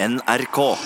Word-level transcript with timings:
NRK. 0.00 0.76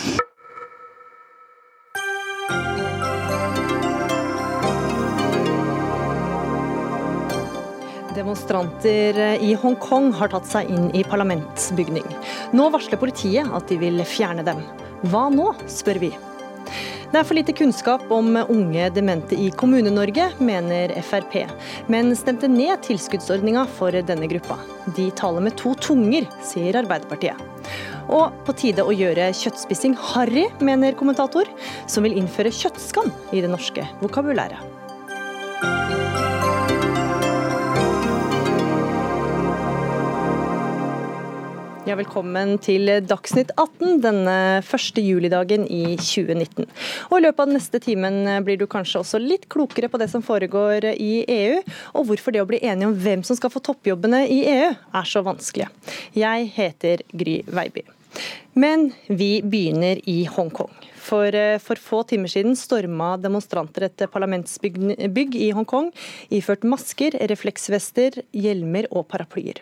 Demonstranter 8.15 9.21
i 9.43 9.53
Hongkong 9.55 10.15
har 10.17 10.33
tatt 10.33 10.49
seg 10.49 10.73
inn 10.73 10.89
i 10.97 11.05
parlamentsbygning. 11.05 12.09
Nå 12.57 12.71
varsler 12.73 12.97
politiet 13.05 13.53
at 13.53 13.69
de 13.69 13.77
vil 13.85 14.01
fjerne 14.09 14.47
dem. 14.49 14.65
Hva 15.13 15.27
nå, 15.29 15.51
spør 15.69 16.01
vi. 16.07 16.15
Det 17.13 17.21
er 17.21 17.29
for 17.29 17.37
lite 17.37 17.53
kunnskap 17.53 18.09
om 18.09 18.33
unge 18.41 18.89
demente 18.97 19.37
i 19.37 19.51
Kommune-Norge, 19.53 20.31
mener 20.41 20.97
Frp, 21.05 21.43
men 21.93 22.15
stemte 22.17 22.49
ned 22.49 22.81
tilskuddsordninga 22.89 23.69
for 23.77 23.93
denne 23.93 24.33
gruppa. 24.33 24.57
De 24.97 25.11
taler 25.21 25.45
med 25.45 25.61
to 25.61 25.77
tunger, 25.77 26.25
sier 26.49 26.81
Arbeiderpartiet. 26.81 27.37
Og 28.09 28.35
på 28.47 28.57
tide 28.59 28.85
å 28.87 28.95
gjøre 28.97 29.31
kjøttspissing 29.37 29.97
harry, 30.13 30.49
mener 30.65 30.99
kommentator, 30.99 31.49
som 31.87 32.07
vil 32.07 32.19
innføre 32.19 32.55
kjøttskam 32.55 33.13
i 33.33 33.45
det 33.45 33.53
norske 33.53 33.87
vokabulæret. 34.03 34.72
Ja, 41.93 41.97
velkommen 41.99 42.55
til 42.57 42.89
Dagsnytt 43.05 43.51
18 43.61 43.99
denne 44.01 44.35
første 44.65 45.03
julidagen 45.05 45.67
i 45.69 45.99
2019. 46.01 46.65
Og 47.11 47.17
I 47.19 47.25
løpet 47.27 47.43
av 47.43 47.51
den 47.51 47.59
neste 47.59 47.81
timen 47.85 48.15
blir 48.47 48.57
du 48.57 48.65
kanskje 48.65 49.03
også 49.03 49.19
litt 49.21 49.43
klokere 49.53 49.91
på 49.93 49.99
det 50.01 50.07
som 50.09 50.23
foregår 50.25 50.87
i 50.95 51.11
EU, 51.35 51.59
og 51.93 52.07
hvorfor 52.09 52.33
det 52.33 52.41
å 52.41 52.47
bli 52.49 52.63
enige 52.65 52.89
om 52.89 52.95
hvem 52.97 53.21
som 53.29 53.37
skal 53.37 53.53
få 53.53 53.61
toppjobbene 53.67 54.23
i 54.25 54.39
EU 54.55 54.71
er 54.73 55.11
så 55.11 55.21
vanskelig. 55.27 55.67
Jeg 56.17 56.47
heter 56.55 57.03
Gry 57.13 57.43
Veiby. 57.45 57.85
Men 58.57 58.89
vi 59.13 59.43
begynner 59.45 60.01
i 60.09 60.23
Hongkong. 60.33 60.73
For, 60.97 61.29
eh, 61.29 61.59
for 61.61 61.77
få 61.77 62.07
timer 62.09 62.33
siden 62.33 62.57
storma 62.57 63.19
demonstranter 63.21 63.91
et 63.91 64.07
parlamentsbygg 64.09 65.37
i 65.37 65.53
Hongkong, 65.53 65.93
iført 66.33 66.65
masker, 66.65 67.21
refleksvester, 67.29 68.23
hjelmer 68.33 68.89
og 68.89 69.11
paraplyer. 69.13 69.61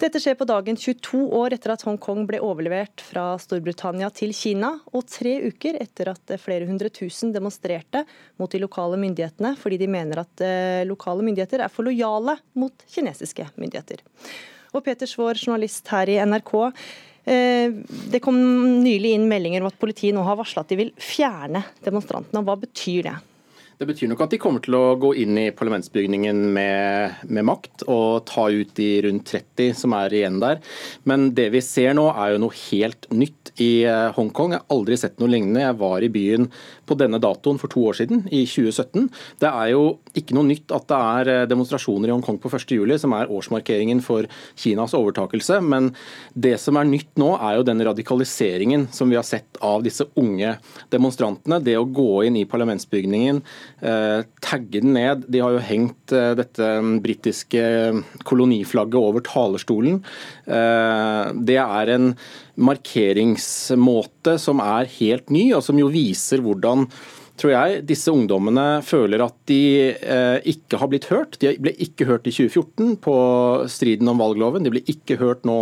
Dette 0.00 0.20
skjer 0.20 0.36
på 0.38 0.46
dagen 0.48 0.76
22 0.76 1.20
år 1.38 1.54
etter 1.56 1.72
at 1.72 1.84
Hongkong 1.86 2.26
ble 2.28 2.40
overlevert 2.44 3.02
fra 3.04 3.28
Storbritannia 3.40 4.10
til 4.14 4.34
Kina, 4.36 4.74
og 4.92 5.06
tre 5.10 5.38
uker 5.48 5.78
etter 5.80 6.12
at 6.12 6.34
flere 6.42 6.68
hundre 6.68 6.90
tusen 6.92 7.32
demonstrerte 7.34 8.04
mot 8.40 8.52
de 8.52 8.60
lokale 8.62 8.98
myndighetene 9.00 9.54
fordi 9.60 9.80
de 9.80 9.90
mener 9.90 10.22
at 10.22 10.44
eh, 10.44 10.84
lokale 10.88 11.24
myndigheter 11.26 11.64
er 11.64 11.72
for 11.72 11.88
lojale 11.88 12.36
mot 12.58 12.86
kinesiske 12.92 13.48
myndigheter. 13.56 14.04
Og 14.76 14.84
Peter 14.84 15.08
Svår, 15.08 15.40
journalist 15.40 15.88
her 15.88 16.10
i 16.12 16.18
NRK. 16.20 16.52
Eh, 17.26 17.72
det 18.12 18.20
kom 18.24 18.36
nylig 18.84 19.14
inn 19.16 19.24
meldinger 19.30 19.64
om 19.64 19.70
at 19.70 19.80
politiet 19.80 20.14
nå 20.14 20.24
har 20.26 20.38
varsla 20.38 20.62
at 20.62 20.74
de 20.74 20.82
vil 20.84 20.92
fjerne 21.00 21.64
demonstrantene. 21.86 22.44
Hva 22.44 22.58
betyr 22.60 23.08
det? 23.08 23.16
Det 23.76 23.84
betyr 23.84 24.08
nok 24.08 24.22
at 24.24 24.32
de 24.32 24.38
kommer 24.40 24.62
til 24.64 24.72
å 24.72 24.94
gå 24.96 25.10
inn 25.20 25.36
i 25.36 25.50
parlamentsbygningen 25.52 26.38
med, 26.56 27.18
med, 27.28 27.44
makt 27.44 27.82
og 27.92 28.22
ta 28.24 28.46
ut 28.48 28.70
de 28.78 28.86
rundt 29.04 29.28
30 29.28 29.74
som 29.76 29.92
er 29.98 30.14
igjen 30.16 30.38
der. 30.40 30.62
Men 31.04 31.26
det 31.36 31.50
vi 31.52 31.60
ser 31.60 31.92
nå 31.98 32.06
er 32.14 32.32
jo 32.32 32.40
noe 32.46 32.56
helt 32.56 33.04
nytt 33.12 33.52
i 33.60 33.84
eh, 33.84 34.06
Hongkong. 34.16 34.54
Jeg 34.56 34.64
har 34.64 34.78
aldri 34.78 34.96
sett 35.02 35.20
noe 35.20 35.28
lignende. 35.28 35.66
Jeg 35.66 35.76
var 35.82 36.06
i 36.06 36.10
byen 36.14 36.48
på 36.86 36.98
denne 36.98 37.20
datoen 37.22 37.60
for 37.60 37.72
to 37.72 37.84
år 37.90 37.98
siden, 38.00 38.24
i 38.30 38.44
2017. 38.48 39.08
Det 39.42 39.50
er 39.50 39.72
jo 39.72 39.84
ikke 40.16 40.36
noe 40.36 40.48
nytt 40.48 40.74
at 40.74 40.88
det 40.90 41.00
er 41.18 41.32
eh, 41.32 41.46
demonstrasjoner 41.50 42.10
i 42.10 42.14
Hongkong 42.14 42.40
på 42.42 42.52
1.7, 42.52 42.96
som 43.02 43.16
er 43.18 43.32
årsmarkeringen 43.32 44.02
for 44.04 44.28
Kinas 44.54 44.96
overtakelse. 44.96 45.60
Men 45.64 45.92
det 46.34 46.56
som 46.62 46.78
er 46.78 46.88
nytt 46.88 47.12
nå, 47.20 47.32
er 47.36 47.58
jo 47.58 47.66
den 47.66 47.84
radikaliseringen 47.86 48.88
som 48.94 49.10
vi 49.10 49.18
har 49.18 49.26
sett 49.26 49.60
av 49.64 49.84
disse 49.86 50.08
unge 50.20 50.56
demonstrantene. 50.92 51.60
Det 51.64 51.76
å 51.78 51.88
gå 51.88 52.26
inn 52.28 52.40
i 52.40 52.46
parlamentsbygningen 52.48 53.42
Eh, 53.86 54.22
tagge 54.40 54.80
den 54.80 54.94
ned. 54.96 55.24
De 55.28 55.42
har 55.44 55.54
jo 55.54 55.62
hengt 55.62 56.12
eh, 56.14 56.32
dette 56.38 56.68
britiske 57.04 57.62
koloniflagget 58.26 58.98
over 58.98 59.24
talerstolen. 59.26 60.02
Det 60.46 61.58
er 61.60 61.92
en 61.92 62.10
markeringsmåte 62.56 64.36
som 64.40 64.62
er 64.64 64.88
helt 64.98 65.30
ny, 65.34 65.50
og 65.56 65.64
som 65.64 65.78
jo 65.80 65.90
viser 65.92 66.42
hvordan 66.44 66.86
tror 67.36 67.52
jeg 67.52 67.82
disse 67.88 68.12
ungdommene 68.12 68.80
føler 68.86 69.20
at 69.26 69.36
de 69.50 69.92
eh, 69.92 70.38
ikke 70.52 70.80
har 70.80 70.90
blitt 70.92 71.08
hørt. 71.10 71.36
De 71.42 71.52
ble 71.60 71.74
ikke 71.84 72.08
hørt 72.08 72.28
i 72.28 72.32
2014 72.32 72.96
på 73.04 73.16
striden 73.72 74.08
om 74.08 74.22
valgloven. 74.22 74.64
De 74.64 74.72
ble 74.72 74.82
ikke 74.88 75.18
hørt 75.20 75.44
nå 75.48 75.58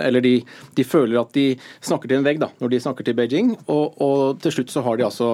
Eller 0.00 0.24
de, 0.24 0.34
de, 0.76 0.86
føler 0.86 1.20
at 1.20 1.32
de 1.36 1.46
snakker 1.84 2.10
til 2.10 2.20
en 2.20 2.26
vegg 2.26 2.40
da, 2.42 2.50
når 2.60 2.72
de 2.72 2.82
snakker 2.82 3.06
til 3.06 3.16
Beijing. 3.18 3.52
Og, 3.66 3.98
og, 4.00 4.22
til 4.42 4.54
slutt 4.54 4.72
så 4.72 4.84
har 4.86 4.98
de 4.98 5.06
altså 5.06 5.30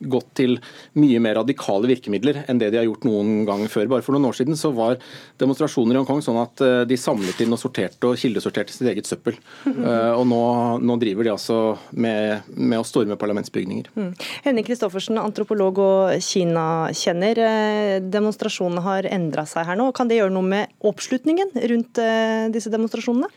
gått 0.00 0.30
til 0.38 0.58
mye 0.98 1.22
mer 1.22 1.38
radikale 1.40 1.90
virkemidler 1.90 2.42
enn 2.46 2.60
det 2.60 2.70
de 2.74 2.80
har 2.80 2.88
gjort 2.88 3.06
noen 3.08 3.44
gang 3.48 3.64
før. 3.70 3.88
Bare 3.94 4.04
for 4.06 4.16
noen 4.16 4.28
år 4.30 4.38
siden 4.38 4.58
så 4.58 4.72
var 4.76 4.98
demonstrasjoner 5.40 5.96
i 5.96 6.00
Hongkong 6.00 6.22
sånn 6.24 6.40
at 6.42 6.64
eh, 6.64 6.82
de 6.88 6.98
samlet 7.00 7.42
inn 7.44 7.54
og 7.54 7.60
sorterte 7.60 8.10
og 8.12 8.18
kildesorterte 8.20 8.74
sitt 8.74 8.88
eget 8.90 9.08
søppel. 9.08 9.38
Uh, 9.66 10.14
og 10.18 10.24
nå, 10.28 10.42
nå, 10.84 10.96
driver 11.00 11.26
de 11.26 11.32
altså 11.32 11.58
med, 11.94 12.48
med 12.54 12.80
å 12.80 12.86
storme 12.86 13.18
parlamentsbygninger. 13.20 13.90
Mm. 13.98 14.12
Henning 14.46 14.66
Kristoffersen, 14.66 15.18
antropolog 15.20 15.80
og 15.82 16.24
Kina-kjenner. 16.24 17.42
Eh, 17.48 17.96
demonstrasjonene 18.02 18.84
har 18.84 19.08
endra 19.10 19.44
seg 19.48 19.68
her 19.68 19.78
nå. 19.78 19.90
Kan 19.96 20.10
det 20.10 20.20
gjøre 20.20 20.34
noe 20.34 20.46
med 20.46 20.78
oppslutningen 20.88 21.54
rundt 21.72 22.00
eh, 22.02 22.48
disse 22.54 22.72
demonstrasjonene? 22.72 23.30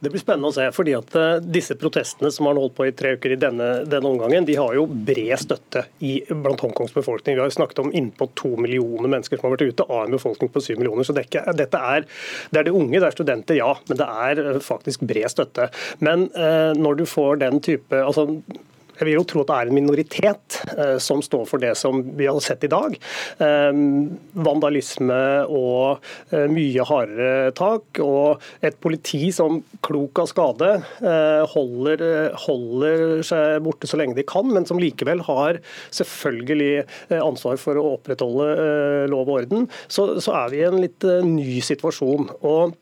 Det 0.00 0.10
blir 0.12 0.20
spennende 0.20 0.50
å 0.50 0.54
se. 0.54 0.66
fordi 0.76 0.94
at 0.96 1.14
eh, 1.16 1.38
Disse 1.40 1.76
protestene 1.80 2.30
som 2.32 2.48
har 2.48 2.58
holdt 2.60 2.76
på 2.76 2.86
i 2.88 2.92
tre 2.96 3.14
uker 3.16 3.32
i 3.32 3.40
denne, 3.40 3.68
denne 3.88 4.10
omgangen, 4.10 4.44
de 4.48 4.58
har 4.58 4.74
jo 4.76 4.84
bred 4.86 5.34
støtte 5.40 5.86
i, 6.04 6.18
blant 6.28 6.60
Hongkongs 6.64 6.94
befolkning. 6.96 7.36
Vi 7.36 7.42
har 7.44 7.50
jo 7.50 7.56
snakket 7.56 7.82
om 7.84 7.92
innpå 7.96 8.28
to 8.38 8.52
millioner 8.60 9.10
mennesker 9.12 9.40
som 9.40 9.48
har 9.48 9.56
vært 9.56 9.72
ute, 9.72 9.88
av 9.88 10.04
en 10.04 10.16
befolkning 10.18 10.52
på 10.52 10.62
syv 10.64 10.82
millioner. 10.82 11.06
så 11.06 11.16
det 11.16 11.26
er, 11.30 11.50
dette 11.56 11.80
er, 11.80 12.06
det 12.52 12.60
er 12.60 12.68
de 12.68 12.76
unge, 12.76 12.98
det 12.98 13.08
er 13.08 13.16
studenter, 13.16 13.60
ja. 13.60 13.72
Men 13.88 14.02
det 14.02 14.08
er 14.28 14.62
faktisk 14.64 15.06
bred 15.08 15.32
støtte. 15.32 15.70
Men 16.04 16.28
eh, 16.36 16.72
når 16.76 17.00
du 17.00 17.06
får 17.08 17.42
den 17.44 17.62
type 17.64 18.04
altså 18.04 18.28
jeg 18.96 19.08
vil 19.08 19.16
jo 19.18 19.24
tro 19.28 19.42
at 19.44 19.50
det 19.50 19.56
er 19.56 19.70
en 19.70 19.76
minoritet 19.76 20.58
eh, 20.76 20.96
som 21.02 21.22
står 21.24 21.44
for 21.48 21.62
det 21.62 21.74
som 21.78 22.00
vi 22.16 22.28
har 22.28 22.38
sett 22.44 22.64
i 22.66 22.70
dag. 22.72 22.96
Eh, 23.42 23.80
vandalisme 24.46 25.20
og 25.52 26.04
eh, 26.32 26.46
mye 26.52 26.86
hardere 26.88 27.52
tak. 27.56 28.00
Og 28.02 28.42
et 28.64 28.78
politi 28.82 29.28
som 29.34 29.60
klok 29.86 30.22
av 30.22 30.30
skade 30.30 30.70
holder, 31.52 32.02
holder, 32.46 33.04
seg 33.26 33.60
borte 33.64 33.88
så 33.88 33.98
lenge 34.00 34.16
de 34.16 34.24
kan, 34.26 34.48
men 34.52 34.66
som 34.68 34.80
likevel 34.80 35.22
har 35.26 35.60
selvfølgelig 35.94 36.86
ansvar 37.20 37.58
for 37.60 37.78
å 37.78 37.84
opprettholde 37.96 38.48
lov 39.12 39.28
og 39.28 39.42
orden, 39.42 39.68
så, 39.92 40.08
så 40.22 40.34
er 40.42 40.52
vi 40.52 40.60
i 40.60 40.66
en 40.68 40.80
litt 40.82 41.06
ny 41.26 41.60
situasjon. 41.64 42.30
og 42.40 42.76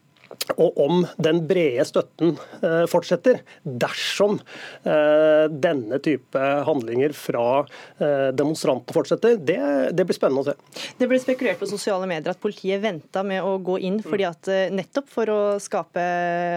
og 0.55 0.79
om 0.81 1.05
den 1.23 1.41
brede 1.49 1.85
støtten 1.89 2.35
eh, 2.61 2.85
fortsetter, 2.91 3.41
dersom 3.65 4.39
eh, 4.85 5.47
denne 5.51 5.99
type 6.05 6.45
handlinger 6.69 7.15
fra 7.17 7.47
eh, 7.65 8.31
demonstrantene 8.37 8.97
fortsetter, 8.97 9.39
det, 9.41 9.59
det, 9.97 10.07
blir 10.07 10.17
spennende 10.17 10.45
å 10.45 10.49
se. 10.51 10.85
Det 11.01 11.09
ble 11.11 11.21
spekulert 11.23 11.61
på 11.61 11.69
sosiale 11.71 12.09
medier 12.11 12.35
at 12.35 12.43
politiet 12.43 12.83
venta 12.85 13.25
med 13.27 13.45
å 13.45 13.57
gå 13.65 13.79
inn 13.87 14.01
fordi 14.05 14.29
at 14.29 14.51
nettopp 14.75 15.11
for 15.13 15.33
å 15.33 15.41
skape 15.63 16.05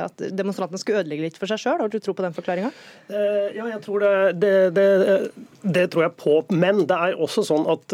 at 0.03 0.27
demonstrantene 0.35 0.81
skulle 0.81 1.03
ødelegge 1.03 1.29
litt 1.29 1.39
for 1.39 1.49
seg 1.49 1.61
sjøl. 1.61 1.81
Har 1.83 1.91
du 1.91 1.99
tro 2.03 2.15
på 2.17 2.25
den 2.25 2.35
forklaringa? 2.35 2.71
Ja, 3.07 3.69
jeg 3.71 3.81
tror 3.85 4.03
det, 4.03 4.13
det, 4.41 4.53
det, 4.75 4.87
tror 5.73 6.05
jeg 6.07 6.15
på. 6.19 6.37
Men 6.53 6.85
det 6.89 6.97
er 6.97 7.17
også 7.17 7.43
sånn 7.47 7.67
at 7.71 7.93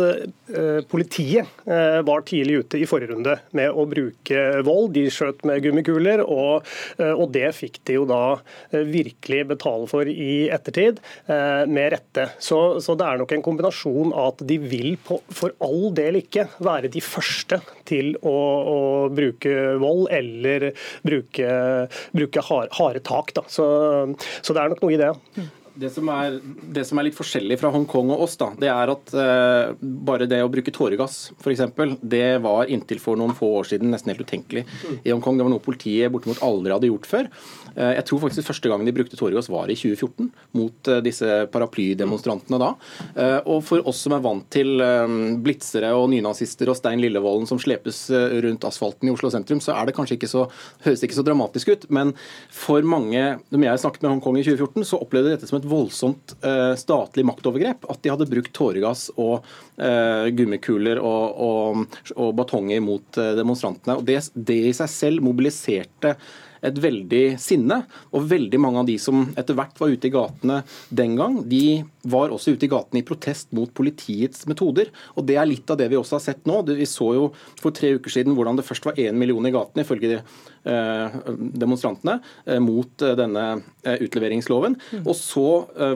politiet 0.92 1.50
var 1.66 2.26
tidlig 2.28 2.64
ute 2.64 2.82
i 2.82 2.88
forrige 2.90 3.14
runde 3.14 3.38
med 3.58 3.72
å 3.72 3.86
bruke 3.90 4.44
vold. 4.66 4.94
De 4.96 5.06
skjøt 5.14 5.44
med 5.48 5.64
gummikuler, 5.64 6.24
og, 6.24 6.68
eh, 6.98 7.24
det 7.34 7.50
fikk 7.56 7.80
de 7.88 7.98
jo 7.98 8.06
da 8.10 8.40
eh, 8.72 8.84
virkelig 8.86 9.48
betale 9.54 9.88
for 9.90 10.10
i 10.10 10.50
ettertid, 10.54 11.00
eh, 11.28 11.66
med 11.66 11.94
rette. 11.96 12.30
Så, 12.40 12.80
det 12.80 13.08
er 13.08 13.18
nok 13.22 13.32
en 13.34 13.46
kombinasjon 13.46 14.14
av 14.14 14.34
at 14.34 14.46
de 14.48 14.58
vil 14.62 14.96
for 15.04 15.56
all 15.64 15.90
del 15.96 16.20
ikke 16.22 16.48
være 16.64 16.92
de 16.94 17.02
første 17.04 17.60
til 17.90 18.14
å, 18.22 18.38
bruke 19.14 19.52
vold 19.82 20.08
eller 20.14 20.70
bruke, 21.06 21.50
bruke 22.16 22.44
harde, 22.46 23.02
tak. 23.04 23.34
Så, 23.52 23.66
så, 24.42 24.54
det 24.54 24.62
er 24.62 24.74
nok 24.74 24.84
noe 24.84 24.96
i 24.96 25.02
det. 25.02 25.12
Det 25.74 25.90
som, 25.90 26.10
er, 26.14 26.36
det 26.76 26.84
som, 26.86 27.00
er, 27.00 27.08
litt 27.08 27.18
forskjellig 27.18 27.56
fra 27.58 27.72
Hongkong 27.74 28.12
og 28.14 28.24
oss, 28.28 28.36
da, 28.38 28.52
det 28.62 28.70
er 28.70 28.92
at 28.94 29.14
uh, 29.18 29.74
bare 29.82 30.28
det 30.30 30.44
å 30.46 30.50
bruke 30.52 30.74
tåregass 30.74 31.32
f.eks., 31.40 31.64
det 32.02 32.38
var 32.44 32.70
inntil 32.70 33.02
for 33.02 33.18
noen 33.18 33.34
få 33.38 33.50
år 33.58 33.70
siden 33.72 33.90
nesten 33.94 34.14
helt 34.14 34.22
utenkelig 34.22 34.66
i 35.02 35.10
Hongkong. 35.10 35.40
Det 35.40 35.48
var 35.48 35.54
noe 35.54 35.64
politiet 35.64 36.14
bortimot 36.14 36.44
aldri 36.46 36.76
hadde 36.76 36.92
gjort 36.92 37.10
før. 37.10 37.30
Uh, 37.74 37.90
jeg 37.96 38.06
tror 38.10 38.22
faktisk 38.26 38.52
første 38.52 38.70
gangen 38.70 38.86
de 38.86 38.94
brukte 38.94 39.18
tåregass 39.18 39.50
var 39.50 39.72
i 39.74 39.78
2014, 39.80 40.30
mot 40.60 40.92
uh, 40.94 41.00
disse 41.06 41.40
paraplydemonstrantene 41.54 42.62
da. 42.62 42.70
og 43.50 43.64
for 43.66 43.82
oss 43.90 44.04
som 44.06 44.14
er 44.16 44.22
vant 44.24 44.46
til 44.54 44.82
blitsere 45.44 45.90
og 45.98 46.06
nynazister 46.12 46.70
og 46.70 46.78
Stein 46.78 47.02
Lillevolden 47.02 47.48
som 47.50 47.60
slepes 47.62 48.06
rundt 48.46 48.66
asfalten 48.68 49.10
i 49.10 49.14
Oslo 49.14 49.32
sentrum, 49.34 49.62
så 49.64 49.74
er 49.76 49.90
det 49.90 49.96
kanskje 49.98 50.18
ikke 50.18 50.30
så, 50.30 50.46
høres 50.86 51.02
det 51.02 51.10
ikke 51.10 51.18
så 51.18 51.26
dramatisk 51.26 51.74
ut. 51.74 51.88
Men 51.94 52.14
for 52.54 52.86
mange, 52.88 53.24
når 53.50 53.66
jeg 53.68 53.84
snakket 53.84 54.06
med 54.06 54.14
Hongkong 54.14 54.40
i 54.40 54.46
2014, 54.46 54.88
så 54.92 55.02
opplevde 55.02 55.32
de 55.32 55.38
dette 55.38 55.50
som 55.50 55.60
et 55.60 55.63
voldsomt 55.68 56.36
eh, 56.46 56.74
statlig 56.80 57.26
maktovergrep. 57.28 57.88
At 57.92 58.02
de 58.04 58.12
hadde 58.14 58.30
brukt 58.30 58.54
tåregass 58.56 59.08
og 59.16 59.46
eh, 59.78 60.30
gummikuler 60.36 61.02
og, 61.02 61.44
og, 61.48 62.00
og, 62.16 62.32
batonger 62.38 62.82
mot 62.84 63.20
uh, 63.20 63.34
demonstrantene. 63.38 63.98
Og 64.00 64.08
det, 64.08 64.20
det 64.34 64.60
i 64.70 64.74
seg 64.76 64.92
selv 64.92 65.26
mobiliserte 65.26 66.16
et 66.64 66.80
veldig 66.86 67.24
sinne. 67.42 67.82
Og 68.16 68.28
veldig 68.30 68.60
mange 68.62 68.84
av 68.84 68.90
de 68.90 68.98
som 69.02 69.26
etter 69.40 69.58
hvert 69.58 69.80
var 69.82 69.94
ute 69.94 70.10
i 70.10 70.14
gatene 70.14 70.62
den 70.90 71.18
gang, 71.20 71.42
de 71.50 71.84
var 72.10 72.34
også 72.36 72.56
ute 72.56 72.68
i 72.68 72.72
gatene 72.72 73.02
i 73.02 73.08
protest 73.08 73.52
mot 73.56 73.72
politiets 73.76 74.48
metoder. 74.50 74.92
Og 75.16 75.28
det 75.28 75.38
er 75.40 75.50
litt 75.50 75.70
av 75.72 75.80
det 75.80 75.90
vi 75.92 76.00
også 76.00 76.18
har 76.18 76.26
sett 76.26 76.50
nå. 76.50 76.62
Vi 76.68 76.88
så 76.90 77.14
jo 77.18 77.30
for 77.62 77.76
tre 77.76 77.94
uker 77.98 78.14
siden 78.14 78.36
hvordan 78.38 78.60
det 78.60 78.68
først 78.68 78.90
var 78.90 79.00
én 79.00 79.20
million 79.20 79.48
i 79.48 79.54
gatene, 79.54 79.86
ifølge 79.86 80.16
de 80.16 80.22
demonstrantene, 80.64 82.22
eh, 82.48 82.60
mot 82.64 83.04
eh, 83.04 83.18
denne 83.20 83.42
utleveringsloven. 83.84 84.78
Mm. 84.94 85.02
Og 85.04 85.16
så 85.20 85.48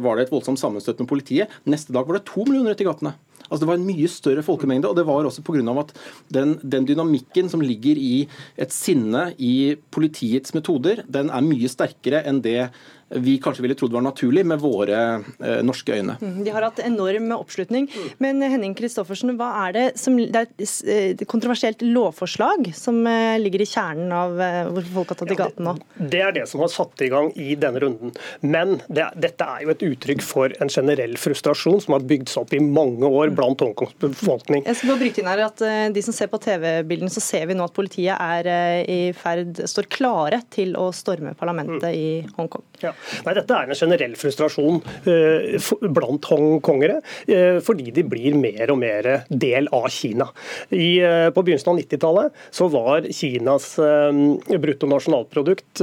var 0.04 0.18
det 0.18 0.28
et 0.28 0.34
voldsomt 0.34 0.60
sammenstøt 0.60 1.00
med 1.00 1.08
politiet. 1.08 1.54
Neste 1.70 1.96
dag 1.96 2.08
var 2.08 2.18
det 2.18 2.28
to 2.28 2.44
millioner 2.44 2.76
ute 2.76 2.84
i 2.84 2.90
gatene. 2.90 3.14
Altså 3.48 3.62
Det 3.64 3.70
var 3.70 3.80
en 3.80 3.88
mye 3.88 4.10
større 4.12 4.44
folkemengde, 4.44 4.90
og 4.90 4.98
det 4.98 5.06
var 5.08 5.26
også 5.26 5.44
pga. 5.46 5.62
at 5.80 5.94
den, 6.34 6.58
den 6.64 6.88
dynamikken 6.88 7.50
som 7.50 7.62
ligger 7.62 7.96
i 7.96 8.28
et 8.58 8.74
sinne 8.74 9.34
i 9.38 9.76
politiets 9.92 10.54
metoder, 10.54 11.04
den 11.08 11.30
er 11.30 11.42
mye 11.42 11.70
sterkere 11.70 12.26
enn 12.28 12.42
det 12.42 12.70
vi 13.10 13.38
kanskje 13.40 13.64
ville 13.64 13.76
trodd 13.78 13.94
var 13.96 14.04
naturlig 14.04 14.44
med 14.46 14.60
våre 14.60 15.00
eh, 15.40 15.60
norske 15.66 15.96
øyne. 15.96 16.18
Mm, 16.22 16.42
de 16.44 16.52
har 16.52 16.66
hatt 16.66 16.82
enorm 16.84 17.32
oppslutning. 17.38 17.88
Men 18.24 18.42
Henning 18.44 18.76
Kristoffersen, 18.78 19.36
hva 19.40 19.50
er 19.68 19.76
det 19.78 19.86
som 20.00 20.18
Det 20.18 20.36
er 20.36 20.48
et 20.48 20.64
eh, 20.92 21.26
kontroversielt 21.30 21.84
lovforslag 21.86 22.72
som 22.76 23.00
eh, 23.08 23.38
ligger 23.40 23.64
i 23.64 23.70
kjernen 23.70 24.12
av 24.12 24.42
eh, 24.42 24.60
hvorfor 24.74 24.94
folk 24.98 25.14
har 25.14 25.20
tatt 25.22 25.32
i 25.32 25.40
gaten 25.40 25.70
nå? 25.70 25.76
Ja, 25.78 26.08
det, 26.14 26.22
er 26.26 26.36
det 26.36 26.46
som 26.52 26.64
har 26.64 26.72
satt 26.74 27.04
i 27.06 27.10
gang 27.14 27.32
i 27.40 27.56
denne 27.60 27.82
runden. 27.84 28.14
Men 28.42 28.78
det, 28.88 29.08
dette 29.16 29.48
er 29.48 29.64
jo 29.64 29.74
et 29.74 29.86
uttrykk 29.88 30.26
for 30.26 30.58
en 30.64 30.72
generell 30.72 31.16
frustrasjon 31.22 31.80
som 31.86 31.96
har 31.96 32.06
bygd 32.08 32.34
seg 32.34 32.44
opp 32.44 32.56
i 32.58 32.62
mange 32.64 33.08
år 33.08 33.32
blant 33.38 33.64
Hongkongs 33.64 33.96
befolkning. 34.04 34.66
Jeg 34.68 34.82
skal 34.82 34.94
bare 34.94 35.04
bryte 35.06 35.24
inn 35.24 35.32
her 35.32 35.46
at 35.48 35.64
eh, 35.66 35.88
De 35.96 36.04
som 36.04 36.16
ser 36.16 36.32
på 36.32 36.42
TV-bildene, 36.44 37.14
så 37.14 37.24
ser 37.24 37.48
vi 37.48 37.56
nå 37.58 37.68
at 37.68 37.76
politiet 37.78 38.18
er 38.18 38.52
eh, 38.52 38.82
i 38.84 39.00
ferd, 39.16 39.64
står 39.70 39.88
klare 39.94 40.42
til 40.54 40.76
å 40.80 40.90
storme 40.96 41.38
parlamentet 41.40 41.88
mm. 41.88 41.96
i 41.96 42.36
Hongkong. 42.36 42.68
Ja. 42.84 42.97
Nei, 43.26 43.34
Dette 43.38 43.54
er 43.56 43.70
en 43.72 43.78
generell 43.78 44.16
frustrasjon 44.20 44.82
uh, 45.08 45.72
blant 45.96 46.26
hongkongere, 46.32 46.98
uh, 47.32 47.58
fordi 47.64 47.92
de 47.96 48.04
blir 48.08 48.34
mer 48.38 48.72
og 48.74 48.80
mer 48.82 49.04
del 49.30 49.68
av 49.76 49.88
Kina. 49.94 50.28
I, 50.72 51.02
uh, 51.04 51.30
på 51.36 51.44
begynnelsen 51.44 51.72
av 51.74 51.80
90-tallet 51.82 52.28
så 52.54 52.68
var 52.74 53.02
Kinas 53.14 53.66
bruttonasjonalprodukt 53.78 55.82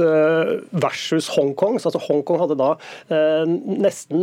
versus 0.75 1.29
Hongkongs. 1.35 1.85
Altså 1.87 1.99
Hongkong 2.07 2.39
hadde 2.41 2.57
da 2.59 2.69
nesten 3.55 4.19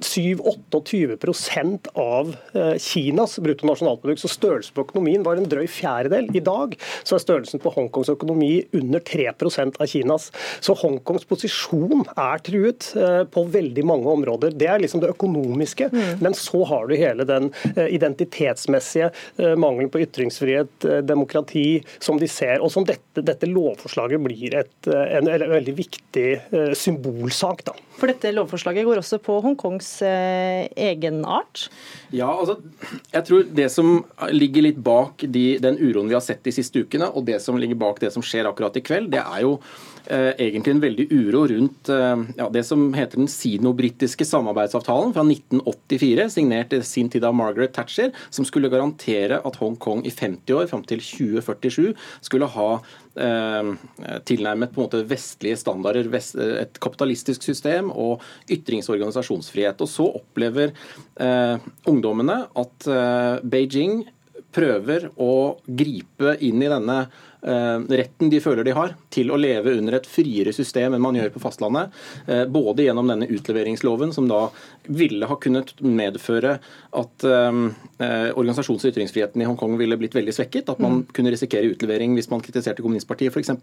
7-28 0.00 1.88
av 1.94 2.36
eh, 2.52 2.74
Kinas 2.78 3.38
bruttonasjonalprodukt. 3.38 4.20
Så 4.20 4.30
størrelsen 4.30 4.74
på 4.76 4.84
økonomien 4.86 5.24
var 5.26 5.38
en 5.38 5.48
drøy 5.48 5.66
fjerdedel. 5.70 6.28
I 6.36 6.42
dag 6.44 6.76
så 7.02 7.16
er 7.16 7.24
størrelsen 7.24 7.62
på 7.62 7.72
Hongkongs 7.74 8.10
økonomi 8.12 8.52
under 8.76 9.02
3% 9.04 9.80
av 9.80 9.90
Kinas. 9.90 10.30
Så 10.64 10.76
Hongkongs 10.78 11.26
posisjon 11.28 12.04
er 12.14 12.44
truet 12.46 12.90
eh, 12.98 13.22
på 13.30 13.44
veldig 13.54 13.86
mange 13.88 14.12
områder. 14.12 14.54
Det 14.58 14.70
er 14.70 14.82
liksom 14.84 15.02
det 15.04 15.12
økonomiske. 15.14 15.90
Mm. 15.92 16.22
Men 16.24 16.36
så 16.38 16.62
har 16.68 16.88
du 16.88 16.96
hele 16.98 17.26
den 17.28 17.50
eh, 17.74 17.88
identitetsmessige 17.98 19.10
mangelen 19.58 19.90
på 19.92 20.00
ytringsfrihet, 20.02 20.84
demokrati, 21.06 21.80
som 22.02 22.18
de 22.20 22.28
ser. 22.30 22.62
Og 22.64 22.72
som 22.72 22.86
dette, 22.86 23.22
dette 23.24 23.48
lovforslaget 23.48 24.22
blir 24.22 24.56
et, 24.62 24.76
en, 24.88 25.28
en, 25.28 25.46
veldig 25.54 25.74
viktig 25.78 26.28
symbolsak. 26.78 27.64
da. 27.68 27.76
For 27.98 28.10
dette 28.10 28.30
lovforslaget 28.34 28.86
går 28.86 29.00
også 29.00 29.18
på 29.22 29.40
Hongkongs 29.42 29.90
eh, 30.06 30.68
egenart? 30.78 31.66
Ja, 32.14 32.30
altså, 32.30 32.58
jeg 33.10 33.26
tror 33.26 33.48
det 33.58 33.68
som 33.74 33.92
ligger 34.30 34.68
litt 34.68 34.78
bak 34.84 35.24
de, 35.26 35.46
den 35.62 35.80
uroen 35.82 36.10
vi 36.10 36.16
har 36.16 36.24
sett 36.24 36.44
de 36.46 36.54
siste 36.54 36.84
ukene, 36.84 37.10
og 37.10 37.26
det 37.26 37.40
som 37.42 37.58
ligger 37.58 37.80
bak 37.80 37.98
det 38.04 38.12
som 38.14 38.24
skjer 38.24 38.48
akkurat 38.50 38.78
i 38.78 38.84
kveld, 38.86 39.10
det 39.14 39.24
er 39.24 39.42
jo 39.44 39.56
eh, 40.10 40.32
egentlig 40.40 40.74
en 40.74 40.82
veldig 40.82 41.06
uro 41.12 41.44
rundt 41.50 41.90
eh, 41.92 42.24
ja, 42.38 42.48
det 42.52 42.64
som 42.68 42.86
heter 42.96 43.20
den 43.20 43.30
sino-britiske 43.30 44.26
samarbeidsavtalen 44.28 45.14
fra 45.16 45.24
1984, 45.26 46.28
signert 46.34 46.74
i 46.76 46.82
sin 46.86 47.10
tid 47.12 47.26
av 47.28 47.36
Margaret 47.38 47.74
Thatcher, 47.76 48.12
som 48.34 48.48
skulle 48.48 48.72
garantere 48.72 49.40
at 49.44 49.60
Hongkong 49.60 50.04
i 50.08 50.14
50 50.14 50.56
år, 50.56 50.70
fram 50.70 50.86
til 50.88 51.04
2047, 51.04 51.92
skulle 52.28 52.50
ha 52.56 52.70
Eh, 53.18 53.70
tilnærmet 54.30 54.70
på 54.70 54.78
en 54.78 54.84
måte 54.86 54.98
vestlige 55.10 55.58
standarder, 55.58 56.06
et 56.60 56.76
kapitalistisk 56.78 57.42
system 57.42 57.88
og 57.90 58.22
ytrings- 58.46 58.86
og 58.86 58.94
organisasjonsfrihet. 58.94 59.80
Og 59.82 59.90
så 59.90 60.06
opplever 60.20 60.70
ungdommene 61.88 62.36
at 62.54 62.86
Beijing 63.42 64.04
prøver 64.54 65.08
å 65.18 65.58
gripe 65.66 66.36
inn 66.44 66.62
i 66.62 66.70
denne 66.70 67.00
retten 67.40 68.30
de 68.30 68.40
føler 68.42 68.66
de 68.66 68.74
har 68.74 68.94
til 69.14 69.30
å 69.30 69.38
leve 69.38 69.76
under 69.78 69.98
et 69.98 70.06
friere 70.10 70.52
system 70.54 70.96
enn 70.96 71.02
man 71.02 71.16
gjør 71.16 71.30
på 71.34 71.42
fastlandet. 71.42 71.94
Eh, 72.26 72.44
både 72.50 72.86
gjennom 72.86 73.08
denne 73.08 73.28
utleveringsloven, 73.30 74.12
som 74.12 74.26
da 74.28 74.48
ville 74.88 75.28
ha 75.28 75.36
kunnet 75.38 75.74
medføre 75.80 76.56
at 76.98 77.26
eh, 77.28 77.60
organisasjons- 78.34 78.84
og 78.84 78.92
ytringsfriheten 78.92 79.42
i 79.42 79.48
Hongkong 79.48 79.76
ville 79.78 79.98
blitt 80.00 80.16
veldig 80.18 80.34
svekket. 80.34 80.72
At 80.72 80.82
man 80.82 81.00
mm. 81.00 81.04
kunne 81.14 81.32
risikere 81.34 81.70
utlevering 81.70 82.16
hvis 82.18 82.30
man 82.32 82.42
kritiserte 82.44 82.82
kommunistpartiet 82.82 83.34
f.eks. 83.34 83.54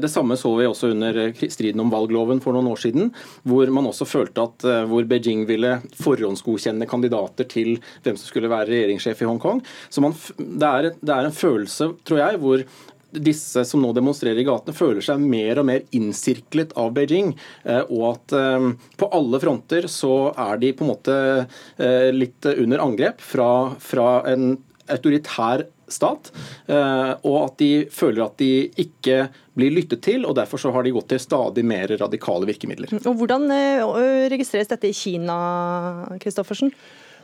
Det 0.00 0.10
samme 0.10 0.36
så 0.40 0.52
vi 0.56 0.68
også 0.68 0.92
under 0.94 1.20
striden 1.42 1.82
om 1.84 1.92
valgloven 1.92 2.40
for 2.42 2.56
noen 2.56 2.70
år 2.72 2.80
siden, 2.80 3.10
hvor 3.48 3.70
man 3.74 3.88
også 3.90 4.08
følte 4.08 4.46
at 4.46 4.66
hvor 4.88 5.06
Beijing 5.08 5.44
ville 5.48 5.76
forhåndsgodkjenne 6.00 6.88
kandidater 6.90 7.48
til 7.50 7.76
hvem 8.04 8.16
som 8.16 8.28
skulle 8.28 8.50
være 8.50 8.70
regjeringssjef 8.70 9.22
i 9.22 9.28
Hongkong. 9.28 9.62
Så 9.90 10.02
man, 10.04 10.14
det, 10.38 10.70
er, 10.70 10.90
det 11.00 11.14
er 11.14 11.28
en 11.28 11.36
følelse, 11.36 11.90
tror 12.06 12.22
jeg, 12.22 12.40
hvor 12.42 12.64
disse 13.12 13.64
som 13.64 13.82
nå 13.82 13.92
demonstrerer 13.96 14.40
i 14.40 14.46
gatene, 14.46 14.76
føler 14.76 15.04
seg 15.04 15.22
mer 15.22 15.60
og 15.60 15.68
mer 15.70 15.84
innsirklet 15.96 16.74
av 16.78 16.92
Beijing. 16.96 17.34
Eh, 17.64 17.82
og 17.88 18.06
at 18.14 18.36
eh, 18.38 18.70
på 19.00 19.10
alle 19.16 19.42
fronter 19.42 19.88
så 19.90 20.30
er 20.36 20.62
de 20.62 20.72
på 20.76 20.86
en 20.86 20.92
måte 20.92 21.18
eh, 21.42 22.08
litt 22.14 22.46
under 22.54 22.82
angrep 22.84 23.22
fra, 23.24 23.50
fra 23.82 24.08
en 24.30 24.54
autoritær 24.90 25.66
stat, 25.90 26.28
og 26.70 27.34
at 27.34 27.54
de 27.58 27.68
føler 27.90 28.22
at 28.22 28.36
de 28.38 28.68
ikke 28.78 29.24
blir 29.58 29.72
lyttet 29.74 30.04
til, 30.06 30.22
og 30.22 30.36
derfor 30.38 30.62
så 30.62 30.70
har 30.74 30.86
de 30.86 30.92
gått 30.94 31.08
til 31.10 31.22
stadig 31.22 31.64
mer 31.66 31.90
radikale 31.98 32.46
virkemidler. 32.46 32.94
Og 33.00 33.18
Hvordan 33.18 33.50
registreres 34.30 34.70
dette 34.70 34.90
i 34.90 34.94
Kina, 34.94 35.38
Kristoffersen? 36.22 36.70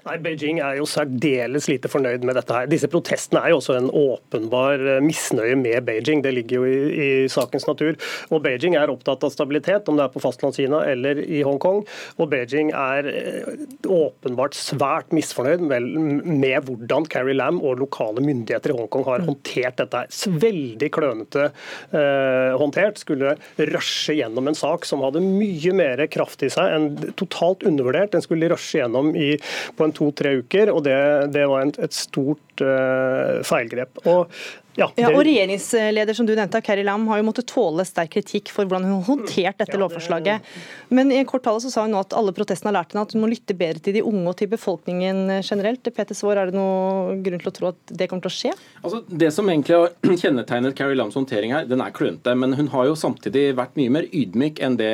Nei, 0.06 0.20
Beijing 0.22 0.60
er 0.62 0.76
jo 0.78 0.84
særdeles 0.86 1.66
lite 1.66 1.90
fornøyd 1.90 2.22
med 2.26 2.36
dette. 2.38 2.54
her. 2.54 2.68
Disse 2.70 2.86
protestene 2.86 3.40
er 3.42 3.50
jo 3.50 3.58
også 3.58 3.74
en 3.74 3.88
åpenbar 3.90 4.78
eh, 4.78 5.00
misnøye 5.02 5.56
med 5.58 5.82
Beijing. 5.88 6.22
Det 6.22 6.30
ligger 6.34 6.60
jo 6.60 6.68
i, 6.70 6.76
i 6.94 7.08
sakens 7.32 7.66
natur. 7.66 7.98
Og 8.30 8.44
Beijing 8.44 8.76
er 8.78 8.92
opptatt 8.92 9.24
av 9.26 9.32
stabilitet, 9.34 9.88
om 9.90 9.98
det 9.98 10.04
er 10.06 10.12
på 10.14 10.22
fastlandskina 10.22 10.84
eller 10.92 11.18
i 11.24 11.40
Hongkong. 11.46 11.82
Og 12.22 12.30
Beijing 12.30 12.70
er 12.70 13.08
eh, 13.10 13.64
åpenbart 13.82 14.54
svært 14.54 15.10
misfornøyd 15.16 15.64
med, 15.66 15.90
med 16.22 16.70
hvordan 16.70 17.08
Carrie 17.10 17.34
Lam 17.34 17.58
og 17.58 17.82
lokale 17.82 18.22
myndigheter 18.22 18.76
i 18.76 18.78
Hongkong 18.78 19.08
har 19.10 19.26
håndtert 19.26 19.82
dette. 19.82 20.04
her. 20.04 20.38
Veldig 20.46 20.92
klønete 20.94 21.48
eh, 21.48 22.54
håndtert. 22.54 23.02
Skulle 23.02 23.34
rushe 23.74 24.14
gjennom 24.20 24.46
en 24.46 24.58
sak 24.58 24.86
som 24.86 25.02
hadde 25.02 25.24
mye 25.24 25.74
mer 25.74 26.06
kraft 26.14 26.46
i 26.46 26.52
seg 26.52 26.78
enn 26.78 26.88
totalt 27.18 27.66
undervurdert. 27.66 28.14
Den 28.14 28.22
skulle 28.22 28.54
rushe 28.54 28.78
gjennom 28.78 29.10
i, 29.18 29.34
på 29.74 29.82
en 29.82 29.95
to-tre 29.96 30.36
uker, 30.42 30.72
og 30.72 30.84
det, 30.86 30.96
det 31.34 31.46
var 31.50 31.64
en, 31.64 31.74
et 31.82 31.96
stort 31.96 32.62
uh, 32.64 33.42
feilgrep. 33.46 34.02
Og 34.04 34.32
Ja, 34.76 34.90
det... 34.94 35.02
ja, 35.06 35.10
og 35.12 35.22
Regjeringsleder 35.24 36.16
som 36.16 36.28
du 36.28 36.34
nevnte, 36.36 36.60
Keri 36.64 36.84
Lam, 36.84 37.06
har 37.08 37.20
jo 37.20 37.26
måttet 37.30 37.48
tåle 37.48 37.84
sterk 37.88 38.12
kritikk 38.12 38.52
for 38.52 38.68
hvordan 38.68 38.84
hun 38.84 38.98
har 38.98 39.06
håndtert 39.08 39.56
dette 39.60 39.72
ja, 39.72 39.76
det... 39.76 39.82
lovforslaget. 39.82 40.50
Men 40.92 41.12
i 41.12 41.20
en 41.22 41.28
kort 41.28 41.46
tale 41.46 41.62
så 41.64 41.72
sa 41.72 41.86
hun 41.86 41.94
nå 41.96 42.02
at 42.04 42.16
alle 42.16 42.34
protestene 42.36 42.70
har 42.70 42.78
lært 42.80 42.92
henne 42.92 43.06
at 43.06 43.14
hun 43.16 43.24
må 43.24 43.30
lytte 43.30 43.56
bedre 43.56 43.80
til 43.82 43.96
de 43.96 44.04
unge 44.04 44.26
og 44.28 44.36
til 44.40 44.50
befolkningen 44.52 45.38
generelt. 45.40 45.88
Peter 45.96 46.16
Svaar, 46.16 46.42
er 46.42 46.52
det 46.52 46.58
noe 46.58 47.16
grunn 47.24 47.42
til 47.42 47.52
å 47.52 47.54
tro 47.56 47.70
at 47.72 47.94
det 47.96 48.10
kommer 48.10 48.26
til 48.26 48.32
å 48.32 48.36
skje? 48.36 48.52
Altså, 48.82 49.02
det 49.08 49.32
som 49.34 49.48
egentlig 49.48 49.78
har 49.78 50.16
kjennetegnet 50.22 50.76
Keri 50.76 50.98
Lams 50.98 51.16
håndtering 51.16 51.56
her, 51.56 51.68
den 51.70 51.84
er 51.84 51.96
klønete. 51.96 52.36
Men 52.36 52.56
hun 52.58 52.70
har 52.74 52.90
jo 52.90 52.98
samtidig 52.98 53.46
vært 53.56 53.76
mye 53.80 53.94
mer 53.96 54.10
ydmyk 54.12 54.60
enn 54.64 54.76
det 54.80 54.92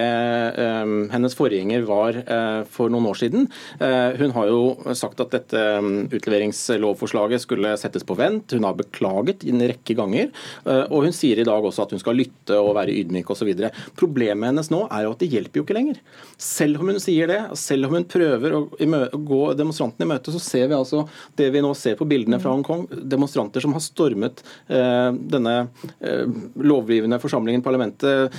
um, 0.63 0.97
hennes 1.13 1.37
forgjenger 1.39 1.87
var 1.91 2.23
uh, 2.23 2.63
for 2.71 2.93
noen 2.93 3.11
år 3.11 3.19
siden. 3.25 3.51
Uh, 3.83 4.15
hun 4.21 4.37
har 4.39 4.53
jo 4.53 4.63
sagt 4.99 5.21
at 5.25 5.35
dette 5.35 5.67
um, 5.83 6.07
utleveringslovforslaget 6.07 7.43
skulle 7.43 7.75
settes 7.81 8.07
på 8.07 8.17
vent. 8.19 8.55
Hun 8.55 8.69
har 8.69 8.79
beklaget 8.79 9.43
i 9.43 9.51
en 9.51 9.63
rekke 9.63 9.72
ganger. 9.99 10.31
Eh, 10.65 10.85
og 10.89 11.07
hun 11.07 11.15
sier 11.17 11.41
i 11.41 11.47
dag 11.47 11.65
også 11.65 11.87
at 11.87 11.95
hun 11.95 12.03
skal 12.03 12.19
lytte 12.19 12.59
og 12.59 12.75
være 12.79 12.95
ydmyk 13.03 13.31
osv. 13.33 13.53
Problemet 13.99 14.51
hennes 14.51 14.71
nå 14.73 14.85
er 14.89 15.07
jo 15.07 15.15
at 15.15 15.23
det 15.23 15.31
hjelper 15.33 15.61
jo 15.61 15.67
ikke 15.67 15.77
lenger. 15.77 16.01
Selv 16.37 16.83
om 16.83 16.93
hun 16.93 17.01
sier 17.03 17.31
det, 17.31 17.41
selv 17.61 17.89
om 17.89 17.97
hun 17.99 18.09
prøver 18.09 18.57
å 18.57 18.63
gå 18.73 19.43
demonstrantene 19.59 20.09
i 20.09 20.13
møte, 20.15 20.35
så 20.35 20.43
ser 20.43 20.69
vi 20.71 20.79
altså 20.79 21.05
det 21.39 21.51
vi 21.55 21.63
nå 21.65 21.73
ser 21.79 21.99
på 21.99 22.09
bildene 22.09 22.41
fra 22.43 22.55
Hongkong. 22.55 22.87
Demonstranter 22.91 23.65
som 23.65 23.77
har 23.77 23.85
stormet 23.85 24.45
eh, 24.69 25.11
denne 25.13 25.57
eh, 26.01 26.27
lovgivende 26.63 27.21
forsamlingen, 27.23 27.63
parlamentet, 27.63 28.33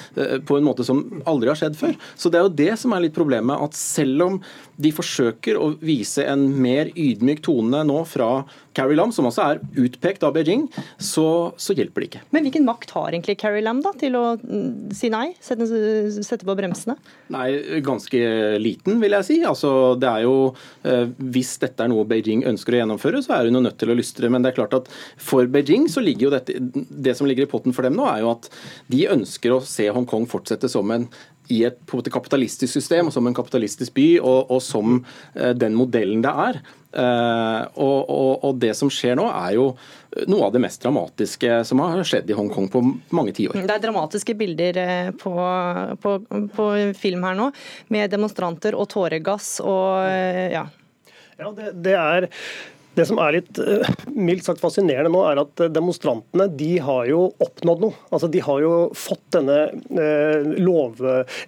på 0.48 0.58
en 0.58 0.66
måte 0.66 0.84
som 0.86 1.00
aldri 1.30 1.50
har 1.52 1.58
skjedd 1.60 1.76
før. 1.78 1.94
Så 2.20 2.32
det 2.32 2.40
er 2.40 2.46
jo 2.46 2.56
det 2.58 2.74
som 2.80 2.94
er 2.96 3.06
litt 3.06 3.16
problemet. 3.16 3.60
at 3.64 3.78
selv 3.78 4.26
om 4.26 4.40
de 4.82 4.92
forsøker 4.96 5.58
å 5.60 5.72
vise 5.84 6.26
en 6.26 6.46
mer 6.62 6.90
ydmyk 6.98 7.44
tone 7.46 7.84
nå 7.86 8.00
fra 8.10 8.44
Carrie 8.74 8.98
Lam, 8.98 9.12
som 9.14 9.28
også 9.30 9.46
er 9.46 9.62
utpekt 9.84 10.24
av 10.26 10.34
Beijing, 10.34 10.66
så, 10.98 11.54
så, 11.62 11.76
hjelper 11.78 12.04
det 12.04 12.08
ikke. 12.10 12.22
Men 12.34 12.48
hvilken 12.48 12.66
makt 12.66 12.94
har 12.96 13.12
egentlig 13.12 13.38
Carrie 13.42 13.64
Lam 13.66 13.84
da, 13.86 13.94
til 14.00 14.18
å 14.18 14.24
mm, 14.40 14.94
si 14.98 15.12
nei, 15.14 15.28
sette, 15.44 15.68
sette, 16.16 16.42
på 16.48 16.56
bremsene? 16.58 16.98
Nei, 17.34 17.48
Ganske 17.86 18.20
liten, 18.62 18.98
vil 19.04 19.16
jeg 19.20 19.28
si. 19.28 19.38
Altså, 19.46 19.94
det 20.00 20.10
er 20.10 20.26
jo, 20.26 20.36
eh, 20.88 21.06
Hvis 21.34 21.56
dette 21.62 21.86
er 21.86 21.92
noe 21.92 22.08
Beijing 22.10 22.44
ønsker 22.50 22.76
å 22.76 22.82
gjennomføre, 22.82 23.22
så 23.26 23.38
er 23.38 23.50
hun 23.50 23.62
nødt 23.62 23.78
til 23.82 23.94
å 23.94 23.98
lystre. 23.98 24.32
Men 24.34 24.46
det 24.46 24.54
er 24.54 24.60
klart 24.62 24.78
at 24.80 24.90
for 25.22 25.50
Beijing 25.52 25.86
så 25.92 26.02
ligger 26.04 26.30
jo 26.30 26.34
dette, 26.34 26.58
det 26.58 27.16
som 27.20 27.30
ligger 27.30 27.46
i 27.46 27.52
potten 27.52 27.76
for 27.76 27.86
dem 27.86 27.98
nå, 28.00 28.08
er 28.10 28.24
jo 28.24 28.34
at 28.34 28.50
de 28.92 29.06
ønsker 29.14 29.54
å 29.54 29.62
se 29.68 29.90
Hongkong 29.94 30.26
fortsette 30.32 30.72
som 30.72 30.90
en 30.96 31.08
i 31.52 31.64
et 31.68 31.94
kapitalistisk 32.12 32.72
system, 32.72 33.12
som 33.12 33.28
en 33.28 33.36
kapitalistisk 33.36 33.94
by, 33.94 34.08
og, 34.22 34.52
og 34.52 34.62
som 34.64 35.00
eh, 35.36 35.52
den 35.58 35.76
modellen 35.76 36.24
det 36.24 36.32
er. 36.46 36.60
Eh, 36.94 37.62
og, 37.74 38.10
og, 38.10 38.44
og, 38.46 38.60
det 38.62 38.74
som 38.78 38.92
skjer 38.94 39.18
nå, 39.20 39.26
er 39.32 39.56
jo 39.58 39.72
noe 40.30 40.48
av 40.48 40.54
det 40.54 40.62
mest 40.62 40.84
dramatiske 40.84 41.64
som 41.66 41.82
har 41.82 42.04
skjedd 42.06 42.30
i 42.30 42.38
Hongkong 42.38 42.70
på 42.74 42.84
mange 43.18 43.34
tiår. 43.36 43.58
Det 43.58 43.78
er 43.78 43.84
dramatiske 43.88 44.38
bilder 44.40 44.80
eh, 44.84 45.10
på, 45.18 45.34
på, 46.04 46.16
på, 46.54 46.70
film 47.00 47.26
her 47.28 47.40
nå, 47.40 47.50
med 47.94 48.14
demonstranter 48.14 48.78
og 48.78 48.88
tåregass 48.94 49.58
og 49.64 50.08
ja. 50.54 50.68
Ja, 51.34 51.50
det, 51.58 51.72
det 51.82 51.96
er 51.98 52.28
det 52.98 53.06
som 53.10 53.20
er 53.22 53.38
litt 53.38 53.60
uh, 53.60 53.88
mildt 54.14 54.46
sagt 54.48 54.62
fascinerende 54.62 55.12
nå, 55.14 55.24
er 55.28 55.42
at 55.42 55.64
demonstrantene 55.74 56.48
de 56.54 56.72
har 56.84 57.08
jo 57.10 57.26
oppnådd 57.44 57.84
noe. 57.86 57.98
Altså, 58.14 58.30
de 58.32 58.42
har 58.46 58.62
jo 58.64 58.74
fått 58.98 59.24
denne 59.36 59.58
uh, 59.98 60.52
lov, 60.62 61.02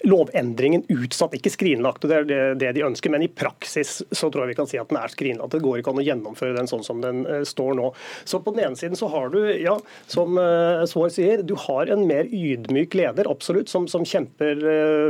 lovendringen 0.08 0.86
utsatt, 0.94 1.38
ikke 1.38 1.54
skrinlagt. 1.54 2.06
og 2.06 2.12
Det 2.12 2.22
er 2.22 2.58
det, 2.60 2.72
de 2.78 2.86
ønsker, 2.88 3.14
men 3.14 3.26
i 3.26 3.32
praksis 3.32 4.00
så 4.10 4.30
tror 4.30 4.46
jeg 4.46 4.54
vi 4.56 4.60
kan 4.62 4.70
si 4.70 4.80
at 4.82 4.90
den 4.92 5.00
er 5.02 5.14
skrinlagt. 5.14 5.54
Det 5.56 5.64
går 5.66 5.82
ikke 5.82 5.94
an 5.94 6.02
å 6.02 6.08
gjennomføre 6.08 6.58
den 6.58 6.70
sånn 6.72 6.86
som 6.86 7.04
den 7.04 7.24
står 7.46 7.78
nå. 7.78 7.92
Så 8.26 8.42
på 8.44 8.56
den 8.56 8.66
ene 8.66 8.80
siden 8.80 8.98
så 9.00 9.10
har 9.14 9.30
du, 9.34 9.40
ja, 9.62 9.78
som 10.12 10.38
Svaar 10.90 11.12
sier, 11.14 11.44
du 11.46 11.54
har 11.68 11.90
en 11.94 12.06
mer 12.10 12.28
ydmyk 12.30 12.96
leder, 12.98 13.30
absolutt, 13.30 13.70
som, 13.72 13.88
som 13.92 14.06
kjemper 14.08 14.62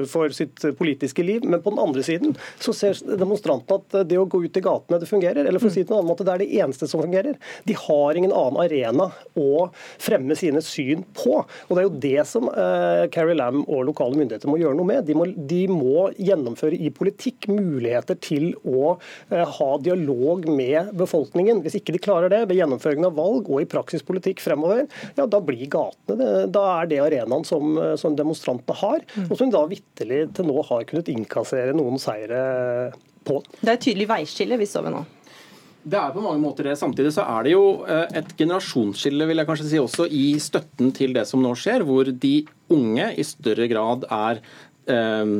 for 0.10 0.34
sitt 0.36 0.64
politiske 0.78 1.24
liv. 1.26 1.46
Men 1.48 1.64
på 1.64 1.74
den 1.74 1.82
andre 1.82 2.04
siden 2.06 2.36
så 2.60 2.74
ser 2.76 3.00
demonstrantene 3.18 3.80
at 3.80 4.10
det 4.10 4.20
å 4.20 4.28
gå 4.30 4.44
ut 4.46 4.60
i 4.60 4.64
gatene, 4.64 5.00
det 5.02 5.10
fungerer. 5.10 5.46
Eller 5.46 5.62
for 5.62 5.72
å 5.72 5.74
si 5.74 5.84
det 5.84 5.90
på 5.90 5.96
en 5.96 6.02
annen 6.02 6.12
måte, 6.12 6.25
det 6.26 6.34
er 6.34 6.44
det 6.44 6.50
eneste 6.64 6.90
som 6.90 7.04
fungerer. 7.04 7.38
De 7.68 7.76
har 7.78 8.18
ingen 8.18 8.34
annen 8.36 8.62
arena 8.64 9.10
å 9.38 9.68
fremme 10.02 10.38
sine 10.38 10.62
syn 10.66 11.06
på. 11.16 11.42
Og 11.46 11.72
Det 11.72 11.82
er 11.82 11.88
jo 11.88 12.02
det 12.06 12.26
som 12.30 12.50
eh, 12.52 13.06
Carrie 13.14 13.38
Lam 13.38 13.64
og 13.66 13.86
lokale 13.90 14.18
myndigheter 14.20 14.52
må 14.52 14.60
gjøre 14.62 14.78
noe 14.80 14.90
med. 14.90 15.06
De 15.08 15.18
må, 15.18 15.28
de 15.36 15.62
må 15.72 16.10
gjennomføre 16.18 16.78
i 16.78 16.92
politikk 16.96 17.50
muligheter 17.52 18.20
til 18.22 18.52
å 18.66 18.96
eh, 18.96 19.46
ha 19.58 19.70
dialog 19.84 20.48
med 20.50 20.94
befolkningen. 20.98 21.64
Hvis 21.66 21.80
ikke 21.80 21.96
de 21.96 22.04
klarer 22.04 22.34
det 22.34 22.44
ved 22.50 22.60
gjennomføringen 22.60 23.10
av 23.10 23.18
valg 23.20 23.50
og 23.50 23.64
i 23.64 23.70
praksispolitikk 23.70 24.44
fremover, 24.44 24.86
ja, 25.18 25.28
da 25.30 25.42
blir 25.44 25.66
gatene 25.72 26.20
det, 26.20 26.32
Da 26.56 26.66
er 26.80 26.92
det 26.92 27.02
arenaen 27.04 27.46
som, 27.48 27.76
eh, 27.82 27.96
som 28.02 28.18
demonstrantene 28.18 28.80
har, 28.82 29.06
mm. 29.16 29.28
og 29.30 29.40
som 29.40 29.52
da 29.54 29.66
vitterlig 29.70 30.26
til 30.36 30.50
nå 30.50 30.62
har 30.70 30.88
kunnet 30.90 31.12
innkassere 31.12 31.76
noen 31.76 32.00
seire 32.02 32.42
på. 33.26 33.42
Det 33.60 33.70
er 33.70 33.78
et 33.78 33.86
tydelig 33.88 34.10
veiskille 34.10 34.60
vi 34.62 34.70
står 34.70 34.88
ved 34.88 34.98
nå. 34.98 35.04
Det 35.86 35.98
er 36.00 36.14
på 36.16 36.24
mange 36.24 36.42
måter 36.42 36.66
det. 36.66 36.78
Samtidig 36.80 37.12
så 37.14 37.28
er 37.30 37.46
det 37.46 37.52
jo 37.54 37.66
eh, 37.86 38.08
et 38.18 38.32
generasjonsskille 38.40 39.28
vil 39.30 39.42
jeg 39.42 39.50
kanskje 39.50 39.68
si 39.70 39.82
også 39.82 40.08
i 40.10 40.26
støtten 40.42 40.90
til 40.98 41.14
det 41.14 41.28
som 41.30 41.44
nå 41.46 41.52
skjer, 41.60 41.86
hvor 41.86 42.10
de 42.10 42.36
unge 42.74 43.12
i 43.14 43.26
større 43.28 43.68
grad 43.70 44.08
er 44.10 44.42
eh, 44.90 45.36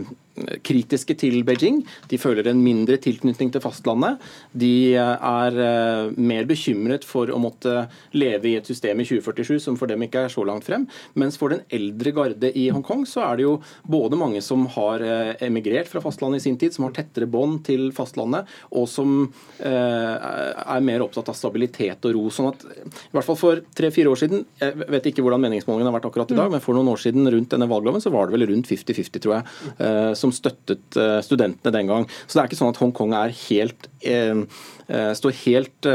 kritiske 0.66 1.16
til 1.20 1.44
Beijing. 1.48 1.82
De 2.12 2.20
føler 2.20 2.50
en 2.50 2.62
mindre 2.62 2.98
tilknytning 3.02 3.52
til 3.54 3.64
fastlandet. 3.64 4.22
De 4.52 4.96
er 4.96 5.60
eh, 5.66 6.12
mer 6.18 6.48
bekymret 6.50 7.06
for 7.08 7.32
å 7.32 7.40
måtte 7.42 7.86
leve 8.16 8.52
i 8.52 8.56
et 8.60 8.68
system 8.68 9.00
i 9.02 9.08
2047 9.08 9.64
som 9.64 9.80
for 9.80 9.92
dem 9.92 10.04
ikke 10.06 10.26
er 10.26 10.34
så 10.34 10.44
langt 10.48 10.68
frem. 10.68 10.88
Mens 11.16 11.40
for 11.40 11.54
den 11.54 11.64
eldre 11.74 12.14
garde 12.16 12.52
i 12.52 12.68
Hongkong 12.74 13.06
så 13.10 13.24
er 13.30 13.40
det 13.40 13.48
jo 13.48 13.56
både 13.88 14.20
mange 14.20 14.44
som 14.46 14.66
har 14.76 15.04
eh, 15.06 15.34
emigrert 15.48 15.90
fra 15.92 16.04
fastlandet 16.04 16.44
i 16.44 16.48
sin 16.50 16.60
tid, 16.60 16.76
som 16.76 16.88
har 16.88 16.96
tettere 16.98 17.30
bånd 17.30 17.64
til 17.68 17.88
fastlandet, 17.96 18.50
og 18.76 18.90
som 18.92 19.16
eh, 19.60 19.72
er 19.72 20.86
mer 20.86 21.06
opptatt 21.06 21.32
av 21.32 21.38
stabilitet 21.38 22.10
og 22.10 22.18
ro. 22.18 22.26
sånn 22.34 22.52
at 22.52 22.68
i 22.68 23.16
hvert 23.16 23.28
fall 23.28 23.40
for 23.40 23.64
tre-fire 23.78 24.12
år 24.12 24.20
siden, 24.20 24.46
jeg 24.60 24.90
vet 24.92 25.10
ikke 25.10 25.24
hvordan 25.26 25.44
meningsmålingene 25.46 25.92
har 25.92 25.98
vært 26.00 26.10
akkurat 26.10 26.32
i 26.34 26.38
dag, 26.38 26.50
mm. 26.50 26.58
men 26.58 26.64
for 26.64 26.78
noen 26.78 26.92
år 26.92 27.02
siden 27.02 27.30
rundt 27.32 27.52
denne 27.54 27.70
valgloven 27.70 28.04
så 28.04 28.12
var 28.14 28.28
det 28.28 28.36
vel 28.36 28.48
rundt 28.52 28.70
50-50, 28.70 29.24
tror 29.24 29.38
jeg 29.38 30.16
som 30.26 30.34
støttet 30.36 31.00
eh, 31.00 31.20
studentene 31.26 31.74
den 31.76 31.92
gang. 31.92 32.10
Så 32.26 32.36
det 32.36 32.44
er 32.44 32.52
ikke 32.52 32.62
sånn 32.62 32.74
at 32.74 32.82
Hongkong 32.82 33.16
er 33.18 33.34
helt, 33.46 33.90
eh, 34.02 34.44
eh, 34.90 35.12
står 35.18 35.40
helt 35.46 35.90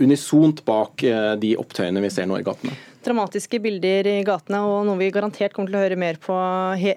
unisont 0.00 0.62
bak 0.66 1.02
de 1.40 1.56
opptøyene 1.60 2.00
vi 2.04 2.12
ser 2.12 2.28
nå 2.28 2.38
i 2.40 2.46
gatene 2.46 2.76
dramatiske 3.06 3.60
bilder 3.62 4.08
i 4.10 4.24
gatene, 4.26 4.58
og 4.66 4.80
noe 4.88 4.98
vi 4.98 5.12
garantert 5.14 5.52
kommer 5.54 5.70
til 5.70 5.76
å 5.78 5.82
høre 5.84 5.98
mer, 6.00 6.16
på, 6.18 6.34
he, 6.80 6.96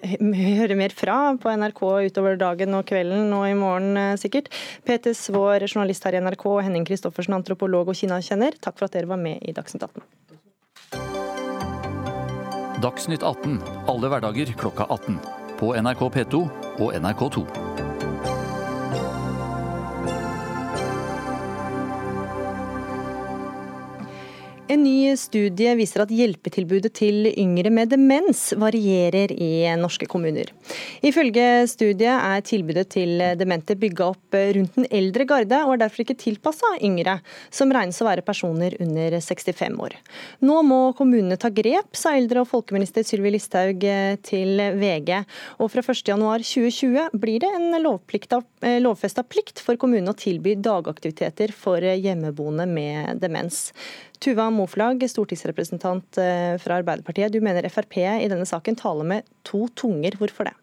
høre 0.57 0.73
mer 0.73 0.89
fra 0.97 1.35
på 1.37 1.53
NRK 1.53 1.83
utover 2.09 2.39
dagen 2.41 2.73
og 2.73 2.87
kvelden 2.89 3.29
og 3.37 3.45
i 3.45 3.53
morgen 3.53 4.17
sikkert. 4.17 4.49
Peter 4.89 5.13
Svaar, 5.13 5.61
journalist 5.69 6.07
her 6.09 6.17
i 6.17 6.23
NRK, 6.25 6.47
og 6.49 6.63
Henning 6.65 6.87
Christoffersen, 6.89 7.37
antropolog 7.37 7.93
og 7.93 7.99
Kina-kjenner, 7.99 8.57
takk 8.57 8.81
for 8.81 8.89
at 8.89 8.97
dere 8.97 9.11
var 9.11 9.21
med 9.21 9.37
i 9.45 9.53
Dagsnytt 9.53 9.85
18. 9.85 10.01
Dagsnytt 12.81 13.21
18 13.21 13.59
alle 13.91 14.07
hverdager 14.07 14.53
klokka 14.55 14.85
18 14.89 15.19
på 15.59 15.73
NRK 15.75 16.05
P2 16.15 16.68
og 16.79 16.95
NRK2. 16.95 17.68
En 24.69 24.83
ny 24.85 25.15
studie 25.17 25.71
viser 25.73 26.03
at 26.03 26.11
hjelpetilbudet 26.13 26.91
til 26.93 27.25
yngre 27.31 27.71
med 27.73 27.89
demens 27.89 28.51
varierer 28.61 29.31
i 29.33 29.63
norske 29.81 30.05
kommuner. 30.05 30.51
Ifølge 31.01 31.63
studiet 31.71 32.11
er 32.13 32.43
tilbudet 32.45 32.83
til 32.93 33.15
demente 33.39 33.73
bygga 33.81 34.11
opp 34.11 34.37
rundt 34.37 34.77
den 34.77 34.85
eldre 34.93 35.25
garde, 35.25 35.57
og 35.65 35.73
er 35.73 35.81
derfor 35.81 36.03
ikke 36.03 36.19
tilpassa 36.21 36.69
yngre, 36.85 37.15
som 37.49 37.73
regnes 37.73 37.97
å 37.97 38.05
være 38.05 38.21
personer 38.27 38.75
under 38.85 39.15
65 39.17 39.79
år. 39.87 39.95
Nå 40.45 40.59
må 40.69 40.79
kommunene 40.99 41.39
ta 41.41 41.49
grep, 41.49 41.97
sa 41.97 42.13
eldre- 42.19 42.45
og 42.45 42.51
folkeminister 42.51 43.07
Sylvi 43.07 43.33
Listhaug 43.33 43.87
til 44.29 44.61
VG. 44.77 45.15
Og 45.57 45.73
fra 45.73 45.81
1.1.2020 45.81 47.17
blir 47.17 47.41
det 47.41 47.49
en 47.57 47.81
lovfesta 48.85 49.25
plikt 49.25 49.65
for 49.65 49.81
kommunene 49.81 50.13
å 50.13 50.21
tilby 50.27 50.53
dagaktiviteter 50.61 51.57
for 51.57 51.81
hjemmeboende 51.81 52.69
med 52.69 53.25
demens. 53.25 53.71
Tuva 54.19 54.49
Moflag, 54.51 55.03
stortingsrepresentant 55.07 56.17
eh, 56.19 56.55
fra 56.59 56.79
Arbeiderpartiet. 56.81 57.31
Du 57.31 57.39
mener 57.43 57.67
Frp 57.71 58.01
i 58.03 58.27
denne 58.27 58.47
saken 58.47 58.75
taler 58.75 59.07
med 59.07 59.29
to 59.47 59.67
tunger. 59.79 60.17
Hvorfor 60.19 60.49
det? 60.49 60.55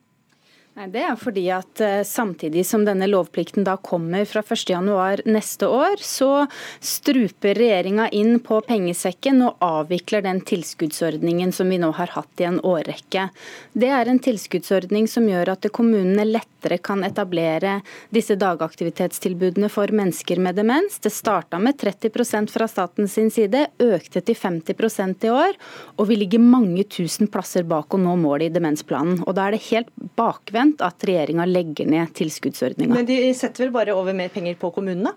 Det 0.76 1.00
er 1.00 1.14
fordi 1.16 1.46
at 1.56 1.80
eh, 1.80 2.02
samtidig 2.04 2.60
som 2.68 2.82
denne 2.84 3.06
lovplikten 3.08 3.64
da 3.64 3.78
kommer 3.80 4.26
fra 4.28 4.42
1.1 4.44 5.22
neste 5.24 5.68
år, 5.72 6.02
så 6.04 6.44
struper 6.84 7.56
regjeringa 7.56 8.10
inn 8.12 8.36
på 8.44 8.58
pengesekken 8.66 9.40
og 9.46 9.56
avvikler 9.64 10.26
den 10.26 10.42
tilskuddsordningen 10.44 11.54
som 11.56 11.72
vi 11.72 11.78
nå 11.80 11.88
har 11.96 12.12
hatt 12.12 12.42
i 12.44 12.48
en 12.50 12.60
årrekke. 12.60 13.30
Det 13.72 13.88
er 13.88 14.10
en 14.12 14.20
tilskuddsordning 14.20 15.08
som 15.08 15.24
gjør 15.30 15.54
at 15.54 15.64
kommunene 15.72 16.28
lettere 16.28 16.76
kan 16.84 17.06
etablere 17.08 17.78
disse 18.12 18.36
dagaktivitetstilbudene 18.36 19.72
for 19.72 19.88
mennesker 19.88 20.44
med 20.44 20.60
demens. 20.60 21.00
Det 21.00 21.14
starta 21.14 21.56
med 21.56 21.80
30% 21.80 22.52
fra 22.52 22.68
statens 22.68 23.16
side, 23.16 23.64
økte 23.80 24.20
til 24.20 24.36
50% 24.36 25.24
i 25.24 25.32
år, 25.32 25.56
og 25.96 26.12
vi 26.12 26.20
ligger 26.20 26.44
mange 26.44 26.84
tusen 26.84 27.32
plasser 27.32 27.64
bak 27.64 27.96
å 27.96 28.02
nå 28.02 28.18
målet 28.20 28.50
i 28.50 28.54
demensplanen. 28.60 29.22
Og 29.24 29.32
Da 29.36 29.48
er 29.48 29.56
det 29.56 29.64
helt 29.70 29.88
bakvendt 30.20 30.65
at 30.84 31.04
regjeringa 31.08 31.46
legger 31.48 31.88
ned 31.90 32.12
tilskuddsordninga. 32.16 32.94
Men 32.94 33.08
de 33.08 33.18
setter 33.36 33.66
vel 33.66 33.74
bare 33.74 33.94
over 33.96 34.16
mer 34.16 34.32
penger 34.34 34.58
på 34.60 34.70
kommunene? 34.74 35.12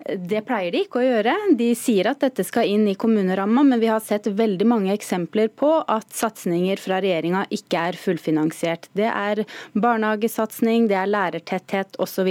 Det 0.00 0.40
pleier 0.48 0.72
de 0.72 0.80
ikke 0.84 1.00
å 1.00 1.04
gjøre. 1.04 1.34
De 1.58 1.68
sier 1.76 2.08
at 2.10 2.22
dette 2.24 2.44
skal 2.46 2.68
inn 2.70 2.86
i 2.88 2.96
kommuneramma, 2.98 3.62
men 3.66 3.80
vi 3.82 3.90
har 3.90 4.00
sett 4.00 4.26
veldig 4.26 4.66
mange 4.68 4.94
eksempler 4.94 5.50
på 5.52 5.68
at 5.84 6.08
satsinger 6.16 6.80
fra 6.80 7.00
regjeringa 7.04 7.44
ikke 7.52 7.84
er 7.90 7.98
fullfinansiert. 8.00 8.88
Det 8.96 9.08
er 9.10 9.44
barnehagesatsing, 9.76 10.88
det 10.90 10.96
er 10.96 11.10
lærertetthet 11.10 12.00
osv. 12.00 12.30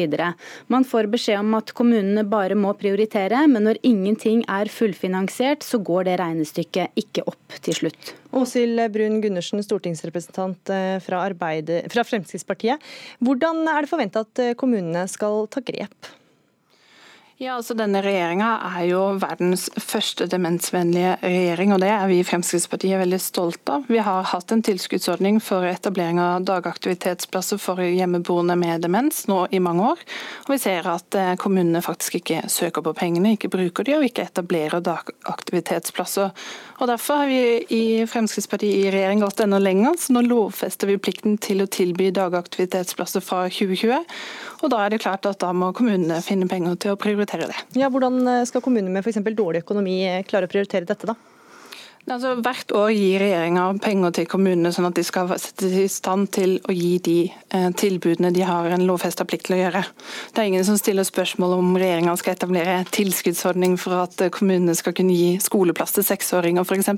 Man 0.73 0.87
får 0.87 1.11
beskjed 1.13 1.43
om 1.43 1.57
at 1.59 1.73
kommunene 1.77 2.25
bare 2.27 2.57
må 2.57 2.73
prioritere, 2.79 3.45
men 3.51 3.67
når 3.69 3.81
ingenting 3.85 4.41
er 4.49 4.71
fullfinansiert, 4.73 5.65
så 5.65 5.81
går 5.81 6.09
det 6.09 6.19
regnestykket 6.23 6.97
ikke 6.99 7.27
opp 7.29 7.59
til 7.65 7.83
slutt. 7.83 8.13
Åshild 8.35 8.81
Brun 8.93 9.21
Gundersen, 9.23 9.61
stortingsrepresentant 9.65 10.69
fra, 11.05 11.21
fra, 11.33 11.51
fra 11.93 12.05
Fremskrittspartiet. 12.05 12.89
Hvordan 13.25 13.63
er 13.69 13.85
det 13.85 13.89
forventa 13.91 14.25
at 14.25 14.41
eh, 14.43 14.55
kommunene 14.57 15.05
skal 15.09 15.47
ta 15.49 15.63
grep? 15.65 16.15
Ja, 17.39 17.53
altså 17.55 17.71
Denne 17.71 18.01
regjeringa 18.03 18.49
er 18.67 18.81
jo 18.89 18.97
verdens 19.15 19.69
første 19.79 20.25
demensvennlige 20.27 21.13
regjering, 21.21 21.71
og 21.71 21.79
det 21.79 21.87
er 21.93 22.01
vi 22.11 22.17
i 22.19 22.25
Fremskrittspartiet 22.27 22.99
veldig 22.99 23.19
stolt 23.23 23.69
av. 23.71 23.85
Vi 23.87 24.01
har 24.03 24.25
hatt 24.27 24.51
en 24.51 24.59
tilskuddsordning 24.67 25.37
for 25.39 25.63
etablering 25.63 26.19
av 26.19 26.43
dagaktivitetsplasser 26.49 27.61
for 27.63 27.79
hjemmeboende 27.79 28.57
med 28.59 28.83
demens 28.83 29.21
nå 29.31 29.45
i 29.55 29.61
mange 29.63 29.85
år. 29.93 30.03
Og 30.49 30.51
vi 30.51 30.57
ser 30.59 30.89
at 30.91 31.15
eh, 31.15 31.37
kommunene 31.39 31.79
faktisk 31.85 32.17
ikke 32.19 32.41
søker 32.51 32.83
på 32.83 32.93
pengene, 32.99 33.37
ikke 33.37 33.53
bruker 33.53 33.87
de 33.87 33.95
og 33.95 34.03
ikke 34.09 34.27
etablerer 34.27 34.83
dagaktivitetsplasser. 34.89 36.35
Og 36.81 36.91
Derfor 36.91 37.23
har 37.23 37.31
vi 37.31 37.39
i 37.71 38.03
Fremskrittspartiet 38.03 38.81
i 38.81 38.91
regjering 38.91 39.23
gått 39.23 39.45
enda 39.45 39.61
lenger, 39.63 39.95
så 39.95 40.17
nå 40.17 40.25
lovfester 40.27 40.91
vi 40.91 40.99
plikten 40.99 41.39
til 41.39 41.63
å 41.63 41.71
tilby 41.71 42.11
dagaktivitetsplasser 42.19 43.23
fra 43.23 43.45
2020. 43.47 44.03
Og 44.59 44.75
Da 44.75 44.83
er 44.83 44.91
det 44.91 45.03
klart 45.07 45.23
at 45.23 45.39
da 45.39 45.55
må 45.55 45.71
kommunene 45.71 46.19
finne 46.19 46.51
penger 46.51 46.75
til 46.75 46.97
å 46.97 46.99
prioritere 46.99 47.28
det. 47.37 47.55
Ja, 47.77 47.89
Hvordan 47.93 48.45
skal 48.49 48.61
kommuner 48.65 48.89
med 48.89 49.05
f.eks. 49.05 49.21
dårlig 49.37 49.61
økonomi 49.61 50.23
klare 50.27 50.49
å 50.49 50.51
prioritere 50.51 50.85
dette? 50.89 51.05
da? 51.05 51.15
Altså, 52.09 52.31
hvert 52.41 52.71
år 52.73 52.89
gir 52.89 53.21
regjeringa 53.21 53.63
penger 53.83 54.13
til 54.17 54.25
kommunene, 54.29 54.71
sånn 54.73 54.87
at 54.87 54.97
de 54.97 55.03
skal 55.05 55.29
settes 55.37 55.75
i 55.77 55.85
stand 55.91 56.31
til 56.33 56.55
å 56.65 56.73
gi 56.73 56.95
de 57.05 57.17
eh, 57.29 57.67
tilbudene 57.77 58.31
de 58.33 58.41
har 58.47 58.65
en 58.73 58.85
lovfesta 58.87 59.27
plikt 59.29 59.45
til 59.49 59.59
å 59.59 59.59
gjøre. 59.59 59.83
Det 60.33 60.41
er 60.41 60.49
ingen 60.49 60.65
som 60.65 60.79
stiller 60.79 61.05
spørsmål 61.05 61.53
om 61.59 61.77
regjeringa 61.77 62.15
skal 62.17 62.33
etablere 62.33 62.79
tilskuddsordning 62.95 63.77
for 63.81 64.07
at 64.07 64.25
eh, 64.25 64.31
kommunene 64.33 64.73
skal 64.77 64.97
kunne 64.97 65.13
gi 65.13 65.37
skoleplass 65.43 65.93
til 65.99 66.07
seksåringer 66.07 66.65
f.eks. 66.65 66.89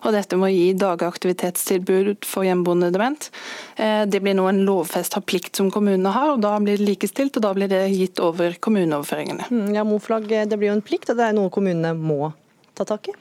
Og 0.00 0.16
dette 0.16 0.40
må 0.40 0.48
gi 0.54 0.72
dagaktivitetstilbud 0.80 2.24
for 2.24 2.48
hjemmeboende 2.48 2.92
dement. 2.96 3.28
Eh, 3.76 4.06
det 4.08 4.24
blir 4.24 4.38
nå 4.38 4.48
en 4.48 4.64
lovfesta 4.64 5.20
plikt 5.20 5.60
som 5.60 5.68
kommunene 5.74 6.16
har, 6.16 6.32
og 6.32 6.44
da 6.46 6.56
blir 6.56 6.80
det 6.80 6.88
likestilt, 6.88 7.36
og 7.36 7.44
da 7.44 7.52
blir 7.58 7.68
det 7.68 7.84
gitt 7.92 8.24
over 8.24 8.56
kommuneoverføringene. 8.64 9.52
Mm, 9.52 9.70
ja, 9.76 9.84
Moflag, 9.84 10.24
det 10.28 10.56
blir 10.56 10.72
jo 10.72 10.80
en 10.80 10.86
plikt, 10.88 11.12
og 11.12 11.20
det 11.20 11.28
er 11.28 11.36
noe 11.36 11.52
kommunene 11.52 11.92
må 11.92 12.32
ta 12.78 12.86
tak 12.88 13.10
i? 13.10 13.14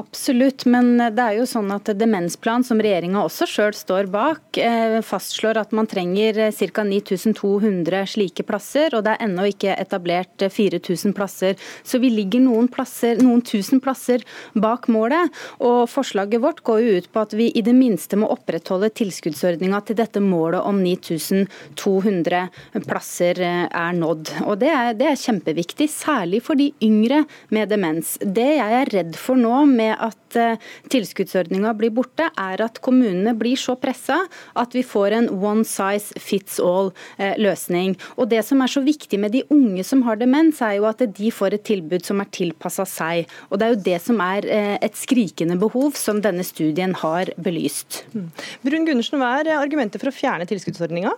Absolutt, 0.00 0.66
men 0.70 0.96
det 0.98 1.24
er 1.24 1.38
jo 1.38 1.48
sånn 1.48 1.70
at 1.74 1.92
demensplan, 1.98 2.64
som 2.66 2.80
regjeringa 2.82 3.24
også 3.24 3.48
sjøl 3.50 3.76
står 3.76 4.08
bak, 4.12 4.58
eh, 4.58 4.98
fastslår 5.04 5.60
at 5.60 5.74
man 5.76 5.88
trenger 5.90 6.40
ca. 6.50 6.84
9200 6.84 8.04
slike 8.14 8.44
plasser, 8.46 8.94
og 8.96 9.04
det 9.04 9.14
er 9.14 9.26
ennå 9.26 9.46
ikke 9.52 9.74
etablert 9.76 10.44
4000 10.52 11.14
plasser. 11.16 11.56
Så 11.84 12.00
vi 12.02 12.10
ligger 12.12 12.42
noen, 12.44 12.68
plasser, 12.72 13.20
noen 13.22 13.42
tusen 13.44 13.80
plasser 13.84 14.24
bak 14.54 14.88
målet. 14.92 15.32
Og 15.64 15.84
forslaget 15.90 16.42
vårt 16.42 16.62
går 16.66 16.82
jo 16.82 16.96
ut 16.98 17.10
på 17.12 17.24
at 17.24 17.34
vi 17.36 17.50
i 17.54 17.64
det 17.64 17.74
minste 17.76 18.18
må 18.20 18.30
opprettholde 18.32 18.92
tilskuddsordninga 18.94 19.80
til 19.86 19.98
dette 19.98 20.22
målet 20.22 20.64
om 20.64 20.80
9200 20.82 22.44
plasser 22.86 23.40
eh, 23.44 23.64
er 23.68 23.96
nådd. 23.98 24.34
Og 24.46 24.58
det 24.62 24.72
er, 24.72 24.92
det 24.98 25.10
er 25.10 25.20
kjempeviktig, 25.20 25.88
særlig 25.92 26.42
for 26.44 26.58
de 26.58 26.70
yngre 26.84 27.24
med 27.54 27.72
demens. 27.72 28.16
Det 28.20 28.50
jeg 28.58 28.78
er 28.80 28.93
redd 28.94 29.18
for 29.18 29.38
nå 29.40 29.64
med 29.70 29.94
at 30.02 30.38
eh, 30.38 30.60
tilskuddsordninga 30.92 31.74
blir 31.78 31.92
borte, 31.94 32.28
er 32.30 32.62
at 32.64 32.80
kommunene 32.84 33.34
blir 33.38 33.58
så 33.60 33.76
pressa 33.80 34.20
at 34.58 34.76
vi 34.76 34.84
får 34.86 35.18
en 35.18 35.28
one 35.34 35.66
size 35.68 36.14
fits 36.20 36.60
all-løsning. 36.62 37.94
Eh, 37.98 38.08
Og 38.16 38.30
Det 38.30 38.42
som 38.46 38.62
er 38.62 38.72
så 38.72 38.82
viktig 38.84 39.18
med 39.20 39.34
de 39.34 39.44
unge 39.54 39.84
som 39.84 40.02
har 40.06 40.18
demens, 40.20 40.62
er 40.62 40.78
jo 40.78 40.88
at 40.90 41.02
de 41.04 41.30
får 41.34 41.58
et 41.58 41.66
tilbud 41.66 42.04
som 42.06 42.22
er 42.22 42.30
tilpassa 42.34 42.86
seg. 42.88 43.28
Og 43.50 43.58
Det 43.58 43.66
er 43.66 43.74
jo 43.74 43.84
det 43.90 44.00
som 44.02 44.20
er 44.24 44.48
eh, 44.48 44.78
et 44.80 44.98
skrikende 44.98 45.58
behov, 45.60 45.94
som 45.98 46.22
denne 46.24 46.44
studien 46.46 46.94
har 47.04 47.30
belyst. 47.38 48.04
Mm. 48.14 48.30
Brun 48.64 48.88
Gundersen, 48.88 49.20
Hva 49.20 49.40
er 49.40 49.54
argumentet 49.58 50.02
for 50.02 50.10
å 50.10 50.16
fjerne 50.16 50.48
tilskuddsordninga? 50.48 51.14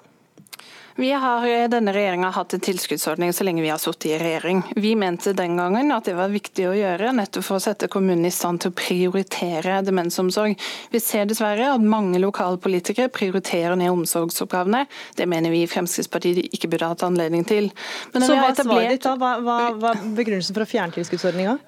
Vi 0.98 1.12
har 1.12 1.46
i 1.46 1.68
denne 1.68 1.92
regjeringa 1.92 2.30
hatt 2.32 2.54
en 2.56 2.60
tilskuddsordning 2.64 3.32
så 3.36 3.44
lenge 3.44 3.60
vi 3.62 3.68
har 3.68 3.78
sittet 3.78 4.06
i 4.06 4.18
regjering. 4.18 4.62
Vi 4.76 4.94
mente 4.96 5.34
den 5.36 5.58
gangen 5.60 5.92
at 5.92 6.08
det 6.08 6.14
var 6.16 6.32
viktig 6.32 6.64
å 6.70 6.72
gjøre, 6.72 7.10
nettopp 7.18 7.44
for 7.44 7.58
å 7.58 7.64
sette 7.66 7.90
kommunene 7.92 8.30
i 8.30 8.32
stand 8.32 8.62
til 8.64 8.72
å 8.72 8.76
prioritere 8.80 9.82
demensomsorg. 9.84 10.56
Vi 10.94 11.02
ser 11.04 11.28
dessverre 11.28 11.68
at 11.74 11.84
mange 11.84 12.16
lokalpolitikere 12.24 13.12
prioriterer 13.12 13.76
ned 13.76 13.92
omsorgsoppgavene. 13.92 14.86
Det 15.20 15.28
mener 15.28 15.52
vi 15.52 15.66
i 15.66 15.68
Fremskrittspartiet 15.68 16.48
ikke 16.48 16.72
burde 16.72 16.88
hatt 16.94 17.04
anledning 17.04 17.44
til. 17.44 17.68
så 18.16 18.32
hva 18.32 18.48
er 18.54 18.60
svaret 18.62 18.96
ditt 18.96 19.04
da? 19.04 19.18
Hva, 19.20 19.36
hva, 19.44 19.62
hva 19.76 19.92
er 19.98 20.12
begrunnelsen 20.16 20.56
for 20.56 20.64
å 20.64 20.70
fjerne 20.70 20.96
tilskuddsordninga? 20.96 21.58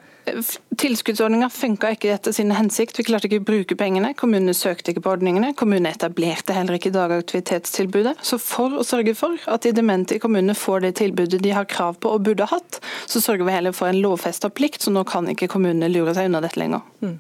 Tilskuddsordninga 0.79 1.49
funka 1.51 1.91
ikke 1.97 2.13
etter 2.15 2.35
sin 2.35 2.53
hensikt. 2.55 2.99
Vi 2.99 3.07
klarte 3.09 3.29
ikke 3.29 3.41
å 3.43 3.47
bruke 3.49 3.77
pengene. 3.79 4.13
Kommunene 4.19 4.55
søkte 4.57 4.93
ikke 4.93 5.03
på 5.05 5.13
ordningene. 5.17 5.53
Kommunene 5.59 5.93
etablerte 5.95 6.55
heller 6.57 6.79
ikke 6.79 6.95
dagaktivitetstilbudet. 6.95 8.17
Så 8.23 8.39
for 8.43 8.79
å 8.79 8.87
sørge 8.87 9.17
for 9.19 9.39
at 9.51 9.67
de 9.67 9.75
demente 9.75 10.17
i 10.17 10.23
kommunene 10.23 10.57
får 10.59 10.87
det 10.87 10.95
tilbudet 11.03 11.43
de 11.43 11.55
har 11.57 11.69
krav 11.71 11.99
på 12.03 12.13
og 12.15 12.27
burde 12.29 12.49
hatt, 12.51 12.81
så 13.11 13.23
sørger 13.25 13.49
vi 13.49 13.57
heller 13.57 13.75
for 13.77 13.91
en 13.91 14.01
lovfesta 14.03 14.53
plikt, 14.55 14.85
så 14.85 14.95
nå 14.95 15.05
kan 15.09 15.29
ikke 15.33 15.51
kommunene 15.51 15.91
lure 15.93 16.15
seg 16.17 16.31
unna 16.31 16.45
dette 16.45 16.61
lenger. 16.61 16.85
Mm. 17.03 17.19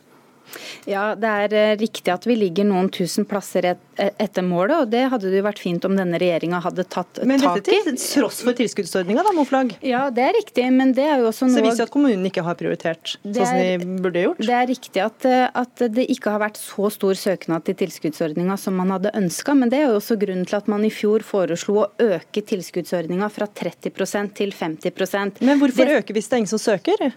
Ja, 0.89 1.15
Det 1.19 1.29
er 1.29 1.55
eh, 1.57 1.77
riktig 1.81 2.13
at 2.13 2.27
vi 2.29 2.37
ligger 2.39 2.67
noen 2.69 2.89
tusen 2.93 3.27
plasser 3.29 3.67
et, 3.73 3.81
e, 4.01 4.09
etter 4.21 4.45
målet, 4.47 4.77
og 4.83 4.93
det 4.93 5.05
hadde 5.13 5.31
det 5.31 5.41
jo 5.41 5.47
vært 5.47 5.61
fint 5.63 5.85
om 5.89 5.97
denne 5.99 6.21
regjeringa 6.21 6.61
hadde 6.65 6.85
tatt 6.87 7.11
tak 7.19 7.25
i. 7.25 7.29
Men 7.29 7.43
dette 7.43 7.65
til 7.69 7.99
tross 7.99 8.41
for 8.47 8.57
tilskuddsordninga, 8.59 9.25
da, 9.27 9.35
Moflag? 9.37 9.75
Ja, 9.85 10.07
det 10.15 10.25
er 10.25 10.35
riktig, 10.39 10.67
men 10.75 10.95
det 10.97 11.07
er 11.07 11.23
jo 11.23 11.31
også 11.31 11.49
noe 11.49 11.57
Så 11.57 11.63
det 11.63 11.67
viser 11.71 11.89
at 11.89 11.95
kommunen 11.95 12.25
ikke 12.29 12.45
har 12.47 12.59
prioritert 12.59 13.17
sånn 13.17 13.37
som 13.39 13.59
de 13.59 14.01
burde 14.05 14.25
gjort? 14.25 14.43
Det 14.45 14.57
er 14.59 14.69
riktig 14.71 15.05
at, 15.05 15.29
eh, 15.29 15.45
at, 15.63 15.85
det 15.99 16.09
ikke 16.13 16.33
har 16.35 16.43
vært 16.43 16.61
så 16.61 16.91
stor 16.95 17.19
søknad 17.19 17.67
til 17.69 17.79
tilskuddsordninga 17.83 18.59
som 18.61 18.79
man 18.79 18.95
hadde 18.97 19.13
ønska, 19.19 19.55
men 19.59 19.73
det 19.73 19.83
er 19.83 19.93
jo 19.93 20.01
også 20.01 20.19
grunnen 20.21 20.49
til 20.49 20.59
at 20.61 20.71
man 20.71 20.87
i 20.87 20.93
fjor 20.93 21.25
foreslo 21.27 21.83
å 21.85 21.89
øke 22.19 22.45
tilskuddsordninga 22.49 23.31
fra 23.33 23.49
30% 23.49 24.35
til 24.39 24.55
50% 24.55 25.43
Men 25.45 25.61
hvorfor 25.61 25.89
det... 25.89 26.03
øke 26.03 26.17
hvis 26.17 26.29
det 26.29 26.37
er 26.37 26.45
ingen 26.45 26.53
som 26.55 26.63
søker? 26.63 27.09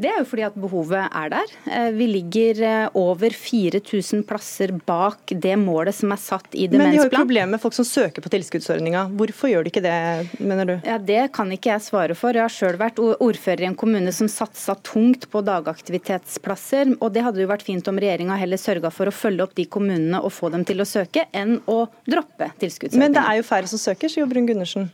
Det 0.00 0.08
er 0.08 0.22
jo 0.22 0.26
fordi 0.28 0.44
at 0.46 0.56
behovet 0.56 1.02
er 1.06 1.32
der. 1.32 1.52
Eh, 1.68 1.90
vi 1.96 2.06
ligger 2.08 2.62
over 2.96 3.34
4000 3.36 4.22
plasser 4.28 4.72
bak 4.86 5.34
det 5.34 5.56
målet 5.60 5.96
som 5.96 6.12
er 6.14 6.20
satt 6.20 6.54
i 6.54 6.66
demensplan. 6.70 6.80
Men 6.80 6.94
de 6.94 7.02
har 7.02 7.10
jo 7.10 7.16
problemer 7.18 7.52
med 7.54 7.62
folk 7.62 7.76
som 7.76 7.84
søker 7.84 8.24
på 8.24 8.32
tilskuddsordninga. 8.32 9.06
Hvorfor 9.20 9.52
gjør 9.52 9.66
de 9.66 9.72
ikke 9.72 9.84
det, 9.84 9.96
mener 10.40 10.70
du? 10.70 10.74
Ja, 10.88 10.96
Det 10.98 11.32
kan 11.36 11.50
ikke 11.52 11.72
jeg 11.74 11.84
svare 11.84 12.16
for. 12.16 12.36
Jeg 12.36 12.46
har 12.46 12.54
sjøl 12.54 12.78
vært 12.80 13.00
ordfører 13.00 13.64
i 13.64 13.68
en 13.70 13.76
kommune 13.78 14.12
som 14.14 14.30
satsa 14.30 14.76
tungt 14.86 15.28
på 15.30 15.44
dagaktivitetsplasser. 15.44 16.96
og 17.00 17.12
Det 17.12 17.24
hadde 17.26 17.42
jo 17.44 17.50
vært 17.50 17.66
fint 17.66 17.86
om 17.88 18.00
regjeringa 18.00 18.38
heller 18.40 18.60
sørga 18.60 18.92
for 18.94 19.10
å 19.10 19.14
følge 19.14 19.44
opp 19.44 19.54
de 19.58 19.66
kommunene 19.66 20.22
og 20.22 20.32
få 20.32 20.50
dem 20.54 20.64
til 20.64 20.80
å 20.80 20.88
søke, 20.88 21.26
enn 21.32 21.58
å 21.66 21.84
droppe 22.08 22.52
tilskuddsordninga. 22.62 23.04
Men 23.04 23.18
det 23.18 23.26
er 23.26 23.40
jo 23.40 23.46
færre 23.46 23.70
som 23.70 23.80
søker, 23.80 24.12
sier 24.12 24.28
Brun 24.30 24.48
Gundersen. 24.48 24.90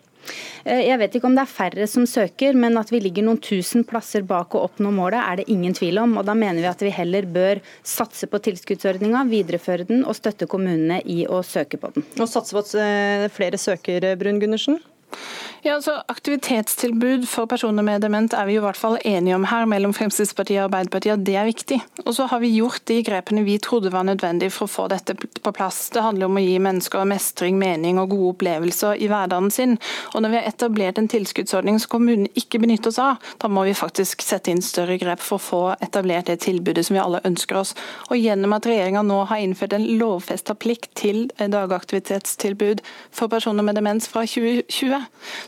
Eh, 0.65 0.83
jeg 0.89 0.99
vet 1.01 1.17
ikke 1.19 1.29
om 1.29 1.37
det 1.37 1.45
er 1.45 1.53
færre 1.53 1.89
som 1.91 2.07
søker, 2.09 2.57
men 2.59 2.79
at 2.81 2.91
vi 2.93 3.01
ligger 3.05 3.27
noen 3.27 3.41
tusen 3.43 3.85
plasser 3.87 4.27
bak 4.27 4.57
å 4.57 4.65
oppnå 4.67 4.93
målet, 4.95 5.21
er 5.23 5.41
det 5.41 5.49
ingen 5.53 5.77
tvil 5.77 6.03
om. 6.03 6.19
og 6.19 6.27
Da 6.29 6.35
mener 6.39 6.63
vi 6.63 6.71
at 6.71 6.85
vi 6.85 6.95
heller 6.95 7.29
bør 7.29 7.63
satse 7.87 8.29
på 8.31 8.43
tilskuddsordninga, 8.49 9.27
videreføre 9.31 9.89
den 9.89 10.05
og 10.05 10.19
støtte 10.19 10.49
kommunene 10.51 11.03
i 11.05 11.25
å 11.29 11.43
søke 11.47 11.81
på 11.81 11.93
den. 11.95 12.07
Og 12.19 12.31
satse 12.31 12.57
på 12.57 12.65
at 12.65 12.77
eh, 12.81 13.31
flere 13.35 13.61
søker, 13.61 14.13
Brun 14.21 14.43
Gundersen? 14.43 14.81
Ja, 15.67 15.73
altså 15.81 15.97
Aktivitetstilbud 16.07 17.25
for 17.27 17.49
personer 17.51 17.83
med 17.83 18.05
dement 18.05 18.31
er 18.39 18.47
vi 18.47 18.55
i 18.55 18.61
hvert 18.63 18.79
fall 18.79 19.01
enige 19.03 19.35
om 19.35 19.43
her 19.51 19.65
mellom 19.67 19.91
Fremskrittspartiet 19.97 20.61
og 20.61 20.69
Arbeiderpartiet, 20.69 21.25
det 21.27 21.33
er 21.35 21.49
viktig. 21.49 21.81
Og 22.05 22.13
så 22.15 22.29
har 22.31 22.39
vi 22.39 22.53
gjort 22.55 22.85
de 22.87 23.01
grepene 23.03 23.43
vi 23.43 23.57
trodde 23.59 23.91
var 23.91 24.07
nødvendig 24.07 24.53
for 24.55 24.69
å 24.69 24.71
få 24.71 24.85
dette 24.93 25.17
på 25.19 25.53
plass. 25.57 25.89
Det 25.91 26.05
handler 26.05 26.29
om 26.29 26.39
å 26.39 26.45
gi 26.45 26.61
mennesker 26.63 27.09
mestring, 27.11 27.59
mening 27.59 27.99
og 27.99 28.13
gode 28.13 28.29
opplevelser 28.37 29.03
i 29.03 29.09
hverdagen 29.11 29.51
sin. 29.51 29.75
Og 30.13 30.23
når 30.23 30.37
vi 30.37 30.39
har 30.39 30.47
etablert 30.53 31.01
en 31.03 31.11
tilskuddsordning 31.11 31.83
som 31.83 31.97
kommunen 31.97 32.31
ikke 32.39 32.63
benytter 32.63 32.95
oss 32.95 33.03
av, 33.03 33.27
da 33.43 33.51
må 33.51 33.67
vi 33.67 33.75
faktisk 33.75 34.23
sette 34.23 34.55
inn 34.55 34.63
større 34.63 35.01
grep 35.03 35.19
for 35.19 35.41
å 35.41 35.47
få 35.49 35.63
etablert 35.81 36.31
det 36.31 36.39
tilbudet 36.47 36.87
som 36.87 36.95
vi 36.95 37.03
alle 37.03 37.25
ønsker 37.27 37.59
oss. 37.65 37.75
Og 38.07 38.23
gjennom 38.23 38.55
at 38.55 38.71
regjeringa 38.71 39.03
nå 39.03 39.19
har 39.33 39.43
innført 39.43 39.75
en 39.75 39.91
lovfesta 39.99 40.55
plikt 40.55 40.95
til 41.03 41.27
dagaktivitetstilbud 41.43 42.87
for 43.11 43.35
personer 43.35 43.67
med 43.67 43.83
demens 43.83 44.07
fra 44.07 44.23
2020, 44.31 45.03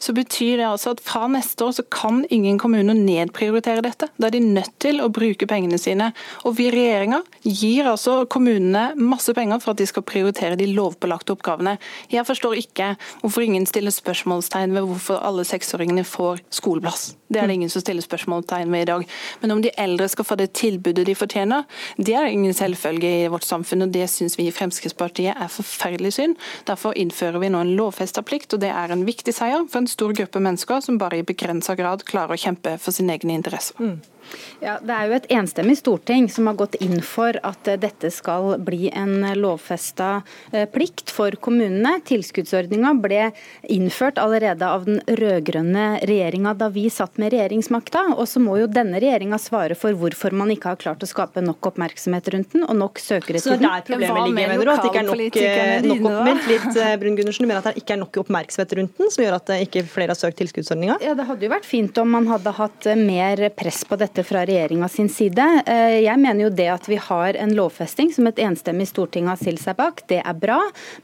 så 0.08 0.14
betyr 0.16 0.56
det 0.56 0.64
altså 0.64 0.94
at 0.94 1.02
fra 1.04 1.26
neste 1.28 1.66
år 1.66 1.74
så 1.76 1.84
kan 1.92 2.22
ingen 2.32 2.56
kommuner 2.60 2.96
nedprioritere 2.96 3.84
dette. 3.84 4.08
Da 4.16 4.30
er 4.30 4.38
de 4.38 4.40
nødt 4.40 4.72
til 4.80 5.02
å 5.04 5.10
bruke 5.12 5.48
pengene 5.50 5.76
sine. 5.80 6.14
Og 6.48 6.56
vi 6.56 6.70
i 6.70 6.72
regjeringa 6.72 7.20
gir 7.44 7.90
altså 7.92 8.22
kommunene 8.32 8.94
masse 8.96 9.34
penger 9.36 9.60
for 9.60 9.74
at 9.74 9.82
de 9.82 9.88
skal 9.90 10.06
prioritere 10.08 10.56
de 10.56 10.70
lovpålagte 10.72 11.36
oppgavene. 11.36 11.76
Jeg 12.08 12.24
forstår 12.24 12.56
ikke 12.62 12.94
hvorfor 13.20 13.44
ingen 13.44 13.68
stiller 13.68 13.92
spørsmålstegn 13.92 14.72
ved 14.78 14.88
hvorfor 14.88 15.20
alle 15.20 15.44
seksåringene 15.44 16.08
får 16.08 16.40
skoleplass. 16.56 17.10
Det 17.28 17.40
er 17.40 17.46
det 17.46 17.58
ingen 17.58 17.72
som 17.72 17.82
stiller 17.84 18.04
spørsmålstegn 18.04 18.72
ved 18.72 18.82
i 18.82 18.88
dag. 18.88 19.06
Men 19.42 19.54
om 19.54 19.62
de 19.62 19.72
eldre 19.80 20.08
skal 20.08 20.24
få 20.24 20.38
det 20.40 20.52
tilbudet 20.56 21.06
de 21.06 21.14
fortjener, 21.18 21.64
det 21.96 22.14
er 22.16 22.30
ingen 22.32 22.54
selvfølge 22.56 23.10
i 23.24 23.28
vårt 23.28 23.44
samfunn. 23.44 23.82
og 23.82 23.92
Det 23.92 24.08
syns 24.10 24.38
vi 24.38 24.48
i 24.48 24.54
Fremskrittspartiet 24.54 25.36
er 25.36 25.52
forferdelig 25.52 26.12
synd. 26.16 26.36
Derfor 26.66 26.96
innfører 26.96 27.38
vi 27.38 27.52
nå 27.52 27.60
en 27.60 27.74
lovfesta 27.76 28.22
plikt, 28.22 28.54
og 28.54 28.60
det 28.64 28.72
er 28.72 28.92
en 28.92 29.06
viktig 29.06 29.34
seier 29.34 29.66
for 29.68 29.82
en 29.82 29.90
stor 29.90 30.14
gruppe 30.16 30.40
mennesker 30.40 30.80
som 30.84 30.98
bare 30.98 31.20
i 31.20 31.26
begrensa 31.26 31.76
grad 31.78 32.04
klarer 32.08 32.36
å 32.36 32.40
kjempe 32.40 32.78
for 32.78 32.96
sine 32.96 33.16
egne 33.18 33.36
interesser. 33.36 33.76
Mm. 33.78 34.00
Ja, 34.60 34.78
Det 34.82 34.94
er 34.94 35.08
jo 35.08 35.16
et 35.18 35.28
enstemmig 35.30 35.76
storting 35.78 36.28
som 36.32 36.48
har 36.50 36.56
gått 36.58 36.76
inn 36.82 37.00
for 37.04 37.36
at 37.46 37.68
eh, 37.70 37.78
dette 37.80 38.10
skal 38.14 38.56
bli 38.64 38.88
en 38.90 39.22
lovfesta 39.38 40.22
eh, 40.52 40.66
plikt 40.70 41.12
for 41.14 41.34
kommunene. 41.42 41.98
Tilskuddsordninga 42.08 42.94
ble 43.02 43.28
innført 43.70 44.18
allerede 44.18 44.66
av 44.66 44.86
den 44.88 45.00
rød-grønne 45.06 45.86
regjeringa 46.08 46.54
da 46.58 46.70
vi 46.74 46.88
satt 46.92 47.20
med 47.22 47.32
regjeringsmakta. 47.34 48.04
Og 48.16 48.26
så 48.30 48.42
må 48.42 48.58
jo 48.60 48.70
denne 48.70 49.00
regjeringa 49.02 49.38
svare 49.42 49.78
for 49.78 49.94
hvorfor 49.98 50.34
man 50.36 50.52
ikke 50.54 50.74
har 50.74 50.80
klart 50.80 51.04
å 51.04 51.10
skape 51.10 51.42
nok 51.44 51.70
oppmerksomhet 51.72 52.32
rundt 52.34 52.56
den 52.56 52.66
og 52.66 52.76
nok 52.78 53.02
søkere 53.02 53.42
til 53.42 53.54
den. 53.54 53.62
Så 53.62 53.62
det 53.62 53.70
er 53.70 53.86
problemet 53.86 54.22
ligger, 54.24 54.54
mener 54.54 54.64
du? 54.64 54.72
At 54.74 54.82
det 54.82 54.92
ikke 54.92 55.04
er 55.04 55.08
nok, 55.08 55.40
eh, 55.42 55.88
nok 55.88 56.10
oppmerksomhet? 56.12 56.46
Litt, 56.48 57.00
Brun 57.02 57.18
Gundersen, 57.18 57.44
du 57.44 57.50
mener 57.50 57.62
at 57.62 57.70
det 57.70 57.82
ikke 57.82 57.94
er 57.94 58.02
nok 58.02 58.20
oppmerksomhet 58.24 58.76
rundt 58.78 59.02
den, 59.02 59.12
som 59.14 59.24
gjør 59.24 59.38
at 59.38 59.54
ikke 59.58 59.84
flere 59.88 60.14
har 60.14 60.18
søkt 60.18 60.40
tilskuddsordninga? 60.42 60.98
Ja, 61.04 61.14
det 61.18 61.28
hadde 61.28 61.46
jo 61.46 61.52
vært 61.52 61.68
fint 61.68 61.98
om 62.00 62.10
man 62.14 62.28
hadde 62.30 62.52
hatt 62.56 62.88
mer 62.98 63.48
press 63.58 63.82
på 63.88 63.98
dette 64.00 64.17
fra 64.26 64.44
regjeringa 64.48 64.88
sin 64.88 65.08
side. 65.12 65.44
Eh, 65.66 65.98
jeg 66.04 66.20
mener 66.20 66.46
jo 66.46 66.50
det 66.54 66.68
at 66.72 66.88
vi 66.90 66.98
har 67.02 67.38
en 67.38 67.54
lovfesting 67.56 68.12
som 68.14 68.28
et 68.30 68.40
enstemmig 68.42 68.88
storting 68.90 69.28
har 69.30 69.38
stilt 69.40 69.62
seg 69.62 69.78
bak, 69.78 70.02
det 70.10 70.20
er 70.22 70.38
bra. 70.38 70.58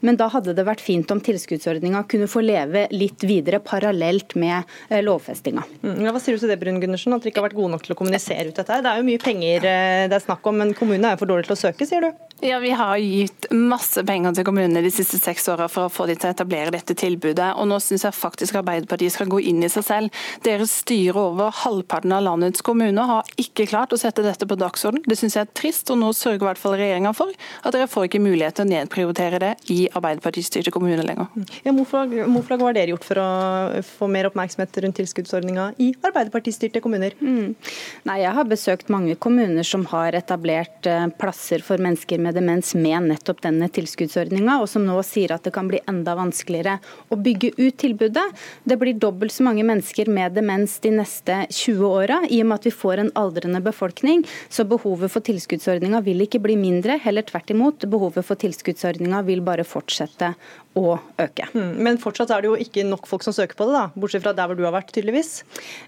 Men 0.05 0.19
da 0.19 0.29
hadde 0.33 0.55
det 0.57 0.65
vært 0.67 0.83
fint 0.83 1.11
om 1.13 1.21
tilskuddsordninga 1.23 2.05
kunne 2.11 2.29
få 2.31 2.43
leve 2.45 2.87
litt 2.93 3.23
videre 3.27 3.61
parallelt 3.63 4.37
med 4.39 4.63
eh, 4.89 5.01
lovfestinga. 5.05 5.65
Mm, 5.81 6.03
ja, 6.05 6.13
hva 6.15 6.23
sier 6.23 6.37
du 6.37 6.45
til 6.45 6.53
det, 6.53 6.59
Brun 6.61 6.81
Gundersen, 6.83 7.15
at 7.15 7.23
dere 7.23 7.33
ikke 7.33 7.43
har 7.43 7.49
vært 7.49 7.59
gode 7.59 7.73
nok 7.75 7.87
til 7.87 7.95
å 7.95 7.99
kommunisere 7.99 8.49
ut 8.49 8.61
dette? 8.61 8.81
Det 8.85 8.91
er 8.91 9.01
jo 9.01 9.09
mye 9.09 9.23
penger 9.23 9.69
eh, 9.71 10.05
det 10.11 10.19
er 10.19 10.27
snakk 10.27 10.45
om, 10.49 10.61
men 10.63 10.75
kommunene 10.77 11.15
er 11.15 11.21
for 11.21 11.29
dårlige 11.29 11.51
til 11.51 11.57
å 11.57 11.63
søke, 11.67 11.89
sier 11.89 12.07
du? 12.07 12.25
Ja, 12.41 12.59
Vi 12.59 12.69
har 12.69 12.97
gitt 12.97 13.45
masse 13.51 14.03
penger 14.03 14.33
til 14.35 14.45
kommunene 14.45 14.81
de 14.83 14.91
siste 14.91 15.17
seks 15.21 15.47
åra 15.49 15.69
for 15.71 15.87
å 15.87 15.91
få 15.93 16.03
de 16.09 16.17
til 16.19 16.27
å 16.27 16.33
etablere 16.35 16.73
dette 16.75 16.93
tilbudet. 16.97 17.53
og 17.55 17.69
Nå 17.71 17.79
syns 17.79 18.03
jeg 18.03 18.17
faktisk 18.17 18.57
Arbeiderpartiet 18.59 19.15
skal 19.15 19.29
gå 19.31 19.39
inn 19.39 19.63
i 19.63 19.69
seg 19.71 19.85
selv. 19.87 20.23
Dere 20.43 20.67
styrer 20.67 21.15
over 21.21 21.55
halvparten 21.63 22.11
av 22.11 22.25
landets 22.27 22.65
kommuner 22.65 23.04
har 23.09 23.29
ikke 23.41 23.67
klart 23.69 23.93
å 23.95 23.99
sette 23.99 24.23
dette 24.25 24.47
på 24.47 24.57
dagsorden. 24.59 25.03
Det 25.05 25.17
syns 25.19 25.37
jeg 25.37 25.47
er 25.47 25.53
trist, 25.57 25.89
og 25.93 25.99
nå 26.01 26.11
sørger 26.15 26.43
i 26.43 26.47
hvert 26.49 26.61
fall 26.61 26.77
regjeringa 26.79 27.13
for 27.15 27.33
at 27.65 27.75
dere 27.75 27.89
får 27.91 28.07
ikke 28.09 28.23
mulighet 28.23 28.57
til 28.57 28.65
å 28.65 28.71
nedprioritere 28.71 29.41
det 29.41 29.51
i 29.73 29.79
Arbeiderparti-styrte 29.91 30.73
kommuner 30.73 31.05
lenger. 31.05 31.29
Ja, 31.65 31.73
Hvorfor 31.75 32.61
har 32.61 32.75
dere 32.75 32.93
gjort 32.93 33.07
for 33.07 33.21
å 33.21 33.29
få 33.85 34.09
mer 34.11 34.29
oppmerksomhet 34.29 34.79
rundt 34.83 34.99
tilskuddsordninga 34.99 35.67
i 35.83 35.91
Arbeiderparti-styrte 35.99 36.81
kommuner? 36.83 37.15
Mm. 37.19 37.55
Nei, 38.07 38.19
Jeg 38.25 38.33
har 38.37 38.49
besøkt 38.49 38.91
mange 38.93 39.15
kommuner 39.15 39.65
som 39.67 39.85
har 39.91 40.15
etablert 40.17 40.87
eh, 40.89 41.07
plasser 41.19 41.63
for 41.65 41.81
mennesker 41.81 42.21
med 42.21 42.37
demens 42.37 42.73
med 42.77 43.09
nettopp 43.09 43.43
denne 43.45 43.69
tilskuddsordninga, 43.73 44.59
og 44.61 44.69
som 44.71 44.85
nå 44.87 44.97
sier 45.05 45.35
at 45.35 45.45
det 45.45 45.53
kan 45.55 45.69
bli 45.69 45.81
enda 45.89 46.15
vanskeligere 46.17 46.79
å 47.09 47.19
bygge 47.19 47.53
ut 47.57 47.77
tilbudet. 47.81 48.25
Det 48.63 48.77
blir 48.81 48.97
dobbelt 48.99 49.33
så 49.33 49.45
mange 49.45 49.65
mennesker 49.67 50.09
med 50.11 50.35
demens 50.37 50.79
de 50.83 50.93
neste 50.95 51.43
20 51.51 51.85
åra, 51.85 52.21
i 52.29 52.41
og 52.41 52.49
med 52.49 52.59
at 52.59 52.69
vi 52.69 52.73
får 52.73 52.94
en 53.01 53.11
aldrende 53.19 53.61
befolkning. 53.65 54.25
Så 54.49 54.67
behovet 54.69 55.13
for 55.13 55.25
tilskuddsordninga 55.25 56.01
vil 56.05 56.25
ikke 56.25 56.41
bli 56.43 56.57
mindre, 56.59 56.99
heller 57.01 57.25
tvert 57.27 57.53
imot. 57.53 57.87
Behovet 57.89 58.27
for 58.27 58.39
tilskuddsordninga 58.41 59.23
vil 59.27 59.43
bare 59.45 59.67
fortsette 59.67 60.33
å 60.75 60.97
øke. 61.21 61.47
Hmm, 61.53 61.71
men 61.87 61.99
fortsatt 62.01 62.31
er 62.35 62.43
det 62.43 62.49
jo 62.49 62.57
ikke 62.59 62.83
nok 62.87 63.07
folk 63.07 63.23
som 63.23 63.33
søker 63.35 63.55
på 63.57 63.67
det, 63.69 63.75
da, 63.77 63.83
bortsett 63.95 64.25
fra 64.25 64.33
der 64.35 64.49
hvor 64.49 64.59
du 64.59 64.65
har 64.67 64.75
vært, 64.75 64.91
tydeligvis? 64.95 65.31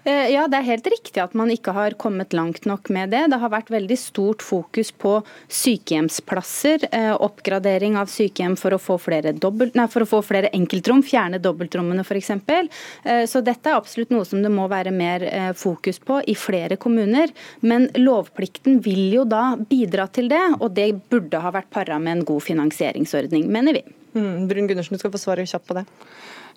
Eh, 0.08 0.30
ja, 0.32 0.46
det 0.48 0.60
er 0.60 0.68
helt 0.70 0.88
riktig 0.88 1.20
at 1.22 1.36
man 1.38 1.52
ikke 1.52 1.74
har 1.76 1.96
kommet 2.00 2.32
langt 2.36 2.64
nok 2.68 2.88
med 2.94 3.12
det. 3.12 3.26
Det 3.28 3.40
har 3.42 3.52
vært 3.52 3.72
veldig 3.72 3.98
stort 4.00 4.44
fokus 4.44 4.90
på 4.96 5.18
sykehjemsplasser, 5.60 6.88
eh, 6.88 7.10
oppgradering 7.12 7.98
av 8.00 8.08
sykehjem 8.12 8.56
for 8.60 8.76
å 8.76 8.80
få 8.80 8.96
flere, 9.02 9.34
dobbelt, 9.36 9.76
nei, 9.78 9.88
for 9.92 10.06
å 10.06 10.08
få 10.08 10.22
flere 10.24 10.52
enkeltrom, 10.56 11.04
fjerne 11.04 11.40
dobbeltrommene 11.44 12.06
f.eks. 12.06 12.32
Eh, 12.38 13.24
så 13.28 13.44
dette 13.44 13.68
er 13.68 13.76
absolutt 13.76 14.14
noe 14.14 14.24
som 14.28 14.40
det 14.44 14.52
må 14.52 14.70
være 14.72 14.94
mer 14.94 15.26
fokus 15.58 16.00
på 16.00 16.22
i 16.28 16.34
flere 16.38 16.78
kommuner. 16.80 16.97
Men 17.60 17.88
lovplikten 17.96 18.80
vil 18.84 19.12
jo 19.14 19.24
da 19.28 19.56
bidra 19.70 20.08
til 20.10 20.28
det, 20.32 20.42
og 20.58 20.74
det 20.76 20.90
burde 21.10 21.40
ha 21.42 21.52
vært 21.54 21.70
para 21.74 21.98
med 22.02 22.18
en 22.18 22.26
god 22.28 22.44
finansieringsordning, 22.46 23.46
mener 23.52 23.78
vi. 23.78 23.84
Mm, 24.16 24.48
Brun 24.48 24.68
Gundersen, 24.68 24.96
du 24.96 25.02
skal 25.02 25.12
få 25.14 25.20
svare 25.20 25.46
kjapt 25.46 25.68
på 25.68 25.78
det. 25.78 25.84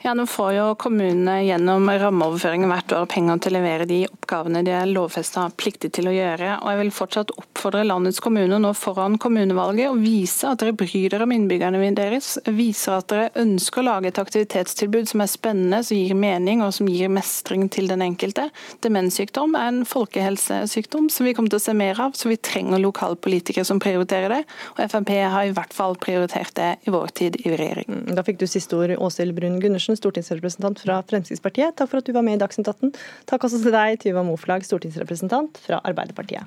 Ja, 0.03 0.15
Nå 0.17 0.23
får 0.25 0.53
jo 0.55 0.63
kommunene 0.81 1.43
gjennom 1.45 1.85
rammeoverføringen 1.85 2.71
hvert 2.71 2.93
år 2.97 3.03
penger 3.05 3.37
til 3.37 3.53
å 3.53 3.59
levere 3.59 3.85
de 3.85 3.99
oppgavene 4.07 4.63
de 4.65 4.71
er 4.73 4.89
lovfesta 4.89 5.43
pliktig 5.53 5.91
til 5.93 6.07
å 6.09 6.13
gjøre. 6.15 6.55
Og 6.57 6.71
Jeg 6.71 6.79
vil 6.79 6.89
fortsatt 6.95 7.33
oppfordre 7.35 7.83
landets 7.85 8.17
kommuner 8.23 8.57
nå 8.57 8.71
foran 8.73 9.19
kommunevalget 9.21 9.91
å 9.91 9.99
vise 10.01 10.49
at 10.49 10.63
dere 10.63 10.73
bryr 10.73 11.13
dere 11.13 11.27
om 11.27 11.35
innbyggerne 11.35 11.91
deres. 11.93 12.39
Viser 12.49 12.95
at 12.95 13.11
dere 13.13 13.27
ønsker 13.43 13.83
å 13.83 13.85
lage 13.91 14.09
et 14.09 14.21
aktivitetstilbud 14.23 15.11
som 15.11 15.21
er 15.21 15.29
spennende, 15.29 15.83
som 15.85 15.99
gir 15.99 16.17
mening 16.17 16.65
og 16.65 16.73
som 16.79 16.89
gir 16.89 17.13
mestring 17.13 17.67
til 17.69 17.93
den 17.93 18.01
enkelte. 18.01 18.47
Demenssykdom 18.81 19.53
er 19.53 19.69
en 19.69 19.85
folkehelsesykdom 19.85 21.11
som 21.13 21.29
vi 21.29 21.35
kommer 21.37 21.53
til 21.53 21.61
å 21.61 21.65
se 21.67 21.77
mer 21.77 22.01
av, 22.01 22.17
så 22.17 22.33
vi 22.33 22.39
trenger 22.41 22.81
lokalpolitikere 22.81 23.69
som 23.69 23.77
prioriterer 23.77 24.33
det. 24.33 24.41
Og 24.73 24.81
Frp 24.81 25.13
har 25.35 25.45
i 25.45 25.53
hvert 25.53 25.77
fall 25.77 25.93
prioritert 26.01 26.57
det 26.57 26.73
i 26.89 26.97
vår 26.97 27.15
tid 27.21 27.37
i 27.45 27.53
regjering. 27.53 28.07
Da 28.17 28.25
fikk 28.25 28.41
du 28.41 28.49
siste 28.49 28.81
ord, 28.81 28.97
Åshild 28.97 29.37
Brun 29.37 29.61
Gundersen. 29.61 29.90
Andersen, 29.91 29.99
stortingsrepresentant 29.99 30.79
fra 30.79 31.03
Fremskrittspartiet. 31.03 31.75
Takk 31.75 31.89
for 31.89 31.99
at 31.99 32.05
du 32.05 32.13
var 32.13 32.23
med 32.23 32.37
i 32.37 32.41
Dagsnytt 32.41 32.67
18. 32.67 32.93
Takk 33.27 33.43
også 33.43 33.61
til 33.61 33.73
deg, 33.73 33.99
Tyva 33.99 34.23
Moflag, 34.23 34.63
stortingsrepresentant 34.63 35.57
fra 35.59 35.81
Arbeiderpartiet. 35.83 36.45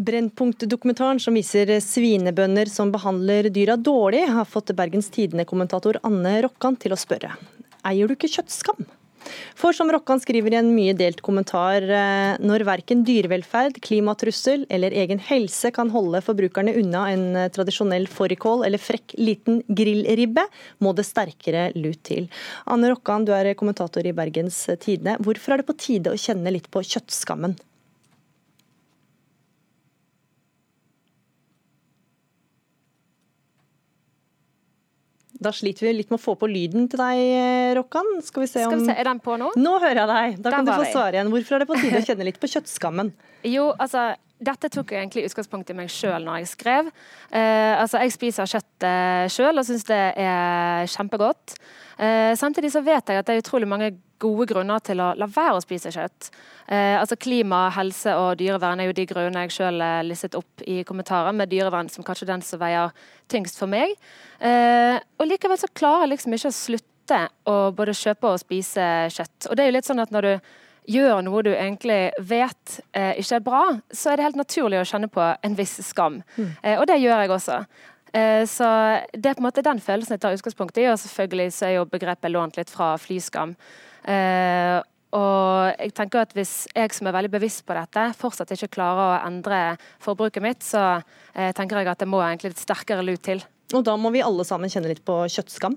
Brennpunkt-dokumentaren 0.00 1.20
som 1.20 1.36
viser 1.36 1.68
svinebønder 1.84 2.70
som 2.72 2.88
behandler 2.90 3.50
dyra 3.52 3.76
dårlig, 3.76 4.24
har 4.32 4.48
fått 4.48 4.72
Bergens 4.72 5.10
Tidende-kommentator 5.12 6.00
Anne 6.02 6.40
Rokkan 6.46 6.80
til 6.80 6.96
å 6.96 6.98
spørre 6.98 7.36
eier 7.80 8.08
du 8.08 8.12
ikke 8.12 8.28
kjøttskam? 8.28 8.84
For 9.58 9.76
som 9.76 9.90
Rokkan 9.92 10.20
skriver 10.22 10.54
i 10.54 10.58
en 10.60 10.72
mye 10.74 10.94
delt 10.96 11.20
kommentar, 11.24 11.84
eh, 11.84 12.40
når 12.40 12.66
verken 12.68 13.04
dyrevelferd, 13.06 13.80
klimatrussel 13.84 14.66
eller 14.72 14.94
egen 15.02 15.22
helse 15.30 15.72
kan 15.76 15.92
holde 15.94 16.22
forbrukerne 16.24 16.74
unna 16.80 17.06
en 17.12 17.24
eh, 17.36 17.48
tradisjonell 17.52 18.08
fårikål 18.10 18.64
eller 18.68 18.82
frekk 18.82 19.16
liten 19.20 19.62
grillribbe, 19.68 20.46
må 20.80 20.94
det 20.96 21.06
sterkere 21.08 21.70
lut 21.76 22.02
til. 22.08 22.30
Anne 22.66 22.92
Rokkan, 22.92 23.26
du 23.28 23.34
er 23.36 23.52
kommentator 23.58 24.06
i 24.06 24.16
Bergens 24.16 24.62
Tidende. 24.80 25.18
Hvorfor 25.24 25.54
er 25.54 25.62
det 25.62 25.70
på 25.70 25.78
tide 25.80 26.14
å 26.14 26.20
kjenne 26.20 26.54
litt 26.54 26.70
på 26.72 26.84
kjøttskammen? 26.84 27.58
Da 35.40 35.52
sliter 35.56 35.86
vi 35.88 35.94
litt 35.96 36.10
med 36.12 36.18
å 36.18 36.22
få 36.22 36.34
på 36.36 36.48
lyden 36.50 36.88
til 36.92 37.00
deg, 37.00 37.18
eh, 37.40 37.74
Rokkan. 37.78 38.08
Skal 38.22 38.44
vi 38.44 38.48
se 38.50 38.64
om 38.66 38.74
Skal 38.74 38.82
vi 38.82 38.88
se, 38.90 38.96
Er 39.00 39.08
den 39.08 39.20
på 39.24 39.38
nå? 39.40 39.52
Nå 39.56 39.76
hører 39.80 40.02
jeg 40.02 40.10
deg. 40.10 40.42
Da 40.44 40.50
kan 40.50 40.66
du 40.68 40.72
få 40.72 40.88
svare 40.92 41.16
igjen. 41.16 41.30
Hvorfor 41.32 41.56
er 41.56 41.64
det 41.64 41.68
på 41.70 41.78
tide 41.80 42.02
å 42.02 42.06
kjenne 42.10 42.26
litt 42.28 42.40
på 42.42 42.50
kjøttskammen? 42.52 43.14
Jo, 43.48 43.70
altså 43.80 44.10
dette 44.40 44.70
tok 44.72 44.92
jeg 44.92 45.04
egentlig 45.04 45.26
utgangspunkt 45.28 45.70
i 45.72 45.76
meg 45.76 45.90
sjøl 45.92 46.24
når 46.24 46.40
jeg 46.40 46.50
skrev. 46.54 46.90
Eh, 47.28 47.74
altså, 47.76 48.00
Jeg 48.00 48.14
spiser 48.16 48.48
kjøtt 48.48 48.86
eh, 48.88 49.24
sjøl 49.32 49.60
og 49.60 49.66
syns 49.68 49.84
det 49.88 50.00
er 50.16 50.88
kjempegodt. 50.88 51.56
Eh, 52.00 52.32
samtidig 52.40 52.72
så 52.72 52.80
vet 52.84 53.12
jeg 53.12 53.20
at 53.20 53.28
det 53.28 53.36
er 53.36 53.42
utrolig 53.44 53.68
mange 53.68 53.92
gode 54.20 54.46
grunner 54.50 54.82
til 54.84 55.00
å 55.02 55.10
la 55.18 55.28
være 55.30 55.58
å 55.58 55.64
spise 55.64 55.92
kjøtt. 55.94 56.30
Eh, 56.68 56.96
altså 57.00 57.18
Klima, 57.20 57.64
helse 57.74 58.14
og 58.20 58.38
dyrevern 58.40 58.80
er 58.80 58.90
jo 58.90 58.96
de 58.96 59.06
grunnene 59.10 59.46
jeg 59.46 59.56
selv 59.56 59.84
listet 60.06 60.36
opp 60.38 60.64
i 60.68 60.80
kommentarer, 60.86 61.34
med 61.36 61.50
dyrevern 61.52 61.90
som 61.92 62.06
kanskje 62.06 62.30
den 62.30 62.44
som 62.46 62.62
veier 62.62 62.94
tyngst 63.32 63.58
for 63.60 63.70
meg. 63.70 63.96
Eh, 64.38 64.96
og 65.18 65.28
Likevel 65.28 65.60
så 65.60 65.70
klarer 65.72 66.06
jeg 66.06 66.14
liksom 66.14 66.36
ikke 66.36 66.52
å 66.52 66.58
slutte 66.60 67.22
å 67.50 67.60
både 67.74 67.96
kjøpe 67.96 68.34
og 68.34 68.42
spise 68.42 68.88
kjøtt. 69.10 69.50
Og 69.50 69.56
det 69.56 69.64
er 69.64 69.72
jo 69.72 69.78
litt 69.78 69.88
sånn 69.88 70.02
at 70.04 70.12
når 70.14 70.28
du 70.28 70.34
gjør 70.90 71.20
noe 71.24 71.44
du 71.44 71.50
egentlig 71.52 72.00
vet 72.18 72.80
eh, 72.96 73.14
ikke 73.20 73.38
er 73.38 73.46
bra, 73.46 73.62
så 73.92 74.10
er 74.10 74.18
det 74.18 74.28
helt 74.28 74.40
naturlig 74.40 74.80
å 74.80 74.88
kjenne 74.88 75.10
på 75.12 75.22
en 75.22 75.56
viss 75.58 75.78
skam. 75.86 76.20
Mm. 76.36 76.50
Eh, 76.62 76.76
og 76.78 76.86
det 76.90 77.00
gjør 77.02 77.24
jeg 77.24 77.34
også. 77.36 77.60
Eh, 78.12 78.42
så 78.50 78.70
det 79.12 79.30
er 79.30 79.36
på 79.36 79.44
en 79.44 79.48
måte 79.48 79.64
den 79.66 79.82
følelsen 79.82 80.16
jeg 80.16 80.24
tar 80.24 80.34
utgangspunkt 80.34 80.80
i, 80.80 80.88
og 80.90 80.98
selvfølgelig 81.02 81.54
så 81.54 81.68
er 81.68 81.76
jo 81.78 81.86
begrepet 81.90 82.34
lånt 82.34 82.58
litt 82.58 82.72
fra 82.72 82.94
flyskam. 83.00 83.54
Eh, 84.08 84.78
og 85.10 85.74
jeg 85.74 85.92
tenker 85.98 86.22
at 86.22 86.32
Hvis 86.36 86.68
jeg 86.70 86.94
som 86.94 87.08
er 87.10 87.16
veldig 87.16 87.32
bevisst 87.32 87.64
på 87.66 87.74
dette, 87.74 88.10
fortsatt 88.18 88.52
ikke 88.54 88.76
klarer 88.78 89.02
å 89.02 89.22
endre 89.26 89.60
forbruket 90.02 90.44
mitt, 90.44 90.62
så 90.62 91.00
eh, 91.34 91.50
tenker 91.56 91.80
jeg 91.80 91.90
at 91.90 92.02
det 92.02 92.08
må 92.10 92.22
egentlig 92.22 92.54
litt 92.54 92.62
sterkere 92.62 93.04
lut 93.04 93.22
til. 93.26 93.42
Og 93.74 93.84
da 93.86 93.96
må 93.98 94.12
vi 94.14 94.22
alle 94.22 94.46
sammen 94.46 94.70
kjenne 94.70 94.90
litt 94.90 95.02
på 95.06 95.22
kjøttskam? 95.30 95.76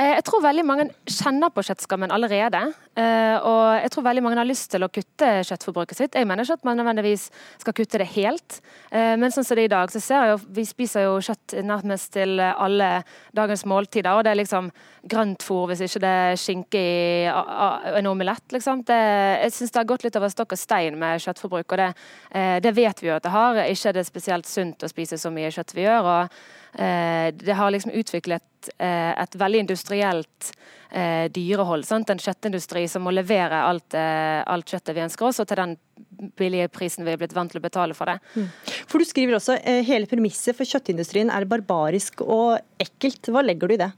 Eh, 0.00 0.14
jeg 0.16 0.24
tror 0.24 0.40
veldig 0.40 0.62
mange 0.64 0.86
kjenner 1.10 1.50
på 1.52 1.62
kjøttskammen 1.66 2.12
allerede. 2.14 2.60
Eh, 2.96 3.36
og 3.44 3.82
jeg 3.82 3.90
tror 3.92 4.06
veldig 4.06 4.22
mange 4.24 4.38
har 4.40 4.48
lyst 4.48 4.70
til 4.72 4.84
å 4.84 4.88
kutte 4.88 5.28
kjøttforbruket 5.44 5.98
sitt. 5.98 6.14
Jeg 6.16 6.28
mener 6.28 6.46
ikke 6.46 6.56
at 6.56 6.64
man 6.64 6.78
nødvendigvis 6.80 7.26
skal 7.60 7.74
kutte 7.76 8.00
det 8.00 8.06
helt. 8.14 8.60
Eh, 8.88 9.12
men 9.20 9.34
sånn 9.34 9.44
som 9.44 9.58
det 9.58 9.66
er 9.66 9.68
i 9.68 9.74
dag, 9.74 9.92
så 9.92 10.00
ser 10.00 10.24
jeg 10.24 10.32
jo 10.32 10.38
vi 10.56 10.64
spiser 10.68 11.04
jo 11.04 11.18
kjøtt 11.26 11.56
nærmest 11.68 12.12
til 12.16 12.40
alle 12.40 12.88
dagens 13.36 13.66
måltider. 13.68 14.14
Og 14.14 14.24
det 14.24 14.32
er 14.32 14.40
liksom 14.40 14.70
grøntfôr 15.10 15.68
hvis 15.68 15.84
ikke 15.84 16.02
det 16.06 16.14
er 16.22 16.40
skinke 16.40 16.80
i 16.80 17.28
en 18.00 18.08
omelett, 18.08 18.46
liksom. 18.54 18.84
Det, 18.88 18.96
jeg 19.44 19.52
syns 19.56 19.74
det 19.74 19.82
har 19.82 19.90
gått 19.90 20.06
litt 20.06 20.16
over 20.16 20.32
stokk 20.32 20.56
og 20.56 20.60
stein 20.60 20.96
med 21.00 21.20
kjøttforbruk, 21.24 21.72
og 21.72 21.80
det, 21.80 21.90
det 22.64 22.72
vet 22.76 23.00
vi 23.00 23.08
jo 23.08 23.16
at 23.16 23.24
det 23.24 23.32
har. 23.32 23.60
Ikke 23.68 23.92
er 23.92 24.00
det 24.00 24.08
spesielt 24.08 24.48
sunt 24.48 24.84
å 24.84 24.90
spise 24.92 25.20
så 25.20 25.32
mye 25.32 25.52
kjøtt 25.52 25.76
vi 25.76 25.84
gjør. 25.84 26.08
og 26.14 26.40
det 26.70 27.54
har 27.56 27.72
liksom 27.74 27.90
utviklet 27.98 28.68
et 28.78 29.34
veldig 29.34 29.58
industrielt 29.64 30.52
eh, 30.90 31.30
dyrehold. 31.32 31.86
Sant? 31.86 32.10
En 32.10 32.20
kjøttindustri 32.20 32.84
som 32.90 33.04
må 33.06 33.12
levere 33.14 33.62
alt, 33.64 33.94
eh, 33.94 34.40
alt 34.46 34.70
kjøttet 34.70 34.96
vi 34.96 35.04
ønsker 35.04 35.28
oss, 35.28 35.40
og 35.42 35.48
til 35.48 35.60
den 35.60 35.76
billige 36.38 36.68
prisen 36.72 37.06
vi 37.06 37.14
er 37.14 37.20
blitt 37.20 37.34
vant 37.36 37.52
til 37.52 37.60
å 37.60 37.64
betale 37.64 37.96
for 37.96 38.10
det. 38.10 38.18
Mm. 38.34 38.48
For 38.90 38.98
Du 38.98 39.08
skriver 39.08 39.38
også 39.38 39.58
eh, 39.62 39.82
hele 39.86 40.10
premisset 40.10 40.56
for 40.56 40.68
kjøttindustrien 40.68 41.32
er 41.32 41.48
barbarisk 41.48 42.24
og 42.26 42.58
ekkelt. 42.80 43.32
Hva 43.32 43.44
legger 43.44 43.70
du 43.70 43.76
i 43.76 43.82
det? 43.84 43.90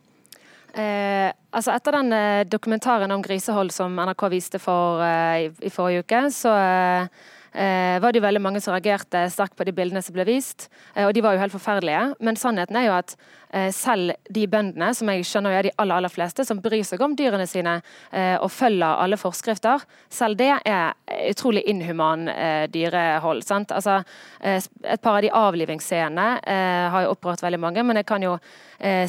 Eh, 0.73 1.29
altså 1.53 1.75
etter 1.75 1.99
den 1.99 2.17
eh, 2.17 2.47
dokumentaren 2.49 3.13
om 3.13 3.23
grisehold 3.25 3.73
som 3.75 3.99
NRK 3.99 4.29
viste 4.33 4.63
for, 4.63 5.03
eh, 5.05 5.49
i, 5.49 5.53
i, 5.69 5.73
forrige 5.73 6.07
uke, 6.07 6.25
så 6.33 6.55
eh, 6.57 7.31
var 7.53 8.13
det 8.13 8.21
jo 8.21 8.25
veldig 8.25 8.41
mange 8.41 8.61
som 8.65 8.73
reagerte 8.73 9.27
sterkt 9.33 9.57
på 9.59 9.67
de 9.69 9.75
bildene 9.77 10.01
som 10.05 10.15
ble 10.17 10.25
vist. 10.29 10.69
Eh, 10.95 11.05
og 11.07 11.13
de 11.15 11.23
var 11.25 11.37
jo 11.37 11.43
helt 11.43 11.55
forferdelige. 11.55 12.15
Men 12.25 12.39
sannheten 12.41 12.79
er 12.79 12.89
jo 12.89 12.95
at 12.97 13.15
eh, 13.17 13.42
selv 13.75 14.15
de 14.33 14.47
bøndene, 14.49 14.95
som 14.97 15.11
jeg 15.13 15.27
skjønner 15.29 15.53
er 15.59 15.67
de 15.67 15.73
aller, 15.81 15.99
aller 16.01 16.13
fleste, 16.13 16.45
som 16.47 16.61
bryr 16.63 16.85
seg 16.87 17.03
om 17.05 17.15
dyrene 17.19 17.47
sine 17.49 17.79
eh, 18.11 18.37
og 18.41 18.51
følger 18.53 19.03
alle 19.03 19.19
forskrifter, 19.21 19.85
selv 20.13 20.39
det 20.41 20.51
er 20.69 20.95
utrolig 21.29 21.65
inhuman 21.69 22.29
eh, 22.33 22.65
dyrehold. 22.73 23.43
Sant? 23.45 23.73
Altså, 23.75 24.01
eh, 24.41 24.61
et 24.85 25.03
par 25.03 25.19
av 25.19 25.25
de 25.25 25.33
avlivingsscenene 25.33 26.29
har 26.93 27.05
jo 27.05 27.13
opprørt 27.13 27.43
veldig 27.43 27.61
mange, 27.61 27.83
men 27.87 27.99
jeg 28.01 28.07
kan 28.09 28.23
jo 28.25 28.37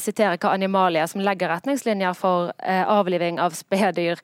sitere 0.01 0.37
hva 0.37 0.51
Animalia, 0.53 1.07
som 1.09 1.21
legger 1.23 1.49
retningslinjer 1.49 2.13
for 2.13 2.51
avliving 2.61 3.39
av 3.41 3.55
speddyr, 3.57 4.19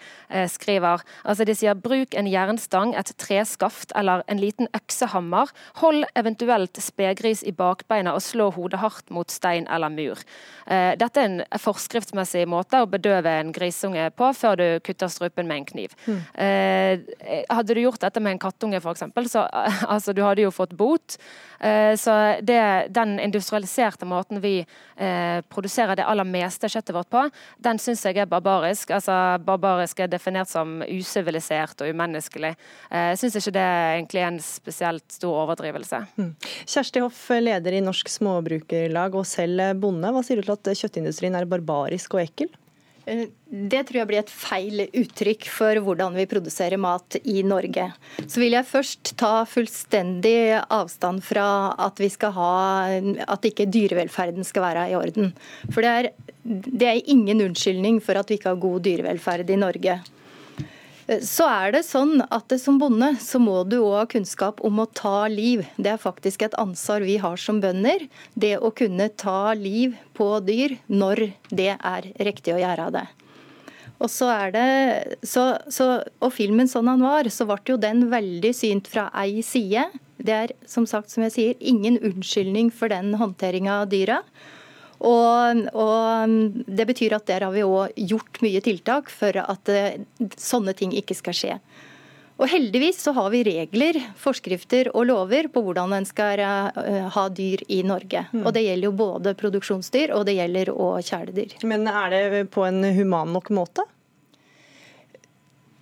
skriver. 0.51 1.01
Altså, 1.23 1.47
de 1.47 1.55
sier 1.57 1.77
bruk 1.79 2.13
en 2.17 2.29
jernstang, 2.29 2.93
et 2.97 3.09
treskaft 3.17 3.93
eller 3.97 4.21
en 4.29 4.41
liten 4.41 4.69
øksehammer. 4.77 5.49
Hold 5.81 6.05
eventuelt 6.19 6.77
spegris 6.83 7.41
i 7.41 7.55
bakbeina 7.55 8.13
og 8.13 8.21
slå 8.25 8.51
hodet 8.53 8.83
hardt 8.83 9.09
mot 9.13 9.33
stein 9.33 9.65
eller 9.73 9.89
mur. 9.93 10.08
Eh, 10.17 10.93
dette 10.99 11.21
er 11.21 11.29
en 11.29 11.59
forskriftsmessig 11.61 12.45
måte 12.49 12.81
å 12.81 12.89
bedøve 12.89 13.31
en 13.41 13.51
grisunge 13.55 14.07
på 14.17 14.31
før 14.37 14.59
du 14.59 14.65
kutter 14.85 15.11
strupen 15.11 15.49
med 15.49 15.61
en 15.61 15.69
kniv. 15.69 15.95
Mm. 16.05 16.19
Hadde 17.49 17.75
du 17.75 17.81
gjort 17.81 18.01
dette 18.01 18.21
med 18.23 18.35
en 18.35 18.41
kattunge 18.41 18.79
f.eks., 18.79 19.05
så 19.29 19.45
altså, 19.93 20.13
du 20.13 20.23
hadde 20.25 20.45
jo 20.45 20.53
fått 20.53 20.73
bot. 20.77 21.17
Så 21.59 22.13
det, 22.45 22.59
den 22.95 23.17
industrialiserte 23.19 24.07
måten 24.07 24.39
vi 24.39 24.61
produserer 25.51 25.99
det 25.99 26.05
aller 26.07 26.27
meste 26.27 26.69
kjøttet 26.71 26.95
vårt 26.95 27.09
på, 27.11 27.25
den 27.59 27.81
syns 27.83 28.05
jeg 28.07 28.21
er 28.21 28.29
barbarisk. 28.31 28.93
Altså, 28.95 29.15
barbarisk 29.43 29.99
er 29.99 30.11
definert 30.11 30.51
som 30.51 30.79
usivilisert 30.87 31.83
og 31.83 31.91
umenneskelig. 31.91 32.53
Jeg 32.87 33.19
syns 33.19 33.39
ikke 33.41 33.55
det 33.57 33.67
egentlig 33.97 34.23
en 34.23 34.39
spesielt 34.43 35.19
stor 35.19 35.43
overdrivelse. 35.43 36.01
Mm. 36.19 36.31
Kjersti 36.69 37.03
Hoff, 37.03 37.21
leder 37.41 37.75
i 37.75 37.81
Norsk 37.83 38.09
Småbrukerlag 38.11 39.15
og 39.19 39.27
selv 39.27 39.75
bonde. 39.81 39.98
Hva 40.01 40.23
sier 40.25 40.39
du 40.39 40.47
til 40.47 40.55
at 40.55 40.81
kjøttindustrien 40.83 41.35
er 41.35 41.49
barbarisk 41.49 42.15
og 42.15 42.23
ekkel? 42.23 42.51
Eh, 43.09 43.27
det 43.49 43.81
tror 43.87 44.01
jeg 44.01 44.09
blir 44.09 44.21
et 44.21 44.31
feil 44.31 44.83
uttrykk 44.85 45.47
for 45.49 45.81
hvordan 45.85 46.17
vi 46.17 46.27
produserer 46.29 46.79
mat 46.81 47.17
i 47.23 47.41
Norge. 47.47 47.87
Så 48.25 48.41
vil 48.41 48.55
jeg 48.57 48.69
først 48.69 49.13
ta 49.19 49.33
fullstendig 49.49 50.59
avstand 50.61 51.23
fra 51.25 51.47
at 51.87 51.99
vi 52.01 52.11
skal 52.13 52.35
ha 52.37 52.53
at 53.25 53.49
ikke 53.49 53.69
dyrevelferden 53.71 54.45
skal 54.47 54.67
være 54.67 54.89
i 54.91 54.97
orden. 54.99 55.33
For 55.71 55.85
det 55.85 55.95
er, 55.95 56.11
det 56.43 56.91
er 56.91 57.11
ingen 57.11 57.41
unnskyldning 57.49 57.99
for 58.03 58.19
at 58.19 58.29
vi 58.29 58.39
ikke 58.39 58.53
har 58.53 58.61
god 58.61 58.85
dyrevelferd 58.85 59.49
i 59.49 59.59
Norge. 59.59 59.99
Så 61.25 61.45
er 61.49 61.71
det 61.73 61.81
sånn 61.87 62.19
at 62.29 62.53
som 62.61 62.75
bonde 62.77 63.15
så 63.23 63.39
må 63.41 63.63
du 63.65 63.79
òg 63.79 63.95
ha 63.95 64.07
kunnskap 64.11 64.59
om 64.65 64.83
å 64.83 64.85
ta 64.93 65.23
liv. 65.31 65.63
Det 65.81 65.95
er 65.95 66.01
faktisk 66.01 66.43
et 66.45 66.57
ansvar 66.61 67.01
vi 67.01 67.15
har 67.17 67.39
som 67.41 67.57
bønder. 67.63 68.05
Det 68.37 68.59
å 68.61 68.69
kunne 68.69 69.07
ta 69.17 69.55
liv 69.57 69.95
på 70.13 70.27
dyr 70.45 70.77
når 70.85 71.31
det 71.49 71.71
er 71.73 72.11
riktig 72.27 72.53
å 72.53 72.61
gjøre 72.61 72.91
det. 72.99 73.07
Og 73.99 74.11
så 74.13 74.29
er 74.31 74.53
det, 74.53 74.67
så, 75.27 75.49
så, 75.73 75.89
og 76.21 76.31
filmen 76.31 76.69
sånn 76.71 76.87
han 76.87 77.01
var, 77.03 77.27
så 77.33 77.47
ble 77.49 77.73
jo 77.73 77.79
den 77.81 78.05
veldig 78.13 78.53
synt 78.55 78.87
fra 78.87 79.09
ei 79.17 79.41
side. 79.43 79.89
Det 80.21 80.35
er 80.35 80.53
som 80.69 80.85
sagt, 80.87 81.09
som 81.11 81.25
jeg 81.25 81.35
sier, 81.35 81.57
ingen 81.59 81.97
unnskyldning 81.97 82.69
for 82.71 82.91
den 82.91 83.15
håndteringa 83.19 83.81
av 83.81 83.89
dyra. 83.91 84.21
Og, 84.99 85.67
og, 85.71 86.63
Det 86.67 86.87
betyr 86.89 87.15
at 87.15 87.27
der 87.29 87.45
har 87.47 87.53
vi 87.55 87.63
òg 87.63 87.95
gjort 88.09 88.41
mye 88.43 88.61
tiltak 88.63 89.11
for 89.13 89.35
at 89.39 89.71
uh, 89.71 90.25
sånne 90.35 90.75
ting 90.75 90.95
ikke 90.97 91.15
skal 91.17 91.37
skje. 91.37 91.59
Og 92.39 92.47
Heldigvis 92.47 93.01
så 93.03 93.11
har 93.17 93.31
vi 93.33 93.43
regler, 93.43 93.97
forskrifter 94.19 94.91
og 94.93 95.09
lover 95.09 95.49
på 95.51 95.63
hvordan 95.63 95.95
en 95.97 96.07
skal 96.07 96.43
uh, 96.43 97.07
ha 97.15 97.27
dyr 97.35 97.63
i 97.67 97.81
Norge. 97.83 98.25
Mm. 98.31 98.43
Og 98.43 98.53
Det 98.55 98.65
gjelder 98.65 98.89
jo 98.89 98.97
både 98.99 99.35
produksjonsdyr 99.39 100.15
og 100.15 100.27
det 100.27 100.35
gjelder 100.39 100.73
òg 100.75 100.99
kjæledyr. 101.07 101.57
Men 101.67 101.87
er 101.91 102.15
det 102.15 102.43
på 102.51 102.67
en 102.67 102.83
human 102.95 103.31
nok 103.35 103.51
måte? 103.55 103.87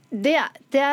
Det, 0.07 0.37
det 0.71 0.85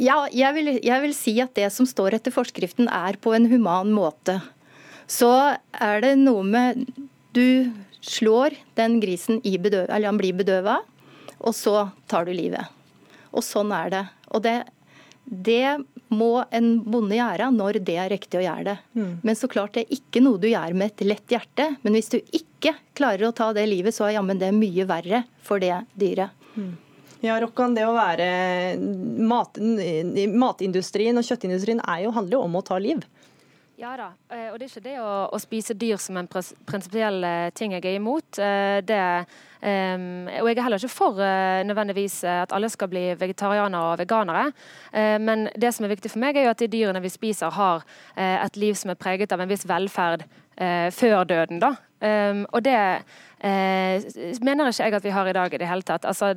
ja, 0.00 0.22
jeg 0.32 0.54
vil, 0.56 0.70
jeg 0.80 1.02
vil 1.02 1.12
si 1.14 1.34
at 1.42 1.52
det 1.58 1.66
som 1.74 1.86
står 1.88 2.16
etter 2.16 2.32
forskriften 2.34 2.88
er 2.88 3.18
på 3.20 3.34
en 3.36 3.50
human 3.50 3.90
måte 3.92 4.38
så 5.10 5.30
er 5.72 6.04
det 6.04 6.16
noe 6.20 6.44
med 6.46 6.84
Du 7.34 7.70
slår 8.00 8.56
den 8.78 8.98
grisen 9.02 9.40
i 9.46 9.56
bedøv, 9.60 9.88
eller 9.90 10.08
han 10.08 10.18
blir 10.18 10.34
bedøva, 10.38 10.80
og 11.38 11.54
så 11.54 11.90
tar 12.10 12.26
du 12.26 12.32
livet. 12.34 12.70
Og 13.30 13.44
sånn 13.44 13.70
er 13.74 13.90
det. 13.92 14.04
Og 14.34 14.42
det, 14.44 14.56
det 15.24 15.78
må 16.10 16.44
en 16.50 16.72
bonde 16.82 17.14
gjøre 17.18 17.50
når 17.54 17.78
det 17.86 17.96
er 18.02 18.10
riktig 18.10 18.40
å 18.40 18.44
gjøre 18.44 18.66
det. 18.72 18.76
Mm. 18.98 19.12
Men 19.22 19.38
så 19.38 19.50
klart 19.52 19.76
det 19.76 19.84
er 19.84 19.98
ikke 20.00 20.22
noe 20.24 20.40
du 20.42 20.48
gjør 20.50 20.74
med 20.74 20.90
et 20.90 21.06
lett 21.06 21.34
hjerte. 21.36 21.68
Men 21.84 21.96
hvis 21.96 22.10
du 22.10 22.18
ikke 22.18 22.74
klarer 22.98 23.28
å 23.28 23.34
ta 23.36 23.52
det 23.56 23.68
livet, 23.70 23.94
så 23.94 24.08
er 24.08 24.16
jammen 24.18 24.40
det 24.40 24.50
mye 24.56 24.86
verre 24.90 25.24
for 25.46 25.62
det 25.62 25.76
dyret. 25.94 26.34
Mm. 26.56 26.72
Ja, 27.20 27.36
Rokkan, 27.42 27.76
det 27.76 27.84
å 27.84 27.92
være 27.92 28.26
mat, 29.28 29.58
Matindustrien 29.60 31.20
og 31.20 31.26
kjøttindustrien 31.26 31.82
er 31.84 32.06
jo, 32.06 32.14
handler 32.16 32.38
jo 32.38 32.44
om 32.46 32.56
å 32.56 32.64
ta 32.64 32.78
liv. 32.80 33.04
Ja 33.80 33.94
da, 33.96 34.10
eh, 34.28 34.50
og 34.52 34.58
det 34.60 34.66
er 34.66 34.72
ikke 34.74 34.84
det 34.84 34.96
å, 35.00 35.12
å 35.32 35.38
spise 35.40 35.72
dyr 35.78 35.96
som 35.96 36.18
en 36.20 36.26
prinsipiell 36.28 37.22
eh, 37.24 37.46
ting 37.56 37.72
jeg 37.72 37.86
er 37.88 37.94
imot. 37.96 38.36
Eh, 38.36 38.80
det, 38.84 38.98
um, 39.62 40.26
og 40.28 40.50
jeg 40.50 40.58
er 40.58 40.66
heller 40.66 40.82
ikke 40.82 40.92
for 40.92 41.16
uh, 41.16 41.62
nødvendigvis 41.64 42.18
at 42.28 42.52
alle 42.52 42.68
skal 42.68 42.90
bli 42.92 43.06
vegetarianere 43.16 43.94
og 43.94 44.02
veganere. 44.02 44.50
Uh, 44.92 45.16
men 45.24 45.48
det 45.56 45.72
som 45.72 45.88
er 45.88 45.94
viktig 45.94 46.12
for 46.12 46.20
meg, 46.20 46.36
er 46.36 46.50
jo 46.50 46.52
at 46.52 46.60
de 46.60 46.68
dyrene 46.74 47.00
vi 47.00 47.14
spiser 47.14 47.56
har 47.56 47.80
uh, 47.80 48.36
et 48.44 48.60
liv 48.60 48.76
som 48.76 48.92
er 48.92 49.00
preget 49.00 49.32
av 49.32 49.40
en 49.40 49.48
viss 49.48 49.64
velferd 49.64 50.28
før 50.60 51.24
døden, 51.24 51.60
da. 51.62 51.74
Um, 52.00 52.46
og 52.56 52.62
det 52.64 52.76
eh, 53.44 54.04
mener 54.40 54.70
ikke 54.70 54.86
jeg 54.86 54.94
at 54.96 55.04
vi 55.04 55.12
har 55.12 55.28
i 55.28 55.34
dag 55.36 55.54
i 55.54 55.58
det 55.60 55.68
hele 55.68 55.84
tatt. 55.84 56.06
Altså, 56.08 56.30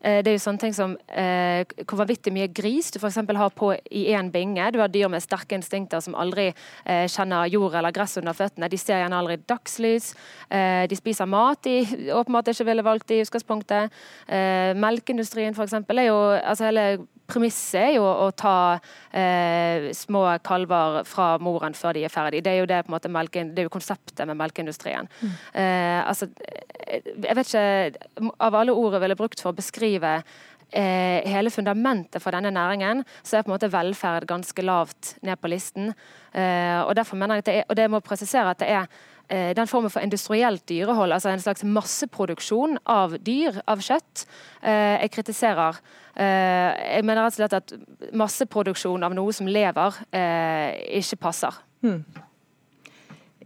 eh, 0.00 0.20
det 0.24 0.32
er 0.32 0.36
jo 0.38 0.42
sånne 0.44 0.62
ting 0.62 0.76
som 0.76 0.94
eh, 1.08 1.64
hvor 1.84 2.00
vanvittig 2.00 2.32
mye 2.32 2.48
gris 2.48 2.90
du 2.92 2.98
f.eks. 3.00 3.20
har 3.20 3.52
på 3.56 3.72
i 3.90 4.06
én 4.14 4.30
binge. 4.32 4.70
Du 4.72 4.80
har 4.80 4.88
dyr 4.88 5.08
med 5.12 5.20
sterke 5.24 5.58
instinkter 5.58 6.00
som 6.00 6.16
aldri 6.16 6.50
eh, 6.50 7.06
kjenner 7.08 7.52
jord 7.52 7.76
eller 7.76 7.92
gress 7.92 8.16
under 8.20 8.36
føttene. 8.36 8.70
De 8.72 8.80
ser 8.80 9.02
gjerne 9.02 9.20
aldri 9.20 9.36
dagslys. 9.44 10.14
Eh, 10.48 10.86
de 10.88 10.96
spiser 10.96 11.28
mat 11.28 11.60
de 11.64 11.84
åpenbart 12.16 12.48
ikke 12.48 12.68
ville 12.70 12.86
valgt 12.86 13.12
i 13.12 13.20
utgangspunktet. 13.24 13.92
Eh, 14.28 14.72
melkeindustrien 14.76 15.56
f.eks. 15.56 15.80
er 15.84 16.06
jo 16.08 16.20
altså 16.40 16.70
hele 16.70 16.86
Premisset 17.30 17.80
er 17.80 17.94
jo 17.96 18.04
å 18.06 18.28
ta 18.36 18.78
eh, 19.14 19.90
små 19.96 20.24
kalver 20.46 21.02
fra 21.08 21.32
moren 21.42 21.76
før 21.76 21.96
de 21.96 22.04
er 22.06 22.12
ferdige. 22.12 22.44
Det 22.46 22.52
er 22.54 22.62
jo 22.62 22.70
det, 22.70 22.82
måte, 22.92 23.12
melken, 23.12 23.54
det 23.54 23.64
er 23.64 23.68
jo 23.70 23.74
konseptet 23.74 24.26
med 24.28 24.38
melkeindustrien. 24.40 25.10
Mm. 25.20 25.34
Eh, 25.62 26.00
altså, 26.04 26.30
jeg 26.90 27.36
vet 27.38 27.46
ikke 27.46 28.30
Av 28.42 28.56
alle 28.58 28.74
ord 28.74 28.96
jeg 28.96 29.04
ville 29.04 29.18
brukt 29.18 29.42
for 29.42 29.52
å 29.52 29.56
beskrive 29.56 30.16
eh, 30.18 31.28
hele 31.30 31.52
fundamentet 31.54 32.22
for 32.22 32.34
denne 32.34 32.52
næringen, 32.54 33.04
så 33.22 33.38
er 33.38 33.46
på 33.46 33.52
en 33.52 33.56
måte 33.56 33.70
velferd 33.72 34.26
ganske 34.30 34.66
lavt 34.66 35.14
ned 35.26 35.38
på 35.40 35.52
listen. 35.52 35.94
Eh, 36.32 36.80
og 36.82 36.94
derfor 36.98 37.20
mener 37.20 37.38
jeg 37.38 37.46
at 37.46 37.50
det 37.50 37.56
er, 37.60 37.64
og 37.68 37.80
det 37.80 37.88
må 37.92 38.02
presisere 38.04 38.50
at 38.50 38.62
det 38.62 38.74
er 38.74 38.90
Eh, 38.90 39.09
den 39.30 39.68
formen 39.70 39.92
for 39.92 40.02
industrielt 40.02 40.64
dyrehold, 40.68 41.12
altså 41.12 41.30
en 41.30 41.42
slags 41.42 41.62
masseproduksjon 41.64 42.78
av 42.90 43.14
dyr, 43.26 43.60
av 43.70 43.82
kjøtt, 43.84 44.24
eh, 44.62 44.96
jeg 45.02 45.12
kritiserer. 45.14 45.78
Eh, 46.16 46.96
jeg 46.96 47.04
mener 47.06 47.22
rett 47.22 47.36
og 47.36 47.38
slett 47.38 47.58
at 47.58 47.74
masseproduksjon 48.12 49.06
av 49.06 49.14
noe 49.14 49.32
som 49.32 49.46
lever, 49.46 50.02
ikke 51.00 51.20
passer. 51.20 51.62
Hmm. 51.80 52.02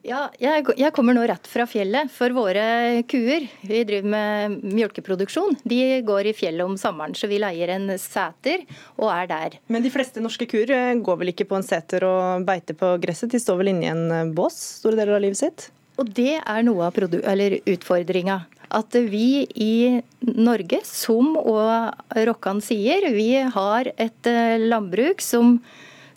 Ja, 0.04 0.26
jeg, 0.36 0.66
jeg, 0.76 0.92
kommer 0.92 1.16
nå 1.16 1.22
rett 1.24 1.46
fra 1.48 1.64
fjellet. 1.68 2.10
For 2.12 2.32
våre 2.36 3.02
kuer, 3.08 3.46
vi 3.64 3.84
driver 3.88 4.10
med 4.12 4.58
mjølkeproduksjon, 4.68 5.56
de 5.64 5.78
går 6.04 6.28
i 6.28 6.34
fjellet 6.36 6.66
om 6.66 6.74
sommeren. 6.80 7.16
Så 7.16 7.30
vi 7.30 7.38
leier 7.40 7.72
en 7.72 7.88
seter 8.00 8.66
og 8.98 9.08
er 9.14 9.30
der. 9.30 9.56
Men 9.72 9.84
de 9.84 9.92
fleste 9.92 10.20
norske 10.20 10.48
kuer 10.50 10.68
går 11.00 11.20
vel 11.22 11.32
ikke 11.32 11.48
på 11.48 11.56
en 11.56 11.64
seter 11.64 12.04
og 12.04 12.44
beiter 12.44 12.76
på 12.76 12.92
gresset? 13.00 13.32
De 13.32 13.40
står 13.40 13.62
vel 13.62 13.72
inne 13.72 13.86
i 13.86 13.92
en 13.94 14.34
bås 14.36 14.58
store 14.82 15.00
deler 15.00 15.16
av 15.16 15.24
livet 15.24 15.40
sitt? 15.40 15.70
Og 15.96 16.10
det 16.12 16.36
er 16.42 16.66
noe 16.66 16.90
av 16.90 17.00
utfordringa. 17.00 18.42
At 18.74 18.96
vi 19.08 19.46
i 19.54 20.02
Norge, 20.20 20.82
som 20.84 21.32
og 21.38 22.18
Rokkan 22.28 22.60
sier, 22.64 23.08
vi 23.14 23.30
har 23.56 23.88
et 23.94 24.28
eh, 24.28 24.58
landbruk 24.60 25.22
som, 25.22 25.60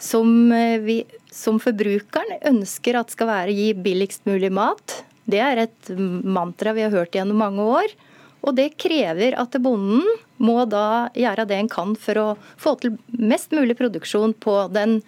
som 0.01 0.51
eh, 0.51 0.79
vi 0.81 0.97
som 1.37 1.59
forbrukeren 1.61 2.39
ønsker 2.49 2.97
at 2.97 3.13
skal 3.13 3.29
være 3.29 3.55
gi 3.55 3.69
billigst 3.77 4.25
mulig 4.29 4.49
mat. 4.53 5.01
Det 5.29 5.41
er 5.43 5.65
et 5.67 5.91
mantra 5.97 6.73
vi 6.73 6.85
har 6.87 6.93
hørt 6.95 7.15
gjennom 7.15 7.41
mange 7.43 7.63
år. 7.63 7.93
Og 8.47 8.55
det 8.57 8.77
krever 8.79 9.35
at 9.37 9.57
bonden 9.61 10.05
må 10.41 10.61
da 10.69 11.09
gjøre 11.17 11.47
det 11.49 11.57
en 11.57 11.71
kan 11.71 11.95
for 11.99 12.21
å 12.21 12.27
få 12.61 12.77
til 12.81 12.95
mest 13.09 13.53
mulig 13.55 13.75
produksjon 13.79 14.35
på 14.39 14.59
den 14.73 15.01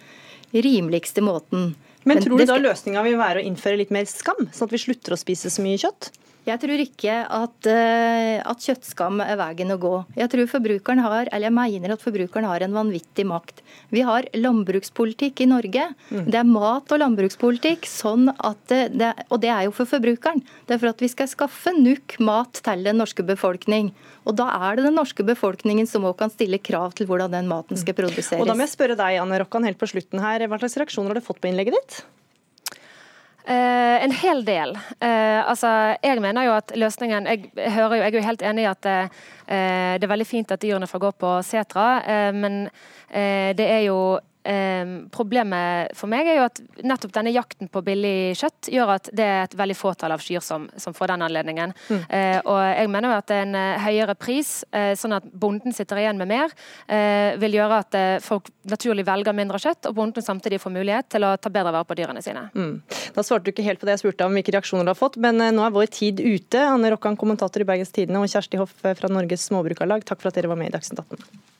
rimeligste 0.50 1.22
måten. 1.24 1.72
Men, 2.08 2.22
tror 2.22 2.40
du 2.40 2.48
da 2.48 2.58
løsninga 2.60 3.02
vil 3.04 3.18
være 3.20 3.42
å 3.42 3.46
innføre 3.46 3.78
litt 3.80 3.92
mer 3.94 4.06
skam, 4.08 4.48
sånn 4.50 4.68
at 4.68 4.74
vi 4.74 4.82
slutter 4.82 5.14
å 5.14 5.20
spise 5.20 5.52
så 5.52 5.64
mye 5.64 5.80
kjøtt? 5.80 6.10
Jeg 6.48 6.60
tror 6.62 6.80
ikke 6.80 7.14
at, 7.28 7.68
eh, 7.68 8.40
at, 8.40 8.64
kjøttskam 8.64 9.20
er 9.24 9.36
veien 9.36 9.74
å 9.74 9.78
gå. 9.80 9.92
Jeg 10.16 10.30
tror 10.32 10.48
forbrukeren 10.48 11.02
har, 11.04 11.28
eller 11.28 11.48
jeg 11.48 11.56
mener 11.56 11.92
at 11.92 12.04
forbrukeren 12.04 12.48
har 12.48 12.64
en 12.64 12.76
vanvittig 12.76 13.26
makt. 13.28 13.60
Vi 13.92 14.00
har 14.06 14.28
landbrukspolitikk 14.34 15.42
i 15.44 15.48
Norge. 15.50 15.88
Mm. 16.08 16.30
Det 16.32 16.40
er 16.40 16.48
mat- 16.48 16.90
og 16.90 17.02
landbrukspolitikk, 17.02 17.84
sånn 17.84 18.30
at 18.32 18.64
det, 18.68 19.12
og 19.28 19.40
det 19.40 19.50
er 19.52 19.66
jo 19.68 19.74
for 19.76 19.90
forbrukeren. 19.90 20.40
Det 20.66 20.76
er 20.76 20.82
for 20.82 20.92
at 20.94 21.04
vi 21.04 21.10
skal 21.12 21.28
skaffe 21.28 21.74
nok 21.76 22.16
mat 22.24 22.62
til 22.64 22.84
den 22.88 23.00
norske 23.02 23.26
befolkning. 23.26 23.92
Og 24.24 24.36
da 24.40 24.48
er 24.70 24.76
det 24.76 24.86
den 24.88 24.96
norske 24.96 25.24
befolkningen 25.26 25.88
som 25.88 26.08
òg 26.08 26.16
kan 26.20 26.32
stille 26.32 26.58
krav 26.58 26.96
til 26.96 27.08
hvordan 27.10 27.36
den 27.36 27.50
maten 27.50 27.76
skal 27.76 27.94
mm. 27.96 28.00
produseres. 28.00 28.40
Og 28.40 28.48
da 28.48 28.56
må 28.56 28.64
jeg 28.64 28.76
spørre 28.76 28.96
deg, 28.96 29.20
Anne 29.20 29.40
Rokkan, 29.42 29.68
helt 29.68 29.80
på 29.80 29.90
slutten 29.92 30.24
her. 30.24 30.46
Hva 30.48 30.60
slags 30.60 30.80
reaksjoner 30.80 31.12
har 31.12 31.20
du 31.20 31.28
fått 31.28 31.40
på 31.42 31.52
innlegget 31.52 31.76
ditt? 31.76 32.00
Uh, 33.48 33.96
en 34.04 34.12
hel 34.12 34.42
del. 34.44 34.74
Eh, 35.00 35.40
altså, 35.48 35.68
jeg 36.02 36.20
mener 36.20 36.44
jo 36.44 36.52
at 36.58 36.72
løsningen 36.76 37.26
Jeg, 37.26 37.50
hører 37.56 37.96
jo, 37.96 38.02
jeg 38.02 38.12
er 38.12 38.18
jo 38.18 38.26
helt 38.26 38.42
enig 38.42 38.64
i 38.64 38.68
at 38.68 38.86
eh, 38.86 39.20
det 39.96 40.04
er 40.04 40.12
veldig 40.12 40.26
fint 40.28 40.52
at 40.52 40.62
dyrene 40.62 40.86
får 40.86 41.02
gå 41.02 41.10
på 41.24 41.30
setra, 41.42 41.86
men 42.36 42.68
det 43.10 43.66
er 43.66 43.80
jo 43.88 44.20
Um, 44.40 44.92
problemet 45.12 45.92
for 45.98 46.08
meg 46.08 46.24
er 46.24 46.38
jo 46.38 46.44
at 46.46 46.60
nettopp 46.80 47.12
denne 47.12 47.32
jakten 47.34 47.68
på 47.68 47.82
billig 47.84 48.32
kjøtt 48.40 48.70
gjør 48.72 48.94
at 48.94 49.10
det 49.12 49.26
er 49.26 49.42
et 49.44 49.56
veldig 49.58 49.76
fåtall 49.76 50.14
av 50.14 50.22
kyr 50.24 50.40
som, 50.44 50.64
som 50.80 50.96
får 50.96 51.12
den 51.12 51.24
anledningen. 51.26 51.74
Mm. 51.90 51.98
Uh, 52.08 52.38
og 52.48 52.60
jeg 52.64 52.90
mener 52.94 53.12
jo 53.12 53.18
at 53.20 53.34
en 53.36 53.58
uh, 53.58 53.82
høyere 53.84 54.16
pris, 54.16 54.54
uh, 54.72 54.94
sånn 54.96 55.18
at 55.18 55.28
bonden 55.28 55.76
sitter 55.76 56.00
igjen 56.00 56.20
med 56.20 56.30
mer, 56.30 56.52
vil 57.40 57.54
gjøre 57.54 57.76
at 57.82 57.96
folk 58.24 58.48
naturlig 58.68 59.04
velger 59.06 59.34
mindre 59.36 59.58
kjøtt, 59.62 59.88
og 59.88 59.96
bonden 59.96 60.24
samtidig 60.24 60.60
får 60.62 60.72
mulighet 60.74 61.08
til 61.12 61.24
å 61.26 61.32
ta 61.40 61.52
bedre 61.52 61.72
vare 61.74 61.86
på 61.88 61.96
dyrene 61.98 62.22
sine. 62.24 62.46
Mm. 62.54 62.74
Da 63.14 63.24
svarte 63.26 63.46
du 63.46 63.52
ikke 63.52 63.64
helt 63.66 63.80
på 63.80 63.88
det 63.88 63.96
jeg 63.96 64.02
spurte 64.04 64.26
om 64.26 64.36
hvilke 64.36 64.54
reaksjoner 64.54 64.86
du 64.86 64.92
har 64.92 64.98
fått, 64.98 65.18
men 65.22 65.40
nå 65.40 65.64
er 65.66 65.74
vår 65.74 65.90
tid 65.94 66.22
ute. 66.22 66.62
Anne 66.62 66.92
Rokkan, 66.94 67.18
kommentator 67.20 67.64
i 67.64 67.68
Bergens 67.68 67.94
Tidende, 67.94 68.22
og 68.22 68.30
Kjersti 68.32 68.60
Hoff 68.60 68.74
fra 68.82 69.12
Norges 69.12 69.48
Småbrukarlag, 69.50 70.06
takk 70.08 70.22
for 70.22 70.32
at 70.32 70.38
dere 70.38 70.52
var 70.52 70.60
med 70.60 70.72
i 70.72 70.76
Dagsnytt 70.76 71.02
18. 71.04 71.59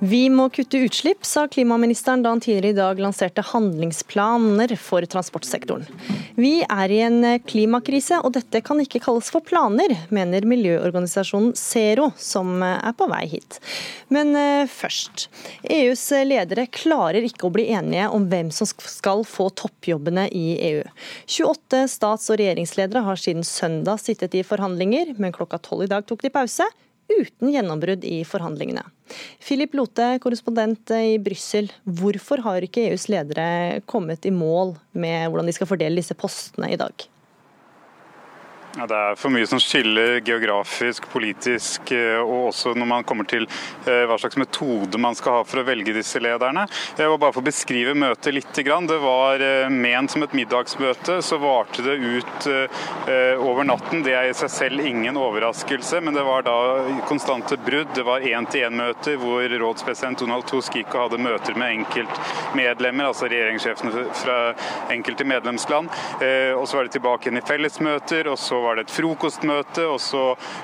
Vi 0.00 0.30
må 0.32 0.46
kutte 0.48 0.78
utslipp, 0.80 1.26
sa 1.28 1.42
klimaministeren 1.48 2.22
da 2.24 2.30
han 2.32 2.40
tidligere 2.40 2.72
i 2.72 2.76
dag 2.78 3.00
lanserte 3.04 3.42
handlingsplaner 3.44 4.72
for 4.80 5.04
transportsektoren. 5.04 5.84
Vi 6.40 6.62
er 6.64 6.94
i 6.94 7.02
en 7.04 7.18
klimakrise, 7.44 8.22
og 8.24 8.32
dette 8.38 8.62
kan 8.64 8.80
ikke 8.80 9.02
kalles 9.04 9.28
for 9.28 9.44
planer, 9.44 9.92
mener 10.08 10.48
miljøorganisasjonen 10.48 11.52
Zero, 11.58 12.08
som 12.16 12.64
er 12.64 12.96
på 12.96 13.10
vei 13.12 13.26
hit. 13.34 13.60
Men 14.08 14.32
eh, 14.40 14.64
først. 14.72 15.28
EUs 15.68 16.06
ledere 16.24 16.64
klarer 16.72 17.20
ikke 17.28 17.50
å 17.50 17.52
bli 17.52 17.68
enige 17.68 18.08
om 18.08 18.24
hvem 18.32 18.48
som 18.56 18.68
skal 18.70 19.26
få 19.28 19.50
toppjobbene 19.52 20.30
i 20.32 20.46
EU. 20.72 20.84
28 21.28 21.84
stats- 21.92 22.32
og 22.32 22.40
regjeringsledere 22.40 23.04
har 23.04 23.20
siden 23.20 23.44
søndag 23.44 24.00
sittet 24.00 24.32
i 24.32 24.46
forhandlinger, 24.48 25.18
men 25.20 25.36
klokka 25.36 25.60
tolv 25.60 25.84
i 25.84 25.92
dag 25.92 26.08
tok 26.08 26.24
de 26.24 26.32
pause 26.32 26.72
uten 27.10 27.52
gjennombrudd 27.52 28.04
i 28.06 28.22
forhandlingene. 28.28 28.84
Philip 29.42 29.74
Lote, 29.74 30.12
korrespondent 30.22 30.92
i 30.94 31.18
Brussel. 31.22 31.70
Hvorfor 31.84 32.42
har 32.46 32.66
ikke 32.66 32.88
EUs 32.90 33.08
ledere 33.10 33.80
kommet 33.90 34.26
i 34.28 34.34
mål 34.34 34.76
med 34.92 35.28
hvordan 35.28 35.50
de 35.50 35.56
skal 35.56 35.70
fordele 35.70 36.00
disse 36.00 36.16
postene 36.18 36.70
i 36.70 36.78
dag? 36.80 37.10
Ja, 38.78 38.84
det 38.86 38.94
er 38.94 39.16
for 39.18 39.34
mye 39.34 39.46
som 39.50 39.58
skiller 39.58 40.20
geografisk, 40.22 41.08
politisk 41.10 41.90
eh, 41.90 42.20
og 42.22 42.52
også 42.52 42.70
når 42.78 42.86
man 42.86 43.06
kommer 43.06 43.26
til 43.26 43.42
eh, 43.42 44.04
hva 44.06 44.14
slags 44.20 44.38
metode 44.38 45.00
man 45.02 45.16
skal 45.18 45.40
ha 45.40 45.46
for 45.48 45.58
å 45.58 45.64
velge 45.66 45.90
disse 45.96 46.22
lederne. 46.22 46.68
Vil 46.94 47.16
bare 47.18 47.34
få 47.34 47.42
beskrive 47.42 47.96
møtet 47.98 48.36
litt. 48.36 48.52
Det 48.54 48.98
var 49.02 49.42
eh, 49.42 49.66
ment 49.74 50.14
som 50.14 50.22
et 50.22 50.36
middagsmøte, 50.38 51.18
så 51.18 51.38
varte 51.42 51.82
det 51.82 51.96
ut 51.98 52.46
over 53.40 53.64
natten. 53.66 54.04
Det 54.04 54.12
er 54.14 54.28
i 54.30 54.36
seg 54.36 54.50
selv 54.52 54.84
ingen 54.86 55.18
overraskelse, 55.18 55.98
men 56.04 56.14
det 56.14 56.22
var 56.26 56.44
da 56.46 56.54
konstante 57.08 57.58
brudd. 57.58 57.90
Det 57.96 58.04
var 58.06 58.22
én-til-én-møter 58.26 59.18
hvor 59.20 59.50
rådspresident 59.62 60.22
Donald 60.22 60.46
Tusk 60.50 60.76
gikk 60.78 60.94
og 60.94 61.08
hadde 61.08 61.22
møter 61.24 61.58
med 61.58 61.80
enkeltmedlemmer, 61.80 63.10
altså 63.10 63.30
regjeringssjefene 63.30 64.06
fra 64.22 64.38
enkelte 64.94 65.26
medlemsland. 65.26 65.90
Og 66.60 66.66
så 66.68 66.78
var 66.78 66.86
det 66.86 66.96
tilbake 66.98 67.28
igjen 67.28 67.42
i 67.42 67.46
fellesmøter. 67.50 68.30
og 68.30 68.38
så 68.40 68.59
var 68.64 68.76
det 68.76 68.86
et 68.86 68.94
frokostmøte, 68.94 69.84
og 69.90 70.00
så 70.02 70.22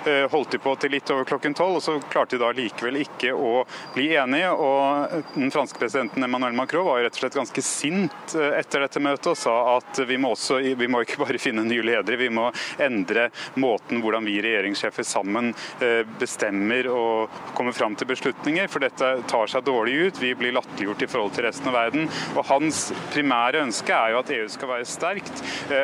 eh, 0.08 0.24
holdt 0.32 0.56
de 0.56 0.60
på 0.62 0.74
til 0.80 0.92
litt 0.96 1.10
over 1.14 1.26
klokken 1.28 1.54
tolv. 1.56 1.78
Og 1.78 1.84
så 1.84 1.96
klarte 2.10 2.36
de 2.36 2.42
da 2.42 2.52
likevel 2.56 3.00
ikke 3.02 3.32
å 3.34 3.64
bli 3.94 4.08
enige. 4.18 4.52
Og 4.52 5.24
den 5.34 5.52
franske 5.54 5.80
presidenten 5.80 6.24
Emmanuel 6.26 6.56
Macron 6.56 6.86
var 6.86 7.00
jo 7.00 7.06
rett 7.06 7.18
og 7.18 7.22
slett 7.24 7.38
ganske 7.38 7.64
sint 7.64 8.36
eh, 8.38 8.58
etter 8.60 8.84
dette 8.84 9.02
møtet 9.02 9.32
og 9.32 9.38
sa 9.40 9.54
at 9.76 10.00
vi 10.06 10.18
må, 10.20 10.32
også, 10.36 10.60
vi 10.78 10.90
må 10.90 11.02
ikke 11.04 11.20
bare 11.24 11.40
finne 11.42 11.64
nye 11.66 11.84
ledere, 11.84 12.18
vi 12.20 12.30
må 12.32 12.48
endre 12.82 13.28
måten 13.60 14.02
hvordan 14.04 14.26
vi 14.26 14.38
regjeringssjefer 14.44 15.06
sammen 15.06 15.52
eh, 15.84 16.02
bestemmer 16.20 16.90
og 16.92 17.40
kommer 17.56 17.76
fram 17.76 17.96
til 17.98 18.10
beslutninger. 18.10 18.70
For 18.72 18.84
dette 18.84 19.12
tar 19.30 19.50
seg 19.50 19.66
dårlig 19.66 19.96
ut. 20.06 20.22
Vi 20.22 20.34
blir 20.38 20.54
latterliggjort 20.56 21.04
i 21.06 21.10
forhold 21.10 21.36
til 21.36 21.46
resten 21.48 21.70
av 21.70 21.78
verden. 21.78 22.08
Og 22.36 22.44
hans 22.50 22.86
primære 23.14 23.64
ønske 23.66 23.94
er 23.94 24.14
jo 24.14 24.22
at 24.22 24.32
EU 24.36 24.46
skal 24.52 24.70
være 24.70 24.88
sterkt, 24.88 25.42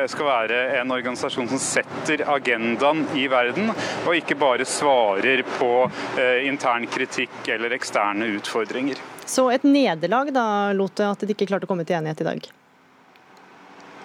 skal 0.09 0.27
være 0.27 0.59
en 0.79 0.93
organisasjon 0.93 1.49
som 1.51 1.61
setter 1.61 2.02
setter 2.03 2.25
agendaen 2.35 3.05
i 3.15 3.27
verden, 3.27 3.71
og 4.05 4.15
ikke 4.17 4.35
bare 4.39 4.65
svarer 4.67 5.43
på 5.55 5.69
eh, 6.19 6.47
intern 6.47 6.87
kritikk 6.91 7.47
eller 7.47 7.75
eksterne 7.77 8.27
utfordringer. 8.37 8.99
Så 9.25 9.47
et 9.53 9.63
nederlag 9.63 10.33
da, 10.35 10.45
Lote, 10.75 11.07
at 11.07 11.23
de 11.23 11.31
ikke 11.31 11.47
klarte 11.47 11.69
å 11.69 11.71
komme 11.71 11.87
til 11.87 12.01
enighet 12.01 12.25
i 12.25 12.27
dag? 12.27 12.51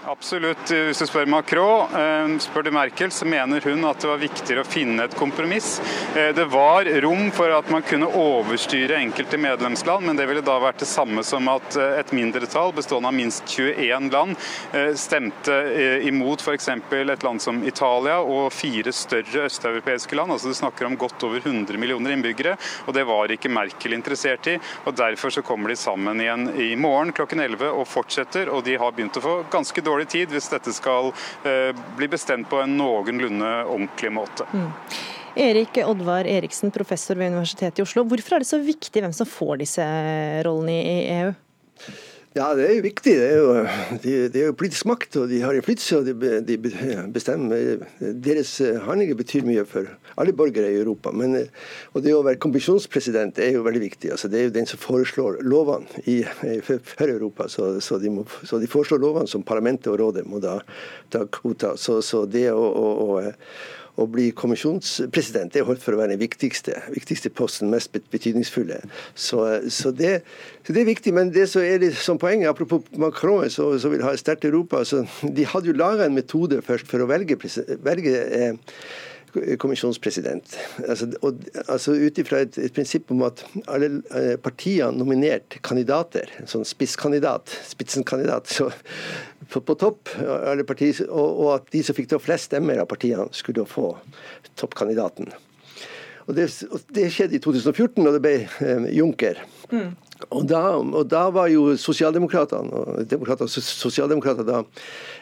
Absolutt. 0.07 0.71
Hvis 0.71 1.01
du 1.03 1.07
spør 1.09 1.27
Macron, 1.27 1.91
eh, 1.99 2.39
spør 2.39 2.63
du 2.63 2.71
Merkel, 2.71 3.11
så 3.11 3.27
mener 3.27 3.61
hun 3.61 3.85
at 3.85 3.99
det 4.01 4.09
var 4.09 4.21
viktigere 4.23 4.63
å 4.63 4.69
finne 4.69 5.05
et 5.05 5.17
kompromiss. 5.19 5.81
Eh, 6.15 6.31
det 6.33 6.47
var 6.53 6.87
rom 7.03 7.31
for 7.35 7.51
at 7.51 7.69
man 7.71 7.83
kunne 7.83 8.07
overstyre 8.07 8.97
enkelte 8.97 9.39
medlemsland, 9.39 10.07
men 10.07 10.17
det 10.17 10.29
ville 10.31 10.45
da 10.45 10.59
vært 10.63 10.79
det 10.79 10.89
samme 10.89 11.25
som 11.27 11.49
at 11.51 11.77
eh, 11.77 11.99
et 11.99 12.13
mindretall 12.15 12.73
bestående 12.77 13.11
av 13.11 13.17
minst 13.17 13.45
21 13.49 14.11
land 14.13 14.37
stemte 14.95 15.55
imot 16.07 16.41
f.eks. 16.43 16.69
et 16.69 17.25
land 17.25 17.41
som 17.43 17.61
Italia 17.67 18.19
og 18.21 18.53
fire 18.53 18.93
større 18.93 19.47
østeuropeiske 19.49 20.17
land. 20.17 20.33
Altså 20.33 20.49
Du 20.49 20.55
snakker 20.55 20.87
om 20.87 20.97
godt 20.97 21.23
over 21.27 21.41
100 21.43 21.79
millioner 21.79 22.15
innbyggere, 22.15 22.57
og 22.87 22.95
det 22.95 23.05
var 23.09 23.33
ikke 23.33 23.51
Merkel 23.51 23.97
interessert 23.97 24.47
i. 24.47 24.59
og 24.85 24.97
Derfor 24.97 25.31
så 25.31 25.43
kommer 25.43 25.69
de 25.69 25.77
sammen 25.77 26.21
igjen 26.21 26.49
i 26.61 26.75
morgen 26.77 27.13
klokken 27.13 27.41
11 27.41 27.73
og 27.73 27.87
fortsetter, 27.89 28.49
og 28.53 28.65
de 28.65 28.77
har 28.79 28.93
begynt 28.93 29.19
å 29.19 29.25
få 29.25 29.37
ganske 29.51 29.81
dårlig 29.83 29.88
dårlig 29.89 30.09
tid 30.13 30.35
hvis 30.35 30.51
dette 30.53 30.75
skal 30.77 31.13
eh, 31.49 31.73
bli 31.99 32.11
bestemt 32.13 32.51
på 32.51 32.61
en 32.63 32.77
noenlunde 32.79 33.53
ordentlig 33.65 34.13
måte. 34.15 34.47
Mm. 34.53 34.69
Erik 35.39 35.79
Oddvar 35.85 36.27
Eriksen, 36.27 36.73
professor 36.75 37.19
ved 37.19 37.33
Universitetet 37.33 37.79
i 37.79 37.85
Oslo. 37.85 38.03
Hvorfor 38.09 38.37
er 38.37 38.43
det 38.43 38.51
så 38.51 38.59
viktig 38.63 39.03
hvem 39.05 39.15
som 39.15 39.29
får 39.29 39.61
disse 39.61 39.85
rollene 40.47 40.79
i 40.79 41.03
EU? 41.19 41.35
Ja, 42.37 42.53
det 42.55 42.67
er 42.67 42.75
jo 42.77 42.83
viktig. 42.85 43.15
Det 43.19 43.29
er 43.29 43.39
jo, 43.39 43.53
de, 44.03 44.15
de 44.33 44.43
er 44.43 44.51
jo 44.51 44.57
politisk 44.59 44.87
makt, 44.91 45.17
og 45.17 45.31
de 45.31 45.41
har 45.43 45.57
innflytelse. 45.57 46.01
Og 46.01 46.07
de, 46.07 46.41
de, 46.47 46.59
bestemmer. 47.15 47.87
Deres 47.99 48.53
handlinger 48.85 49.19
betyr 49.19 49.47
mye 49.49 49.65
for 49.67 49.89
alle 50.21 50.35
borgere 50.37 50.73
i 50.73 50.81
Europa. 50.81 51.13
Men, 51.15 51.37
og 51.95 52.05
det 52.05 52.15
å 52.17 52.25
være 52.27 52.41
kommisjonspresident 52.43 53.41
er 53.43 53.55
jo 53.57 53.65
veldig 53.67 53.85
viktig. 53.87 54.13
Altså, 54.15 54.31
det 54.33 54.41
er 54.41 54.49
jo 54.49 54.57
den 54.59 54.69
som 54.71 54.83
foreslår 54.83 55.41
lovene 55.47 56.05
i, 56.11 56.21
for 56.67 57.09
Europa. 57.09 57.49
Så, 57.53 57.71
så, 57.85 58.01
de 58.03 58.13
må, 58.13 58.27
så, 58.43 58.61
de 58.61 58.71
foreslår 58.71 59.03
lovene 59.03 59.31
som 59.31 59.47
parlamentet 59.47 59.93
og 59.93 60.01
rådet 60.03 60.27
må 60.29 60.43
da 60.45 60.59
ta 61.13 61.25
kvota. 61.39 61.77
Så, 61.81 62.01
så 62.05 62.25
det 62.29 62.49
å, 62.53 62.63
å, 62.63 62.95
å 63.09 63.77
å 63.99 64.07
bli 64.11 64.29
kommisjonspresident 64.37 65.53
det 65.53 65.63
er 65.63 65.67
holdt 65.67 65.83
for 65.83 65.97
å 65.97 66.01
være 66.01 66.15
den 66.15 66.23
viktigste, 66.23 66.77
viktigste 66.95 67.33
posten, 67.35 67.71
mest 67.73 67.95
betydningsfulle. 68.13 68.81
Så, 69.15 69.43
så, 69.75 69.91
det, 69.91 70.21
så, 70.63 70.73
det, 70.73 70.83
er 70.83 70.89
viktig. 70.93 71.15
Men 71.17 71.33
det 71.35 71.49
som 71.51 71.65
er 71.67 71.83
litt 71.83 71.99
som 71.99 72.21
poenget, 72.21 72.51
apropos 72.51 72.85
Macron, 72.99 73.49
som 73.51 73.75
vil 73.91 74.05
ha 74.07 74.15
et 74.15 74.23
sterkt 74.23 74.47
Europa 74.47 74.85
så 74.87 75.03
De 75.23 75.45
hadde 75.47 75.71
jo 75.71 75.77
laga 75.77 76.07
en 76.07 76.15
metode 76.15 76.61
først 76.65 76.87
for 76.91 77.03
å 77.03 77.09
velge, 77.11 77.39
velge 77.85 78.15
eh, 78.15 78.77
kommisjonspresident. 79.61 80.57
Altså, 80.87 81.11
og, 81.23 81.43
altså 81.67 81.97
Ut 81.99 82.19
ifra 82.21 82.45
et, 82.45 82.59
et, 82.61 82.73
prinsipp 82.75 83.11
om 83.15 83.25
at 83.27 83.43
alle 83.67 83.99
partier 84.45 84.59
partiene 84.69 84.99
nominerte 84.99 85.61
kandidater, 85.65 86.31
sånn 86.49 86.67
spisskandidat, 86.67 87.53
spitsenkandidat, 87.69 88.49
så 88.51 88.71
på, 89.49 89.61
på 89.61 89.77
topp, 89.79 90.09
alle 90.19 90.65
partier, 90.69 91.07
og, 91.09 91.29
og, 91.29 91.51
at 91.57 91.71
de 91.73 91.83
som 91.85 91.97
fikk 91.97 92.11
da 92.11 92.21
flest 92.21 92.51
stemmer 92.51 92.81
av 92.83 92.89
partiene, 92.91 93.29
skulle 93.33 93.67
få 93.69 93.93
toppkandidaten. 94.59 95.31
Og 96.29 96.37
det, 96.37 96.51
og 96.69 96.83
det, 96.93 97.07
skjedde 97.15 97.39
i 97.39 97.41
2014, 97.41 98.05
da 98.05 98.13
det 98.13 98.21
ble 98.21 98.35
eh, 98.45 98.89
Juncker. 98.99 99.41
Mm. 99.73 99.95
Og 100.35 100.49
da, 100.51 100.61
og 100.77 101.05
da, 101.07 101.29
var 101.31 101.47
jo 101.53 101.77
sosialdemokratene 101.79 102.75
og 102.75 103.05
demokrater, 103.09 103.47
sosialdemokrater 103.49 104.47
da 104.47 104.63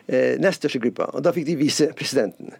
eh, 0.08 0.38
nest 0.40 0.62
største 0.62 0.80
gruppa. 0.80 1.10
Og 1.12 1.24
da 1.24 1.34
fikk 1.36 1.46
de 1.50 1.56
visepresidenten. 1.60 2.54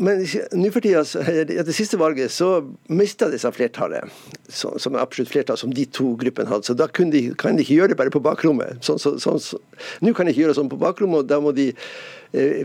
Men 0.00 0.24
nå 0.56 0.70
for 0.72 0.84
tida, 0.84 1.04
etter 1.34 1.68
det 1.68 1.76
siste 1.76 2.00
valget, 2.00 2.32
så 2.32 2.62
mista 2.88 3.28
disse 3.32 3.50
flertallet, 3.52 4.08
som 4.48 4.96
er 4.96 5.02
absolutt 5.02 5.32
flertall, 5.34 5.60
som 5.60 5.74
de 5.76 5.84
to 5.84 6.14
gruppene 6.20 6.48
hadde. 6.50 6.70
Så 6.70 6.78
da 6.78 6.88
de, 6.88 7.24
kan 7.36 7.60
de 7.60 7.66
ikke 7.66 7.76
gjøre 7.76 7.92
det 7.92 8.00
bare 8.00 8.14
på 8.14 8.24
bakrommet. 8.24 8.80
Sånn, 8.86 9.02
så, 9.02 9.18
sånn, 9.20 9.42
så, 9.44 9.60
nå 10.00 10.16
kan 10.16 10.26
de 10.26 10.34
ikke 10.34 10.46
gjøre 10.46 10.56
det 10.56 10.62
sånn 10.62 10.72
på 10.72 10.80
bakrommet, 10.80 11.26
og 11.26 11.30
da 11.30 11.42
må 11.44 11.52
de 11.56 11.70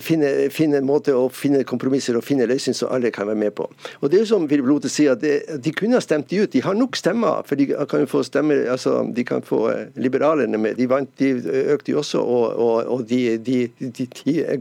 finne, 0.01 0.29
finne, 0.53 0.77
en 0.77 0.87
måte 0.87 1.13
å 1.17 1.25
finne 1.33 1.63
kompromisser 1.67 2.17
og 2.17 2.25
finne 2.25 2.45
løsninger 2.49 2.77
som 2.77 2.91
alle 2.93 3.11
kan 3.13 3.29
være 3.29 3.39
med 3.41 3.55
på. 3.57 3.65
Og 4.01 4.11
det 4.11 4.19
er 4.19 4.23
jo 4.25 4.31
som 4.35 4.47
Philip 4.49 4.67
Lote 4.69 4.91
sier, 4.91 5.15
at 5.15 5.23
det, 5.23 5.59
De 5.63 5.73
kunne 5.73 5.97
ha 5.97 6.03
stemt 6.03 6.29
de 6.29 6.43
ut. 6.43 6.51
De 6.53 6.61
har 6.61 6.77
nok 6.77 6.97
stemmer. 6.99 7.41
for 7.45 7.55
De 7.55 7.67
kan 7.73 8.03
jo 8.03 8.09
få 8.09 8.23
stemmer, 8.23 8.65
altså 8.71 9.01
de 9.15 9.25
kan 9.25 9.41
få 9.41 9.69
eh, 9.71 9.85
liberalerne 9.95 10.57
med. 10.57 10.77
De, 10.77 10.89
vant, 10.89 11.09
de 11.19 11.31
økte 11.73 11.91
jo 11.91 12.01
også, 12.03 12.21
og, 12.21 12.59
og, 12.59 12.75
og 12.93 13.07
de, 13.09 13.37
de, 13.37 13.69
de, 13.79 14.09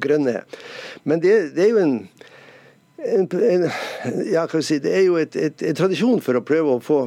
grønne. 0.00 0.40
Men 1.04 1.20
det, 1.20 1.54
det 1.56 1.66
er 1.66 1.74
jo 1.74 1.82
en 1.82 1.98
en, 3.04 3.28
en, 3.28 3.70
ja, 4.32 4.46
si, 4.64 4.78
det 4.80 4.94
er 4.96 5.02
jo 5.04 5.18
et, 5.20 5.36
et, 5.36 5.62
en 5.68 5.76
tradisjon 5.76 6.22
for 6.24 6.38
å 6.38 6.44
prøve 6.46 6.76
å 6.76 6.82
få 6.82 7.00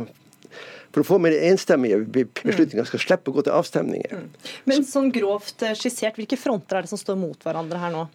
for 0.97 1.05
å 1.05 1.09
få 1.13 1.19
mer 1.21 1.35
enstemmige 1.51 2.01
beslutninger, 2.09 2.87
skal 2.89 3.03
slippe 3.03 3.31
å 3.31 3.35
gå 3.35 3.45
til 3.45 3.57
avstemninger. 3.57 4.15
Mm. 4.17 4.53
Men 4.69 4.87
sånn 4.87 5.11
grovt 5.13 5.61
eh, 5.65 5.75
skissert, 5.77 6.17
hvilke 6.17 6.39
fronter 6.39 6.79
er 6.79 6.87
det 6.87 6.91
som 6.91 7.01
står 7.01 7.19
mot 7.21 7.45
hverandre 7.45 7.81
her 7.81 7.93
nå? 7.93 8.07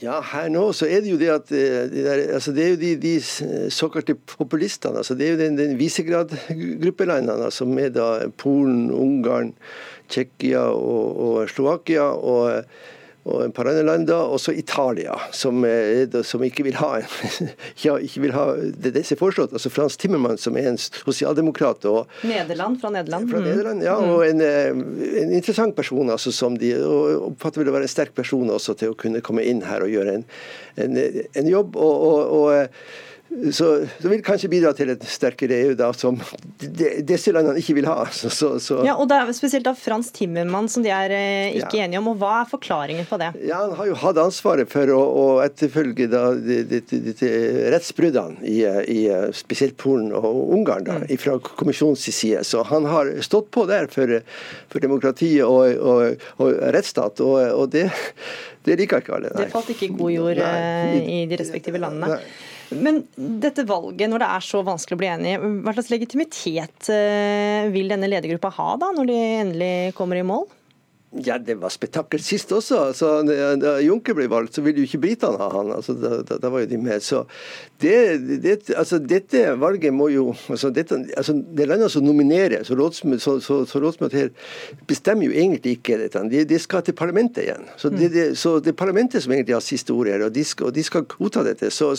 Ja, 0.00 0.14
her 0.24 0.46
nå 0.48 0.62
så 0.72 0.86
er 0.88 1.02
det 1.04 1.10
jo 1.10 1.18
det 1.20 1.32
at 1.34 1.50
eh, 1.52 1.82
de 1.90 2.04
der, 2.06 2.22
altså 2.38 2.54
det 2.56 2.62
er 2.64 2.70
jo 2.72 2.78
de, 2.80 2.92
de 3.02 3.14
såkalte 3.74 4.16
populistene. 4.16 5.02
altså 5.02 5.16
Det 5.18 5.26
er 5.26 5.34
jo 5.34 5.40
den, 5.42 5.58
den 5.58 5.74
Visegrad-gruppelandene 5.80 7.50
som 7.52 7.74
er 7.82 7.92
da 7.92 8.08
Polen, 8.40 8.88
Ungarn, 8.94 9.52
Tsjekkia 10.08 10.70
og, 10.72 11.20
og 11.26 11.52
Slovakia. 11.52 12.06
og 12.14 12.64
og 13.28 13.42
et 13.44 13.54
par 13.54 13.68
andre 13.68 13.82
land, 13.84 14.10
og 14.10 14.38
så 14.40 14.54
Italia, 14.56 15.16
som, 15.36 15.64
som, 16.24 16.44
ikke 16.46 16.64
vil 16.64 16.78
ha, 16.80 17.02
ja, 17.84 17.96
ikke 18.00 18.22
vil 18.24 18.32
ha 18.32 18.46
det, 18.56 19.02
som 19.04 19.16
er 19.16 19.20
foreslått. 19.20 19.52
altså 19.52 19.72
Frans 19.72 19.98
Timmermann, 20.00 20.40
som 20.40 20.56
er 20.56 20.70
en 20.70 20.80
sosialdemokrat. 20.80 21.84
og 21.84 22.08
Nederland, 22.24 22.80
fra 22.80 22.92
Nederland. 22.94 23.28
Fra 23.30 23.42
Nederland, 23.44 23.84
ja, 23.84 23.98
og 24.00 24.24
en, 24.24 24.40
eh, 24.40 24.70
en 25.22 25.34
interessant 25.36 25.76
person. 25.76 26.10
altså 26.10 26.32
som 26.32 26.56
de 26.56 26.72
og 26.80 27.28
oppfatter 27.32 27.62
vil 27.62 27.72
være 27.72 27.88
en 27.88 27.92
sterk 27.92 28.14
person 28.16 28.50
også 28.50 28.74
til 28.80 28.94
å 28.94 28.98
kunne 28.98 29.20
komme 29.20 29.44
inn 29.44 29.62
her 29.68 29.84
og 29.84 29.92
gjøre 29.92 30.16
en, 30.20 30.26
en, 30.80 30.98
en 31.36 31.52
jobb. 31.52 31.76
og, 31.76 32.08
og, 32.08 32.34
og 32.40 33.08
så, 33.30 33.86
så 34.02 34.08
vil 34.10 34.22
kanskje 34.26 34.48
bidra 34.50 34.72
til 34.74 34.90
et 34.90 35.04
sterkere 35.06 35.54
EU, 35.62 35.74
da, 35.78 35.92
som 35.94 36.16
disse 36.58 37.30
landene 37.30 37.60
ikke 37.62 37.76
vil 37.78 37.86
ha. 37.86 38.02
Så, 38.10 38.50
så. 38.58 38.80
Ja, 38.86 38.96
og 38.98 39.06
Det 39.10 39.18
er 39.20 39.30
spesielt 39.36 39.66
da 39.68 39.74
Frans 39.78 40.10
Timmermann 40.14 40.68
som 40.72 40.82
de 40.82 40.90
er 40.94 41.14
eh, 41.14 41.58
ikke 41.60 41.78
ja. 41.78 41.86
enige 41.86 42.02
om. 42.02 42.10
og 42.12 42.18
Hva 42.20 42.32
er 42.40 42.50
forklaringen 42.50 43.06
på 43.06 43.20
det? 43.22 43.30
Ja, 43.46 43.62
Han 43.62 43.76
har 43.78 43.90
jo 43.92 43.96
hatt 44.02 44.20
ansvaret 44.20 44.70
for 44.72 44.90
å, 44.94 44.98
å 45.22 45.26
etterfølge 45.44 46.10
da, 46.10 46.24
de, 46.34 46.60
de, 46.68 46.82
de, 46.90 47.14
de 47.14 47.32
rettsbruddene 47.76 48.42
i, 48.42 48.58
i, 48.66 49.00
spesielt 49.36 49.78
Polen 49.80 50.10
og 50.16 50.54
Ungarn 50.58 50.86
da, 50.88 50.98
mm. 51.04 51.14
fra 51.22 51.38
kommisjonens 51.52 52.10
side. 52.10 52.42
Så 52.46 52.66
han 52.66 52.88
har 52.90 53.14
stått 53.24 53.52
på 53.54 53.66
der 53.70 53.86
for, 53.92 54.18
for 54.72 54.82
demokrati 54.82 55.36
og, 55.46 55.78
og, 55.78 56.30
og 56.42 56.62
rettsstat. 56.74 57.22
og, 57.22 57.38
og 57.54 57.70
det, 57.72 57.86
det 58.66 58.80
liker 58.82 59.04
ikke 59.04 59.20
alle. 59.20 59.34
Nei. 59.34 59.46
Det 59.46 59.52
falt 59.54 59.70
ikke 59.72 59.86
i 59.86 59.94
god 59.94 60.16
jord 60.18 60.40
nei. 60.42 60.96
i, 60.98 61.20
i 61.20 61.26
de 61.30 61.38
respektive 61.40 61.78
landene. 61.80 62.18
Nei. 62.18 62.48
Men 62.70 63.02
dette 63.16 63.64
valget, 63.66 64.06
når 64.10 64.22
det 64.22 64.30
er 64.30 64.46
så 64.46 64.62
vanskelig 64.66 64.96
å 64.96 65.00
bli 65.00 65.10
enig, 65.10 65.34
hva 65.64 65.74
slags 65.74 65.90
legitimitet 65.92 66.90
eh, 66.94 67.66
vil 67.74 67.90
denne 67.90 68.10
ledergruppa 68.10 68.52
ha 68.60 68.70
da, 68.80 68.92
når 68.94 69.10
de 69.10 69.18
endelig 69.42 69.74
kommer 69.98 70.20
i 70.20 70.26
mål? 70.26 70.46
Ja, 71.10 71.40
det 71.42 71.56
var 71.58 71.72
spetakkel 71.74 72.20
sist 72.22 72.52
også. 72.54 72.76
Altså, 72.92 73.08
da 73.58 73.72
Juncker 73.82 74.14
ble 74.14 74.28
valgt, 74.30 74.54
så 74.54 74.62
ville 74.62 74.78
jo 74.78 74.86
ikke 74.86 75.00
britene 75.02 75.40
ha 75.40 75.48
han. 75.56 75.72
Altså, 75.74 75.96
da, 75.98 76.20
da, 76.22 76.36
da, 76.38 76.50
var 76.54 76.62
jo 76.62 76.68
de 76.70 76.76
med. 76.78 77.02
Så 77.02 77.24
det, 77.82 77.96
det, 78.44 78.52
altså, 78.78 79.00
dette 79.02 79.42
valget 79.58 79.90
må 79.90 80.06
jo 80.14 80.28
altså, 80.46 80.70
dette, 80.70 81.00
altså, 81.18 81.34
Det 81.34 81.64
er 81.64 81.72
landene 81.72 81.90
som 81.90 82.06
nominerer, 82.06 82.62
så, 82.62 82.76
så, 82.94 83.34
så, 83.42 83.56
så 83.66 83.82
rådsmøtet 83.82 84.20
her 84.20 84.84
bestemmer 84.86 85.26
jo 85.26 85.34
egentlig 85.34 85.80
ikke 85.80 85.98
dette. 86.04 86.22
De, 86.30 86.44
de 86.46 86.60
skal 86.62 86.86
til 86.86 86.94
parlamentet 86.94 87.42
igjen. 87.42 87.66
Så 87.74 87.90
det, 87.90 88.12
de, 88.14 88.28
så 88.38 88.54
det 88.62 88.76
er 88.76 88.78
parlamentet 88.78 89.26
som 89.26 89.34
egentlig 89.34 89.58
har 89.58 89.66
siste 89.66 89.90
ordet 89.90 90.14
her, 90.14 90.24
og 90.28 90.38
de 90.38 90.46
skal, 90.46 90.70
og 90.70 90.78
de 90.78 90.86
skal 90.86 91.08
godta 91.10 91.42
dette. 91.48 91.72
Så, 91.74 91.90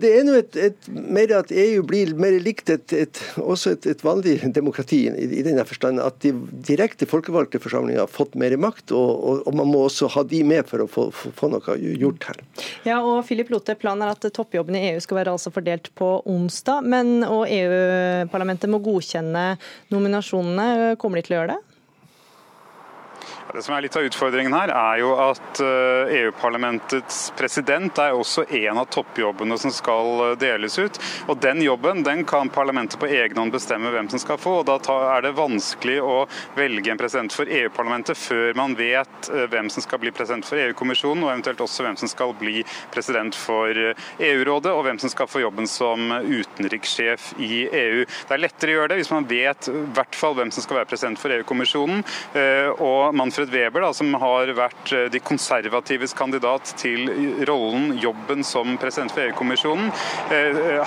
det 0.00 0.14
er 0.14 0.24
nå 0.24 0.38
et, 0.40 0.56
et, 0.70 0.90
mer 0.96 1.36
at 1.42 1.52
EU 1.52 1.84
blir 1.84 2.16
mer 2.16 2.40
likt 2.40 2.72
et, 2.72 2.96
et 2.96 3.22
også 3.44 3.76
et, 3.76 4.00
vanlig 4.06 4.38
demokrati, 4.56 5.04
i, 5.12 5.28
i 5.42 5.44
denne 5.44 5.68
forstand 5.68 6.00
at 6.00 6.16
de 6.24 6.32
direkte 6.64 7.04
folkevalgte 7.12 7.60
forsamlinger 7.60 8.05
har 8.06 8.12
fått 8.12 8.36
mer 8.38 8.56
makt, 8.60 8.94
og, 8.96 9.10
og, 9.12 9.42
og, 9.44 9.58
man 9.58 9.70
må 9.70 9.84
også 9.86 10.08
ha 10.14 10.24
de 10.26 10.42
med 10.46 10.66
for 10.68 10.84
å 10.84 10.88
få, 10.90 11.06
få 11.12 11.50
noe 11.52 11.76
gjort 11.76 12.28
her. 12.30 12.42
Ja, 12.86 13.00
og 13.02 13.24
Philip 13.28 13.50
Lote, 13.52 13.76
Planen 13.78 14.06
er 14.06 14.14
at 14.14 14.26
toppjobben 14.36 14.78
i 14.78 14.84
EU 14.92 15.00
skal 15.02 15.20
være 15.20 15.36
altså 15.36 15.52
fordelt 15.54 15.92
på 15.98 16.10
onsdag, 16.30 16.86
men 16.86 17.20
EU-parlamentet 17.26 18.70
må 18.72 18.82
godkjenne 18.84 19.48
nominasjonene. 19.92 20.96
Kommer 21.00 21.20
de 21.20 21.26
til 21.28 21.36
å 21.36 21.42
gjøre 21.42 21.56
det? 21.56 21.75
Det 23.54 23.62
som 23.62 23.76
er 23.76 23.84
litt 23.84 23.96
av 23.96 24.02
utfordringen 24.02 24.54
her, 24.56 24.72
er 24.74 24.98
jo 24.98 25.12
at 25.22 25.60
eh, 25.62 26.14
EU-parlamentets 26.18 27.28
president 27.38 27.98
er 28.02 28.16
også 28.16 28.42
en 28.58 28.80
av 28.80 28.88
toppjobbene 28.90 29.54
som 29.60 29.70
skal 29.70 30.22
eh, 30.24 30.32
deles 30.40 30.74
ut. 30.80 30.98
Og 31.30 31.38
Den 31.42 31.62
jobben 31.62 32.02
den 32.06 32.24
kan 32.26 32.50
parlamentet 32.50 32.98
på 32.98 33.06
egen 33.06 33.38
hånd 33.38 33.54
bestemme 33.54 33.92
hvem 33.94 34.10
som 34.10 34.22
skal 34.22 34.40
få. 34.42 34.58
og 34.60 34.66
Da 34.66 34.96
er 35.14 35.22
det 35.22 35.36
vanskelig 35.38 36.00
å 36.02 36.16
velge 36.58 36.90
en 36.90 36.98
president 36.98 37.36
for 37.36 37.46
EU-parlamentet 37.46 38.18
før 38.18 38.58
man 38.58 38.74
vet 38.78 39.30
eh, 39.30 39.46
hvem 39.52 39.70
som 39.70 39.84
skal 39.84 40.02
bli 40.02 40.10
president 40.16 40.48
for 40.48 40.58
EU-kommisjonen, 40.64 41.22
og 41.22 41.30
eventuelt 41.36 41.62
også 41.62 41.86
hvem 41.86 42.00
som 42.02 42.10
skal 42.10 42.34
bli 42.40 42.64
president 42.94 43.38
for 43.38 43.70
EU-rådet, 43.70 44.74
og 44.74 44.84
hvem 44.88 45.00
som 45.02 45.12
skal 45.12 45.30
få 45.30 45.44
jobben 45.44 45.70
som 45.70 46.10
utenrikssjef 46.18 47.30
i 47.38 47.62
EU. 47.70 48.02
Det 48.02 48.34
er 48.34 48.42
lettere 48.42 48.74
å 48.74 48.80
gjøre 48.80 48.92
det 48.94 49.00
hvis 49.04 49.14
man 49.14 49.30
vet 49.30 49.70
i 49.70 49.86
hvert 49.94 50.18
fall 50.18 50.34
hvem 50.34 50.50
som 50.50 50.66
skal 50.66 50.80
være 50.80 50.90
president 50.90 51.22
for 51.22 51.38
EU-kommisjonen. 51.38 52.02
og 52.82 53.14
man 53.14 53.30
Manfred 53.36 53.60
Weber, 53.60 53.80
da, 53.80 53.92
som 53.92 54.14
har 54.14 54.48
vært 54.56 54.90
de 55.12 55.18
konservatives 55.20 56.14
kandidat 56.16 56.70
til 56.80 57.10
rollen, 57.44 57.90
jobben 58.00 58.40
som 58.46 58.78
president 58.80 59.12
for 59.12 59.26
EU-kommisjonen. 59.26 59.90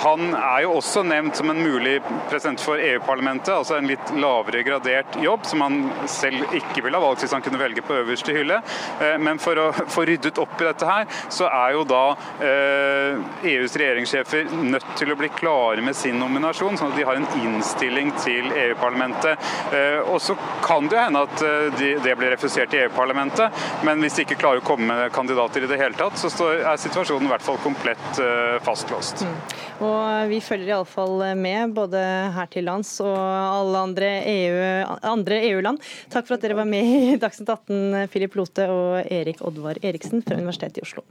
Han 0.02 0.32
er 0.34 0.64
jo 0.64 0.72
også 0.80 1.04
nevnt 1.06 1.38
som 1.38 1.52
en 1.54 1.62
mulig 1.62 2.00
president 2.32 2.64
for 2.64 2.82
EU-parlamentet, 2.82 3.54
altså 3.54 3.78
en 3.78 3.90
litt 3.92 4.14
lavere 4.18 4.64
gradert 4.66 5.20
jobb, 5.22 5.46
som 5.46 5.62
han 5.62 5.78
selv 6.10 6.56
ikke 6.58 6.82
ville 6.88 6.98
ha 6.98 7.04
valgt 7.04 7.22
hvis 7.22 7.36
han 7.38 7.46
kunne 7.46 7.62
velge 7.62 7.84
på 7.86 8.00
øverste 8.00 8.34
hylle. 8.34 8.58
Men 9.22 9.38
for 9.38 9.62
å 9.62 9.68
få 9.94 10.08
ryddet 10.10 10.42
opp 10.42 10.58
i 10.58 10.70
dette 10.72 10.90
her, 10.90 11.06
så 11.30 11.52
er 11.52 11.78
jo 11.78 11.86
da 11.86 12.02
EUs 13.46 13.78
regjeringssjefer 13.78 14.50
nødt 14.74 14.90
til 14.98 15.14
å 15.14 15.20
bli 15.22 15.30
klare 15.38 15.86
med 15.86 15.94
sin 16.02 16.18
nominasjon, 16.18 16.82
sånn 16.82 16.96
at 16.96 16.98
de 16.98 17.06
har 17.12 17.22
en 17.22 17.30
innstilling 17.44 18.10
til 18.26 18.50
EU-parlamentet. 18.66 19.38
Og 20.10 20.18
så 20.24 20.34
kan 20.66 20.90
det 20.90 20.98
jo 20.98 21.06
hende 21.06 21.26
at 21.30 21.48
det 21.78 22.18
blir 22.18 22.39
refusert 22.40 22.74
i 22.74 22.84
EU-parlamentet, 22.86 23.52
men 23.84 24.00
hvis 24.04 24.16
de 24.16 24.24
ikke 24.24 24.40
klarer 24.40 24.64
å 24.64 24.66
komme 24.66 24.88
med 24.88 25.12
kandidater 25.16 25.66
i 25.66 25.70
det 25.70 25.80
hele 25.82 25.98
tatt, 26.00 26.16
så 26.20 26.52
er 26.56 26.80
situasjonen 26.80 27.28
i 27.28 27.32
hvert 27.34 27.44
fall 27.44 27.60
komplett 27.64 28.22
fastlåst. 28.64 29.26
Mm. 29.28 29.36
Og 29.84 30.30
Vi 30.30 30.40
følger 30.44 30.74
iallfall 30.74 31.24
med, 31.40 31.74
både 31.76 32.00
her 32.36 32.50
til 32.52 32.68
lands 32.68 32.92
og 33.04 33.16
alle 33.16 33.84
andre 33.84 34.12
EU-land. 34.34 35.30
EU 35.40 35.62
Takk 36.12 36.28
for 36.28 36.38
at 36.38 36.44
dere 36.44 36.58
var 36.60 36.68
med 36.70 36.86
i 36.86 37.18
Dagsnytt 37.20 37.50
18, 37.50 38.08
Philip 38.12 38.36
Lote 38.40 38.68
og 38.72 39.12
Erik 39.12 39.44
Oddvar 39.46 39.80
Eriksen 39.84 40.24
fra 40.26 40.40
Universitetet 40.40 40.80
i 40.80 40.88
Oslo. 40.88 41.06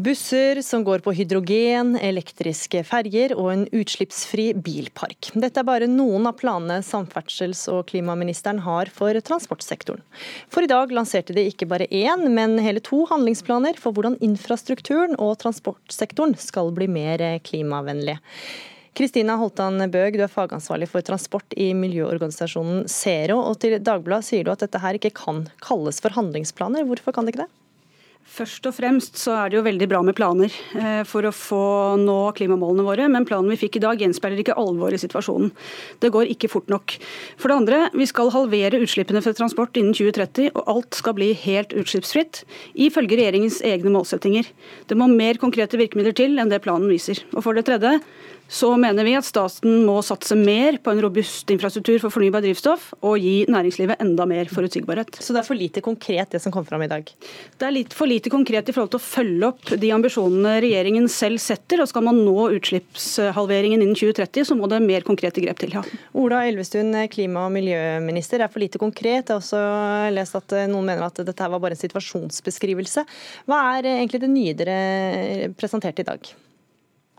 Busser 0.00 0.62
som 0.62 0.84
går 0.84 1.02
på 1.04 1.12
hydrogen, 1.12 1.90
elektriske 1.98 2.80
ferger 2.88 3.34
og 3.34 3.48
en 3.52 3.64
utslippsfri 3.74 4.46
bilpark. 4.56 5.28
Dette 5.42 5.60
er 5.60 5.66
bare 5.66 5.88
noen 5.90 6.28
av 6.30 6.38
planene 6.38 6.78
samferdsels- 6.86 7.66
og 7.68 7.90
klimaministeren 7.90 8.62
har 8.64 8.88
for 8.94 9.18
transportsektoren. 9.26 10.00
For 10.48 10.64
i 10.64 10.70
dag 10.70 10.94
lanserte 10.96 11.36
de 11.36 11.44
ikke 11.50 11.68
bare 11.68 11.90
én, 11.90 12.24
men 12.32 12.56
hele 12.64 12.80
to 12.86 13.02
handlingsplaner 13.10 13.76
for 13.82 13.92
hvordan 13.92 14.16
infrastrukturen 14.24 15.18
og 15.20 15.36
transportsektoren 15.42 16.32
skal 16.40 16.72
bli 16.76 16.88
mer 16.88 17.26
klimavennlige. 17.44 18.22
Kristina 18.96 19.36
Holtan 19.36 19.84
Bøg, 19.92 20.16
du 20.16 20.24
er 20.24 20.32
fagansvarlig 20.32 20.88
for 20.88 21.04
transport 21.04 21.60
i 21.60 21.74
miljøorganisasjonen 21.76 22.86
Zero. 22.88 23.42
Og 23.52 23.60
til 23.60 23.76
Dagbladet 23.84 24.32
sier 24.32 24.48
du 24.48 24.54
at 24.54 24.64
dette 24.64 24.80
her 24.80 24.96
ikke 24.96 25.12
kan 25.26 25.48
kalles 25.60 26.00
for 26.00 26.16
handlingsplaner. 26.16 26.88
Hvorfor 26.88 27.12
kan 27.12 27.28
det 27.28 27.36
ikke 27.36 27.44
det? 27.44 27.54
Først 28.30 28.66
og 28.68 28.74
fremst 28.76 29.18
så 29.18 29.32
er 29.34 29.50
det 29.50 29.56
jo 29.58 29.64
veldig 29.66 29.86
bra 29.90 30.00
med 30.06 30.14
planer 30.14 30.52
eh, 30.78 31.00
for 31.08 31.26
å 31.26 31.32
få 31.34 31.62
nå 31.98 32.18
klimamålene 32.38 32.84
våre, 32.86 33.08
men 33.10 33.26
planen 33.26 33.50
vi 33.50 33.58
fikk 33.58 33.80
i 33.80 33.82
dag 33.82 34.00
gjenspeiler 34.00 34.38
ikke 34.44 34.54
alvoret 34.60 35.00
i 35.00 35.02
situasjonen. 35.02 35.50
Det 35.98 36.12
går 36.14 36.30
ikke 36.30 36.50
fort 36.52 36.70
nok. 36.70 36.94
For 37.40 37.50
det 37.50 37.56
andre, 37.58 37.80
vi 37.98 38.06
skal 38.06 38.30
halvere 38.30 38.78
utslippene 38.86 39.22
fra 39.24 39.34
transport 39.34 39.74
innen 39.80 39.96
2030, 39.98 40.52
og 40.54 40.70
alt 40.70 41.00
skal 41.00 41.18
bli 41.18 41.32
helt 41.42 41.74
utslippsfritt, 41.74 42.44
ifølge 42.86 43.18
regjeringens 43.18 43.58
egne 43.66 43.92
målsettinger. 43.96 44.52
Det 44.86 44.98
må 45.00 45.10
mer 45.10 45.40
konkrete 45.42 45.80
virkemidler 45.80 46.14
til 46.22 46.38
enn 46.38 46.54
det 46.54 46.62
planen 46.62 46.86
viser. 46.92 47.24
Og 47.34 47.42
for 47.42 47.58
det 47.58 47.66
tredje, 47.66 47.98
så 48.50 48.72
mener 48.80 49.06
vi 49.06 49.14
at 49.14 49.26
staten 49.26 49.84
må 49.86 50.00
satse 50.02 50.34
mer 50.34 50.80
på 50.82 50.90
en 50.90 51.00
robust 51.04 51.50
infrastruktur 51.54 52.00
for 52.02 52.10
fornybar 52.10 52.42
drivstoff 52.42 52.88
og 52.98 53.22
gi 53.22 53.44
næringslivet 53.50 54.02
enda 54.02 54.26
mer 54.26 54.50
forutsigbarhet. 54.50 55.20
Så 55.22 55.36
det 55.36 55.44
er 55.44 55.46
for 55.46 55.58
lite 55.58 55.82
konkret 55.84 56.34
det 56.34 56.40
som 56.42 56.50
kom 56.54 56.66
fram 56.66 56.82
i 56.82 56.90
dag? 56.90 57.06
Det 57.06 57.68
er 57.68 57.76
litt 57.76 57.94
for 57.94 58.10
lite 58.10 58.32
konkret 58.32 58.66
i 58.66 58.74
forhold 58.74 58.90
til 58.96 58.98
å 58.98 59.06
følge 59.06 59.52
opp 59.52 59.72
de 59.84 59.92
ambisjonene 59.94 60.56
regjeringen 60.66 61.06
selv 61.12 61.38
setter. 61.42 61.84
og 61.84 61.92
Skal 61.92 62.06
man 62.08 62.18
nå 62.26 62.48
utslippshalveringen 62.58 63.84
innen 63.84 63.94
2030, 63.94 64.50
så 64.50 64.58
må 64.58 64.66
det 64.70 64.82
mer 64.82 65.06
konkrete 65.06 65.46
grep 65.46 65.62
til. 65.62 65.78
Ja. 65.78 65.86
Ola 66.18 66.42
Elvestuen, 66.50 66.90
klima- 67.14 67.46
og 67.46 67.54
miljøminister. 67.54 68.42
er 68.42 68.50
for 68.50 68.58
lite 68.66 68.82
konkret. 68.82 69.30
Jeg 69.30 69.36
har 69.36 69.38
også 69.38 69.62
lest 70.10 70.34
at 70.34 70.58
noen 70.68 70.90
mener 70.90 71.06
at 71.06 71.22
dette 71.22 71.50
var 71.54 71.62
bare 71.62 71.78
en 71.78 71.84
situasjonsbeskrivelse. 71.86 73.06
Hva 73.46 73.64
er 73.78 73.94
egentlig 73.94 74.26
det 74.26 74.34
nye 74.34 74.58
dere 74.58 75.54
presenterte 75.54 76.02
i 76.02 76.10
dag? 76.10 76.34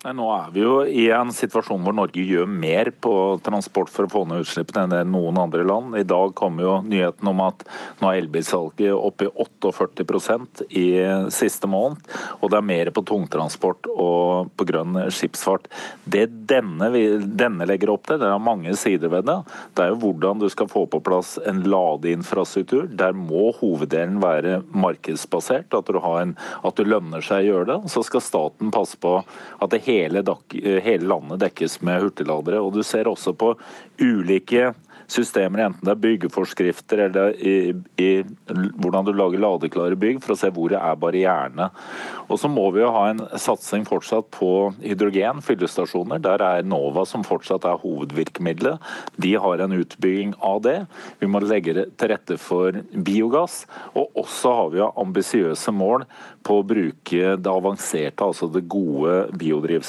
Nå 0.02 0.24
er 0.34 0.48
vi 0.50 0.64
jo 0.64 0.80
i 0.82 1.04
en 1.14 1.30
situasjon 1.30 1.84
hvor 1.86 1.94
Norge 1.94 2.24
gjør 2.26 2.48
mer 2.50 2.90
på 3.06 3.12
transport 3.46 3.92
for 3.94 4.08
å 4.08 4.10
få 4.10 4.22
ned 4.26 4.42
utslippene 4.42 4.88
enn 4.88 4.94
det 4.96 5.02
noen 5.14 5.38
andre 5.38 5.62
land. 5.62 5.94
I 5.94 6.08
dag 6.10 6.32
kom 6.34 6.58
jo 6.58 6.80
nyheten 6.82 7.28
om 7.30 7.44
at 7.46 7.62
nå 8.02 8.10
er 8.10 8.24
elbilsalget 8.24 8.96
oppe 8.98 9.28
i 9.28 9.30
48% 9.30 10.64
i 10.74 10.86
siste 11.30 11.70
måned. 11.70 12.02
Og 12.40 12.50
det 12.50 12.58
er 12.58 12.66
mer 12.66 12.90
på 12.96 13.04
tungtransport 13.06 13.92
og 13.94 14.50
på 14.58 14.68
grønn 14.72 14.98
skipsfart. 15.14 15.70
Det 16.10 16.26
denne, 16.50 16.90
denne 17.22 17.70
legger 17.70 17.94
opp 17.94 18.10
til, 18.10 18.18
det 18.24 18.32
er 18.32 18.42
mange 18.42 18.74
sider 18.82 19.14
ved 19.14 19.30
det. 19.30 19.38
Det 19.78 19.86
er 19.86 19.94
jo 19.94 20.02
hvordan 20.02 20.42
du 20.42 20.48
skal 20.50 20.72
få 20.72 20.88
på 20.90 21.04
plass 21.06 21.36
en 21.46 21.62
ladeinfrastruktur. 21.70 22.90
Der 22.90 23.14
må 23.14 23.52
hoveddelen 23.60 24.18
være 24.26 24.64
markedsbasert, 24.74 25.78
at, 25.78 25.94
en, 25.94 26.36
at 26.66 26.82
det 26.82 26.90
lønner 26.90 27.22
seg 27.22 27.46
å 27.46 27.50
gjøre 27.52 27.70
det. 27.76 27.80
Så 27.94 28.02
skal 28.10 28.26
staten 28.26 28.74
passe 28.74 28.98
på 28.98 29.20
at 29.22 29.70
det 29.70 29.84
hele, 29.86 29.91
hele 29.92 31.08
landet 31.12 31.44
dekkes 31.46 31.82
med 31.86 32.02
hurtigladere. 32.06 32.62
Og 32.62 32.74
du 32.76 32.84
ser 32.86 33.10
også 33.12 33.36
på 33.38 33.54
ulike 34.02 34.72
systemer, 35.12 35.66
enten 35.66 35.86
det 35.86 35.94
er 35.94 36.02
byggeforskrifter 36.06 37.06
eller 37.08 37.36
i, 37.36 37.74
i, 38.00 38.10
hvordan 38.52 39.08
du 39.08 39.12
lager 39.16 39.42
ladeklare 39.44 39.98
bygg, 40.00 40.22
for 40.24 40.36
å 40.36 40.40
se 40.40 40.52
hvor 40.56 40.72
det 40.72 40.80
er 40.80 41.00
barrierene. 41.00 41.68
Og 42.32 42.40
så 42.40 42.48
må 42.52 42.70
vi 42.72 42.84
jo 42.84 42.92
ha 42.96 43.04
en 43.12 43.24
satsing 43.40 43.84
fortsatt 43.88 44.30
på 44.34 44.72
hydrogen, 44.80 45.42
fyllestasjoner. 45.44 46.22
Der 46.24 46.44
er 46.46 46.68
Nova 46.68 47.04
som 47.10 47.26
fortsatt 47.28 47.68
er 47.68 47.82
hovedvirkemidlet. 47.82 48.80
De 49.22 49.34
har 49.44 49.64
en 49.64 49.76
utbygging 49.76 50.36
av 50.40 50.62
det. 50.64 50.78
Vi 51.20 51.30
må 51.32 51.44
legge 51.44 51.88
til 51.92 52.14
rette 52.14 52.40
for 52.40 52.80
biogass. 52.94 53.66
Og 53.92 54.16
også 54.24 54.56
har 54.62 54.72
vi 54.76 54.86
ambisiøse 54.88 55.76
mål 55.76 56.08
på 56.48 56.62
å 56.62 56.66
bruke 56.66 57.36
det 57.36 57.52
avanserte, 57.52 58.26
altså 58.26 58.48
det 58.52 58.64
gode 58.72 59.28
biodrivstoffet. 59.36 59.81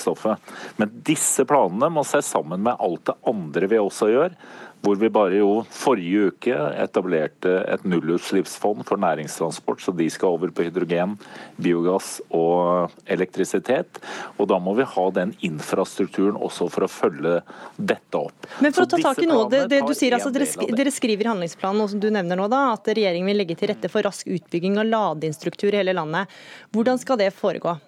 Men 0.80 0.92
disse 1.06 1.46
planene 1.48 1.90
må 1.92 2.04
ses 2.08 2.30
sammen 2.34 2.62
med 2.64 2.80
alt 2.80 3.06
det 3.10 3.18
andre 3.32 3.70
vi 3.70 3.80
også 3.82 4.10
gjør 4.12 4.36
hvor 4.82 4.98
vi 4.98 5.10
bare 5.14 5.38
jo 5.38 5.50
forrige 5.70 6.30
uke 6.32 6.54
etablerte 6.82 7.52
et 7.70 7.84
nullutslippsfond 7.86 8.82
for 8.86 9.00
næringstransport, 9.02 9.82
så 9.82 9.94
de 9.94 10.08
skal 10.10 10.34
over 10.34 10.50
på 10.54 10.66
hydrogen, 10.66 11.14
biogass 11.62 12.16
og 12.34 12.90
elektrisitet. 13.06 14.00
Og 14.42 14.50
da 14.50 14.58
må 14.62 14.74
vi 14.78 14.86
ha 14.94 15.06
den 15.14 15.36
infrastrukturen 15.46 16.38
også 16.38 16.66
for 16.72 16.86
å 16.86 16.90
følge 16.90 17.36
dette 17.78 18.24
opp. 18.24 18.50
Men 18.64 18.74
for 18.74 18.86
å 18.86 18.90
ta 18.90 18.98
tak 19.12 19.22
i 19.22 19.30
noe 19.30 19.46
det, 19.52 19.64
det 19.70 19.84
du 19.86 19.94
sier, 19.94 20.18
altså, 20.18 20.34
dere, 20.34 20.50
dere, 20.74 20.94
skriver 20.94 21.28
i 21.28 21.30
handlingsplanen 21.30 21.84
og 21.84 21.94
som 21.94 22.02
du 22.02 22.10
nevner 22.10 22.38
nå 22.38 22.50
da, 22.50 22.64
at 22.74 22.90
regjeringen 22.90 23.30
vil 23.30 23.42
legge 23.44 23.58
til 23.60 23.70
rette 23.70 23.90
for 23.92 24.02
rask 24.06 24.26
utbygging 24.26 24.82
av 24.82 24.90
ladeinstruktur 24.90 25.70
i 25.70 25.78
hele 25.78 25.94
landet. 25.94 26.30
Hvordan 26.74 26.98
skal 26.98 27.22
det 27.22 27.30
foregå? 27.38 27.78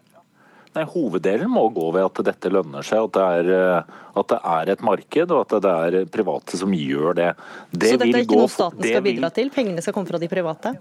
Nei, 0.74 0.82
Hoveddelen 0.90 1.50
må 1.52 1.68
gå 1.70 1.86
ved 1.94 2.02
at 2.08 2.20
dette 2.26 2.50
lønner 2.50 2.82
seg, 2.86 3.06
at 3.06 3.14
det, 3.14 3.26
er, 3.38 3.50
eh, 3.54 4.00
at 4.18 4.32
det 4.32 4.40
er 4.56 4.72
et 4.74 4.82
marked 4.82 5.34
og 5.36 5.44
at 5.44 5.54
det 5.62 5.74
er 5.86 6.08
private 6.10 6.58
som 6.58 6.74
gjør 6.74 7.14
det. 7.20 7.30
det 7.70 7.92
Så 7.92 8.00
dette 8.00 8.10
er 8.10 8.26
ikke 8.26 8.40
noe 8.40 8.50
staten 8.50 8.82
skal 8.82 9.04
bidra 9.06 9.30
til? 9.36 9.52
Pengene 9.54 9.84
skal 9.84 9.94
komme 9.94 10.10
fra 10.10 10.18
de 10.18 10.30
private? 10.32 10.74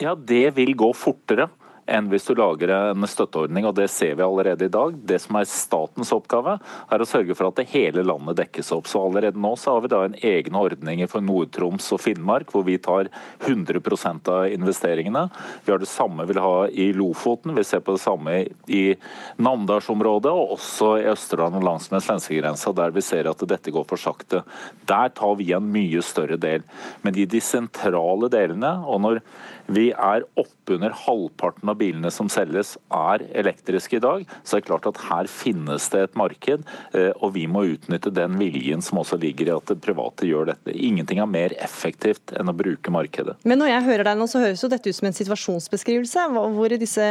Ja, 0.00 0.16
det 0.16 0.46
vil 0.56 0.72
gå 0.76 0.88
fortere 0.96 1.50
enn 1.86 2.08
hvis 2.10 2.26
du 2.26 2.34
lager 2.38 2.70
en 2.74 3.06
støtteordning, 3.08 3.66
og 3.68 3.76
det 3.78 3.88
ser 3.92 4.16
vi 4.18 4.24
allerede 4.26 4.66
i 4.66 4.72
dag. 4.72 4.96
Det 5.06 5.18
som 5.22 5.38
er 5.38 5.48
statens 5.50 6.12
oppgave, 6.14 6.56
er 6.92 7.02
å 7.02 7.08
sørge 7.08 7.36
for 7.38 7.48
at 7.48 7.60
det 7.60 7.68
hele 7.72 8.04
landet 8.06 8.38
dekkes 8.40 8.72
opp. 8.74 8.90
Så 8.90 9.02
allerede 9.06 9.40
nå 9.40 9.52
så 9.60 9.76
har 9.76 9.84
vi 9.84 9.92
da 9.92 10.02
en 10.06 10.18
egen 10.18 10.58
ordning 10.58 11.04
for 11.10 11.24
Nord-Troms 11.24 11.88
og 11.94 12.02
Finnmark, 12.02 12.50
hvor 12.52 12.66
vi 12.66 12.78
tar 12.82 13.10
100% 13.46 14.30
av 14.32 14.50
investeringene. 14.50 15.26
Vi 15.64 15.74
har 15.74 15.82
det 15.82 15.90
samme 15.90 16.26
vil 16.28 16.42
ha 16.42 16.66
i 16.68 16.90
Lofoten, 16.96 17.54
vi 17.56 17.66
ser 17.66 17.84
på 17.86 17.96
det 17.96 18.02
samme 18.02 18.38
i 18.66 18.84
Namdalsområdet, 19.42 20.32
og 20.32 20.56
også 20.58 20.92
i 21.00 21.08
Østerdalen 21.12 21.60
og 21.60 21.68
langs 21.70 21.90
med 21.92 22.04
svenskegrensa, 22.04 22.74
der 22.76 22.94
vi 22.94 23.04
ser 23.04 23.30
at 23.30 23.46
dette 23.46 23.74
går 23.74 23.86
for 23.88 24.00
sakte. 24.00 24.42
Der 24.88 25.14
tar 25.14 25.38
vi 25.38 25.52
en 25.54 25.70
mye 25.72 26.02
større 26.04 26.38
del. 26.40 26.66
Men 27.06 27.18
i 27.18 27.28
de 27.30 27.42
sentrale 27.42 28.30
delene, 28.32 28.72
og 28.86 29.02
når 29.04 29.22
vi 29.72 29.88
er 29.90 30.24
oppunder 30.38 30.94
halvparten 31.04 31.70
av 31.70 31.78
bilene 31.80 32.10
som 32.14 32.28
selges 32.32 32.74
er 32.94 33.24
elektriske 33.36 33.98
i 33.98 34.02
dag. 34.02 34.24
Så 34.42 34.56
det 34.56 34.62
er 34.62 34.68
klart 34.68 34.88
at 34.90 35.00
her 35.08 35.30
finnes 35.30 35.88
det 35.92 36.02
et 36.06 36.18
marked, 36.18 36.66
eh, 36.96 37.12
og 37.20 37.34
vi 37.36 37.46
må 37.50 37.66
utnytte 37.74 38.12
den 38.14 38.38
viljen 38.40 38.84
som 38.84 39.02
også 39.02 39.18
ligger 39.22 39.50
i 39.50 39.54
at 39.56 39.72
det 39.72 39.80
private 39.84 40.28
gjør 40.28 40.52
dette. 40.52 40.74
Ingenting 40.74 41.22
er 41.22 41.30
mer 41.30 41.54
effektivt 41.62 42.34
enn 42.36 42.52
å 42.52 42.56
bruke 42.56 42.92
markedet. 42.94 43.36
Men 43.44 43.62
når 43.62 43.74
jeg 43.74 43.86
hører 43.90 44.10
deg 44.10 44.20
nå, 44.20 44.28
så 44.30 44.42
høres 44.44 44.62
jo 44.64 44.72
dette 44.72 44.90
ut 44.90 44.98
som 44.98 45.10
en 45.10 45.18
situasjonsbeskrivelse. 45.20 46.28
Hvor 46.56 46.74
i 46.74 46.80
disse 46.80 47.06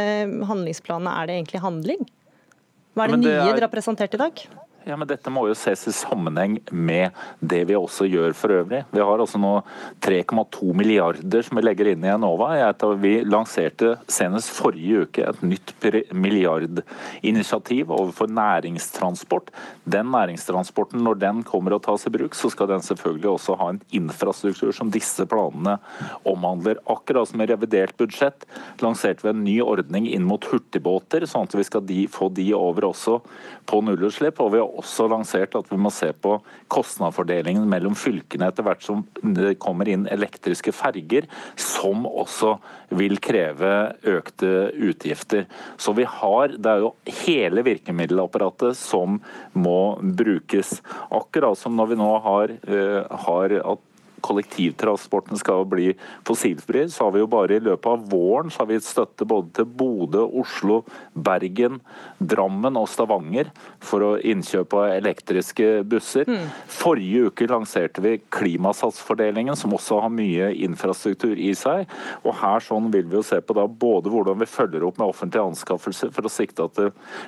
handlingsplanene 0.50 1.16
er 1.20 1.28
det 1.28 1.40
egentlig 1.40 1.64
handling? 1.64 2.06
Hva 2.96 3.04
er 3.04 3.12
det, 3.12 3.20
det 3.20 3.28
nye 3.28 3.42
er... 3.42 3.52
dere 3.58 3.68
har 3.68 3.74
presentert 3.74 4.16
i 4.16 4.22
dag? 4.22 4.46
Ja, 4.86 4.94
men 4.94 5.08
Dette 5.10 5.32
må 5.34 5.48
jo 5.48 5.54
ses 5.58 5.80
i 5.90 5.92
sammenheng 5.94 6.60
med 6.70 7.10
det 7.42 7.64
vi 7.66 7.74
også 7.74 8.04
gjør 8.06 8.30
for 8.38 8.54
øvrig. 8.54 8.84
Vi 8.94 9.02
har 9.02 9.18
altså 9.18 9.40
nå 9.42 9.56
3,2 10.06 10.68
milliarder 10.78 11.42
som 11.42 11.58
vi 11.58 11.64
legger 11.64 11.88
inn 11.90 12.04
i 12.06 12.12
Enova. 12.12 12.52
Vi 13.02 13.16
lanserte 13.26 13.96
senest 14.06 14.52
forrige 14.54 15.08
uke 15.08 15.24
et 15.26 15.40
nytt 15.42 15.72
milliardinitiativ 16.14 17.90
overfor 17.96 18.30
næringstransport. 18.30 19.50
Den 19.82 20.12
næringstransporten, 20.14 21.02
når 21.02 21.18
den 21.24 21.42
kommer 21.50 21.74
å 21.74 21.80
tas 21.82 22.06
i 22.06 22.14
bruk, 22.14 22.38
så 22.38 22.52
skal 22.54 22.70
den 22.70 22.86
selvfølgelig 22.86 23.32
også 23.32 23.58
ha 23.58 23.72
en 23.72 23.82
infrastruktur 23.90 24.70
som 24.70 24.94
disse 24.94 25.26
planene 25.26 25.80
omhandler. 26.22 26.78
Akkurat 26.86 27.32
som 27.32 27.42
i 27.42 27.50
revidert 27.50 27.98
budsjett 27.98 28.46
lanserte 28.86 29.26
vi 29.26 29.34
en 29.34 29.42
ny 29.48 29.58
ordning 29.66 30.06
inn 30.12 30.30
mot 30.30 30.46
hurtigbåter, 30.46 31.26
sånn 31.26 31.50
at 31.50 31.58
vi 31.58 31.66
skal 31.66 31.90
få 32.14 32.30
de 32.38 32.52
over 32.54 32.92
også 32.92 33.18
på 33.66 33.82
nullutslipp. 33.82 34.38
Og 34.46 34.54
vi 34.54 34.62
har 34.62 34.75
også 34.76 35.08
lansert 35.10 35.56
at 35.58 35.68
vi 35.70 35.78
må 35.80 35.90
se 35.94 36.10
på 36.12 36.36
kostnadsfordelingen 36.72 37.66
mellom 37.70 37.96
fylkene 37.98 38.50
etter 38.50 38.66
hvert 38.66 38.84
som 38.84 39.04
det 39.22 39.56
kommer 39.62 39.88
inn 39.90 40.06
elektriske 40.12 40.74
ferger, 40.76 41.26
som 41.60 42.06
også 42.06 42.56
vil 42.96 43.18
kreve 43.22 43.72
økte 44.06 44.52
utgifter. 44.72 45.46
Så 45.76 45.96
vi 45.96 46.04
har, 46.04 46.48
Det 46.56 46.70
er 46.70 46.84
jo 46.84 46.94
hele 47.26 47.62
virkemiddelapparatet 47.66 48.76
som 48.76 49.20
må 49.52 49.98
brukes. 50.00 50.80
Akkurat 51.10 51.58
som 51.58 51.76
når 51.76 51.92
vi 51.92 52.00
nå 52.00 52.12
har, 52.22 52.50
eh, 52.50 53.04
har 53.26 53.52
at 53.60 53.78
kollektivtransporten 54.24 55.38
skal 55.38 55.64
bli 55.68 55.92
fossilfri, 56.26 56.86
så 56.90 57.04
har 57.06 57.14
vi 57.14 57.22
jo 57.22 57.28
bare 57.30 57.56
i 57.56 57.62
løpet 57.62 57.86
av 57.86 58.06
våren 58.10 58.50
så 58.50 58.62
har 58.62 58.70
vi 58.70 58.80
støtte 58.82 59.26
både 59.28 59.52
til 59.58 59.68
Bodø, 59.68 60.24
Oslo, 60.40 60.80
Bergen, 61.12 61.80
Drammen 62.18 62.78
og 62.78 62.88
Stavanger 62.90 63.50
for 63.84 64.04
å 64.04 64.12
innkjøpe 64.18 64.86
elektriske 64.96 65.82
busser. 65.88 66.28
Mm. 66.28 66.48
Forrige 66.72 67.30
uke 67.30 67.48
lanserte 67.50 68.04
vi 68.04 68.16
Klimasatsfordelingen, 68.34 69.56
som 69.58 69.74
også 69.76 70.00
har 70.04 70.14
mye 70.14 70.50
infrastruktur 70.66 71.36
i 71.36 71.52
seg. 71.58 71.86
Og 72.24 72.36
her 72.40 72.64
sånn 72.64 72.90
vil 72.94 73.08
vi 73.10 73.18
jo 73.18 73.24
se 73.26 73.40
på 73.42 73.56
da 73.56 73.66
både 73.68 74.12
hvordan 74.12 74.40
vi 74.42 74.50
følger 74.50 74.86
opp 74.86 75.00
med 75.00 75.10
offentlige 75.10 75.46
anskaffelser 75.52 76.12
for 76.14 76.26
å 76.26 76.32
sikte 76.32 76.66
at 76.66 76.80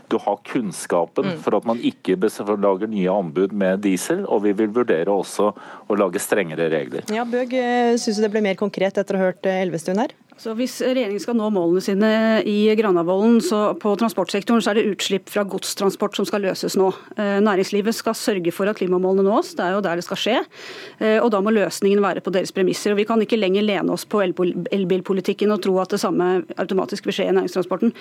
du 0.08 0.18
har 0.24 0.42
kunnskapen 0.48 1.32
mm. 1.32 1.38
for 1.44 1.58
at 1.58 1.68
man 1.68 1.80
ikke 1.84 2.18
lager 2.58 2.90
nye 2.90 3.12
anbud 3.12 3.52
med 3.52 3.82
diesel, 3.84 4.24
og 4.26 4.44
vi 4.46 4.54
vil 4.56 4.72
vurdere 4.74 5.12
også 5.12 5.52
å 5.88 5.96
lage 5.98 6.20
strengere 6.22 6.68
regler 6.70 6.77
regler. 6.78 7.06
Ja, 7.14 7.26
Bøg, 7.28 7.54
syns 8.00 8.18
du 8.18 8.24
det 8.24 8.32
ble 8.34 8.44
mer 8.44 8.58
konkret 8.60 8.98
etter 9.00 9.18
å 9.18 9.20
ha 9.20 9.30
hørt 9.30 9.46
eh, 9.48 9.62
Elvestuen 9.66 10.00
her? 10.02 10.14
Så 10.38 10.52
Hvis 10.54 10.76
regjeringen 10.78 11.18
skal 11.18 11.34
nå 11.34 11.48
målene 11.50 11.80
sine 11.82 12.08
i 12.46 12.70
Granavolden 12.78 13.40
på 13.82 13.94
transportsektoren, 13.98 14.62
så 14.62 14.70
er 14.70 14.78
det 14.78 14.92
utslipp 14.92 15.32
fra 15.32 15.42
godstransport 15.42 16.14
som 16.14 16.28
skal 16.28 16.44
løses 16.46 16.76
nå. 16.78 16.92
Eh, 17.18 17.40
næringslivet 17.42 17.96
skal 17.96 18.14
sørge 18.14 18.52
for 18.54 18.70
at 18.70 18.78
klimamålene 18.78 19.26
nås, 19.26 19.56
det 19.58 19.64
er 19.66 19.74
jo 19.74 19.80
der 19.82 19.98
det 19.98 20.04
skal 20.06 20.20
skje. 20.22 20.36
Eh, 21.02 21.18
og 21.18 21.32
Da 21.34 21.40
må 21.42 21.50
løsningen 21.50 21.98
være 22.02 22.22
på 22.22 22.30
deres 22.30 22.54
premisser. 22.54 22.92
Og 22.94 22.98
Vi 23.02 23.06
kan 23.08 23.18
ikke 23.18 23.38
lenger 23.38 23.66
lene 23.66 23.90
oss 23.90 24.04
på 24.06 24.22
elbilpolitikken 24.22 25.50
og 25.50 25.62
tro 25.62 25.74
at 25.82 25.90
det 25.90 25.98
samme 25.98 26.44
automatisk 26.56 27.10
vil 27.10 27.18
skje 27.18 27.26
i 27.26 27.34
næringstransporten. 27.34 27.92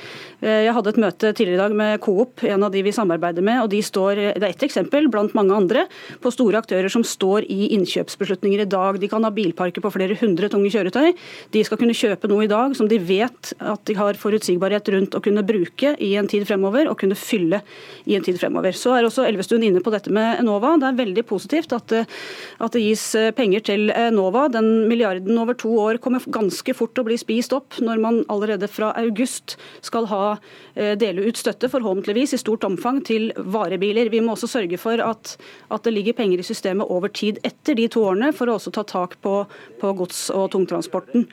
Eh, 0.41 0.69
jeg 0.69 0.73
hadde 0.77 0.93
et 0.93 1.01
møte 1.01 1.33
tidligere 1.33 1.57
i 1.57 1.63
dag 1.65 1.73
med 1.73 2.01
Coop, 2.05 2.43
en 2.43 2.63
av 2.63 2.71
de 2.71 2.83
vi 2.85 2.93
samarbeider 2.93 3.41
med. 3.41 3.63
og 3.63 3.69
de 3.69 3.81
står, 3.81 4.37
Det 4.37 4.43
er 4.43 4.49
ett 4.53 4.63
eksempel 4.69 5.09
blant 5.09 5.33
mange 5.33 5.57
andre 5.57 5.87
på 6.21 6.29
store 6.29 6.61
aktører 6.61 6.89
som 6.89 7.01
står 7.01 7.49
i 7.49 7.73
innkjøpsbeslutninger 7.73 8.61
i 8.61 8.69
dag. 8.69 8.99
De 8.99 9.07
kan 9.07 9.23
ha 9.23 9.31
bilparker 9.31 9.81
på 9.81 9.91
flere 9.91 10.13
hundre 10.21 10.49
tunge 10.49 10.69
kjøretøy. 10.69 11.15
De 11.51 11.63
skal 11.63 11.77
kunne 11.77 11.97
kjøpe 11.97 12.26
noe 12.31 12.45
i 12.45 12.49
dag 12.51 12.75
som 12.77 12.87
de 12.89 12.99
vet 13.01 13.53
at 13.57 13.83
de 13.87 13.95
har 13.97 14.17
forutsigbarhet 14.19 14.89
rundt 14.93 15.15
å 15.17 15.21
kunne 15.23 15.43
bruke 15.47 15.93
i 16.03 16.13
en 16.19 16.27
tid 16.29 16.45
fremover, 16.47 16.89
og 16.89 16.99
kunne 17.01 17.17
fylle 17.17 17.61
i 18.05 18.15
en 18.17 18.25
tid 18.25 18.39
fremover. 18.39 18.75
Så 18.77 18.93
er 18.95 19.07
også 19.07 19.25
Elvestuen 19.27 19.65
inne 19.67 19.81
på 19.83 19.93
dette 19.93 20.11
med 20.13 20.41
Enova. 20.41 20.75
Det 20.79 20.89
er 20.89 20.99
veldig 21.01 21.25
positivt 21.29 21.75
at, 21.75 21.93
at 21.97 22.75
det 22.75 22.83
gis 22.83 23.03
eh, 23.17 23.31
penger 23.35 23.65
til 23.71 23.91
Enova. 23.95 24.47
Den 24.53 24.87
milliarden 24.89 25.37
over 25.39 25.57
to 25.57 25.73
år 25.83 26.01
kommer 26.03 26.23
ganske 26.33 26.75
fort 26.77 26.95
til 26.95 27.05
å 27.05 27.09
bli 27.09 27.19
spist 27.19 27.55
opp 27.55 27.79
når 27.83 28.03
man 28.03 28.21
allerede 28.33 28.69
fra 28.71 28.93
august 28.99 29.57
skal 29.85 30.09
ha 30.11 30.23
eh, 30.75 30.95
dele 30.99 31.27
ut 31.27 31.39
støtte, 31.39 31.69
forhåpentligvis 31.71 32.35
i 32.37 32.41
stort 32.41 32.65
omfang, 32.67 33.01
til 33.07 33.29
varebiler. 33.37 34.11
Vi 34.13 34.21
må 34.23 34.35
også 34.35 34.49
sørge 34.57 34.79
for 34.81 35.01
at, 35.03 35.35
at 35.73 35.87
det 35.87 35.95
ligger 35.95 36.17
penger 36.17 36.41
i 36.41 36.47
systemet 36.47 36.89
over 36.91 37.11
tid 37.13 37.41
etter 37.47 37.77
de 37.77 37.87
to 37.91 38.03
årene, 38.07 38.33
for 38.35 38.49
å 38.49 38.57
også 38.57 38.73
ta 38.75 38.83
tak 38.87 39.17
på, 39.23 39.39
på 39.81 39.93
gods- 39.97 40.27
og 40.33 40.49
tungtransporten. 40.55 41.27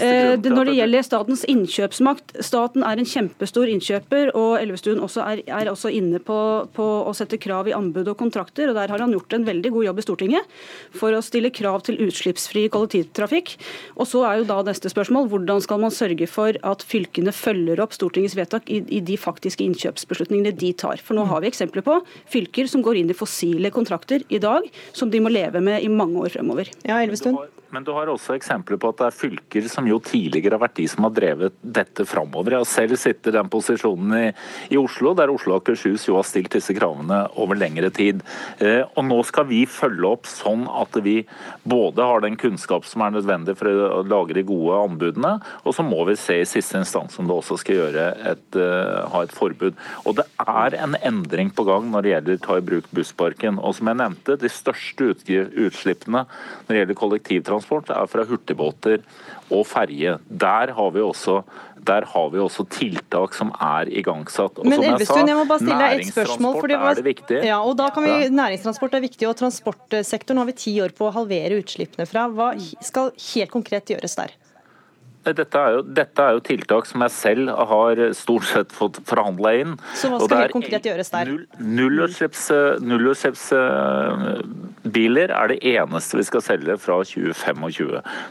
Eh, 0.00 0.34
når 0.48 0.70
det 0.70 0.74
gjelder 0.78 1.04
statens 1.04 1.42
innkjøpsmakt, 1.50 2.32
staten 2.44 2.84
er 2.86 3.00
en 3.00 3.08
kjempestor 3.08 3.68
innkjøper, 3.68 4.30
og 4.38 4.56
Elvestuen 4.60 5.02
også 5.04 5.24
er, 5.26 5.42
er 5.44 5.70
også 5.70 5.92
inne 5.92 6.20
på, 6.24 6.38
på, 6.76 6.86
å 7.04 7.12
sette 7.16 7.38
krav 7.42 7.68
i 7.68 7.74
anbud 7.76 8.08
og 8.08 8.16
kontrakter. 8.20 8.70
og 8.70 8.78
Der 8.78 8.92
har 8.92 9.04
han 9.04 9.12
gjort 9.12 9.36
en 9.36 9.44
veldig 9.48 9.72
god 9.74 9.88
jobb 9.88 10.00
i 10.00 10.06
Stortinget 10.06 10.56
for 10.96 11.12
å 11.12 11.22
stille 11.24 11.52
krav 11.54 11.84
til 11.86 12.00
utslippsfri 12.06 12.66
kollektivtrafikk. 12.72 13.54
Og 13.98 14.08
så 14.08 14.24
er 14.28 14.40
jo 14.40 14.48
da 14.48 14.60
neste 14.70 14.92
spørsmål 14.92 15.28
hvordan 15.32 15.60
skal 15.64 15.84
man 15.84 15.94
sørge 15.94 16.30
for 16.30 16.56
at 16.66 16.84
fylkene 16.86 17.34
følger 17.36 17.82
opp 17.84 17.96
Stortingets 17.96 18.38
vedtak 18.38 18.70
i, 18.72 18.80
i 18.88 19.02
de 19.04 19.20
faktiske 19.20 19.66
innkjøpsbeslutningene 19.66 20.54
de 20.56 20.72
tar. 20.72 21.02
For 21.04 21.18
nå 21.18 21.26
har 21.30 21.44
vi 21.44 21.52
eksempler 21.52 21.84
på 21.86 22.00
fylker 22.30 22.70
som 22.70 22.84
går 22.86 23.02
inn 23.02 23.12
i 23.12 23.18
fossile 23.18 23.72
kontrakter 23.74 24.24
i 24.30 24.40
dag, 24.42 24.66
som 24.96 25.12
de 25.12 25.22
må 25.22 25.32
leve 25.32 25.62
med 25.64 25.82
i 25.84 25.92
mange 25.92 26.22
år 26.24 26.32
fremover. 26.38 26.70
Ja, 26.86 27.02
Elvestuen. 27.02 27.40
Men 27.70 27.84
du 27.86 27.92
har 27.94 28.10
også 28.10 28.34
eksempler 28.34 28.78
på 28.80 28.90
at 28.90 28.98
det 28.98 29.06
er 29.06 29.14
fylker 29.14 29.66
som 29.70 29.86
jo 29.86 30.00
tidligere 30.02 30.56
har 30.56 30.64
vært 30.64 30.78
de 30.80 30.86
som 30.90 31.06
har 31.06 31.14
drevet 31.14 31.56
dette 31.62 32.06
framover. 32.08 32.56
Jeg 32.56 32.64
har 32.64 32.70
selv 32.70 32.98
sittet 32.98 33.30
i 33.30 33.36
den 33.36 33.50
posisjonen 33.52 34.16
i, 34.18 34.24
i, 34.74 34.78
Oslo, 34.80 35.12
der 35.14 35.30
Oslo 35.30 35.54
og 35.54 35.62
Akershus 35.62 36.08
jo 36.08 36.16
har 36.18 36.26
stilt 36.26 36.50
disse 36.56 36.74
kravene 36.76 37.22
over 37.40 37.58
lengre 37.58 37.92
tid. 37.94 38.24
Eh, 38.58 38.82
og 38.96 39.06
nå 39.06 39.20
skal 39.28 39.46
vi 39.50 39.62
følge 39.70 40.10
opp 40.10 40.26
sånn 40.30 40.66
at 40.66 40.98
vi 41.04 41.20
både 41.62 42.08
har 42.10 42.24
den 42.24 42.38
kunnskap 42.40 42.88
som 42.88 43.04
er 43.06 43.14
nødvendig 43.14 43.54
for 43.60 43.70
å 43.70 44.02
lage 44.02 44.34
de 44.36 44.44
gode 44.48 44.80
anbudene, 44.88 45.36
og 45.62 45.76
så 45.76 45.86
må 45.86 46.02
vi 46.08 46.18
se 46.18 46.40
i 46.42 46.48
siste 46.48 46.80
instans 46.80 47.18
om 47.20 47.30
det 47.30 47.36
også 47.36 47.60
skal 47.62 47.94
et, 48.00 48.58
eh, 48.58 48.98
ha 49.14 49.22
et 49.22 49.34
forbud. 49.34 49.78
Og 50.10 50.18
det 50.18 50.26
er 50.42 50.76
en 50.82 50.98
endring 51.06 51.54
på 51.54 51.64
gang 51.68 51.86
når 51.92 52.02
det 52.02 52.14
gjelder 52.14 52.42
ta 52.42 52.58
i 52.58 52.66
bruk 52.66 52.90
bussparken. 52.96 53.62
Og 53.62 53.78
som 53.78 53.90
jeg 53.90 54.00
nevnte, 54.00 54.38
de 54.40 54.50
største 54.50 55.12
utslippene 55.14 56.26
når 56.26 56.74
det 56.74 56.80
gjelder 56.80 56.98
kollektivtransport 56.98 57.59
transport 57.60 57.90
er 57.92 58.08
fra 58.10 58.24
hurtigbåter 58.24 59.02
og 59.50 59.66
ferje. 59.68 60.18
Der 60.28 60.72
har 60.76 60.90
vi 60.94 61.04
også 61.04 61.42
der 61.80 62.04
har 62.04 62.26
vi 62.28 62.36
også 62.36 62.66
tiltak 62.68 63.32
som 63.32 63.54
er 63.56 63.88
igangsatt. 63.88 64.58
Og 64.60 64.66
Men 64.68 64.82
Elvestuen, 64.84 65.28
jeg 65.30 65.36
må 65.38 65.46
bare 65.48 65.62
stille 65.62 65.78
deg 65.80 66.02
et 66.02 66.10
spørsmål. 66.10 66.58
For 66.60 66.68
det 66.68 66.76
var, 66.76 66.92
er 66.92 67.00
det 67.00 67.06
viktig. 67.06 67.38
Ja, 67.48 67.62
og 67.64 67.78
da 67.80 67.88
kan 67.94 68.04
vi, 68.04 68.28
Næringstransport 68.36 68.98
er 68.98 69.00
viktig, 69.00 69.24
og 69.30 69.38
transportsektoren 69.40 70.42
har 70.42 70.50
vi 70.50 70.56
ti 70.60 70.74
år 70.84 70.92
på 70.92 71.08
å 71.08 71.14
halvere 71.14 71.56
utslippene 71.62 72.04
fra. 72.04 72.26
Hva 72.28 72.52
skal 72.84 73.14
helt 73.16 73.54
konkret 73.54 73.94
gjøres 73.94 74.18
der? 74.20 74.36
Dette 75.20 75.58
er, 75.60 75.74
jo, 75.76 75.80
dette 75.84 76.24
er, 76.24 76.32
jo, 76.32 76.40
tiltak 76.40 76.86
som 76.88 77.02
jeg 77.04 77.12
selv 77.12 77.50
har 77.52 78.00
stort 78.16 78.46
sett 78.48 78.70
fått 78.72 78.96
forhandla 79.04 79.50
inn. 79.60 79.74
Så 79.92 80.08
hva 80.08 80.16
skal 80.22 80.46
helt 80.46 80.54
konkret 80.56 80.86
gjøres 80.88 81.12
der? 81.12 81.28
Nullutslippsbiler 81.60 82.80
null 84.80 85.36
er 85.36 85.52
det 85.52 85.58
eneste 85.74 86.16
vi 86.16 86.24
skal 86.24 86.44
selge 86.46 86.76
fra 86.80 86.96
2025. 87.04 87.66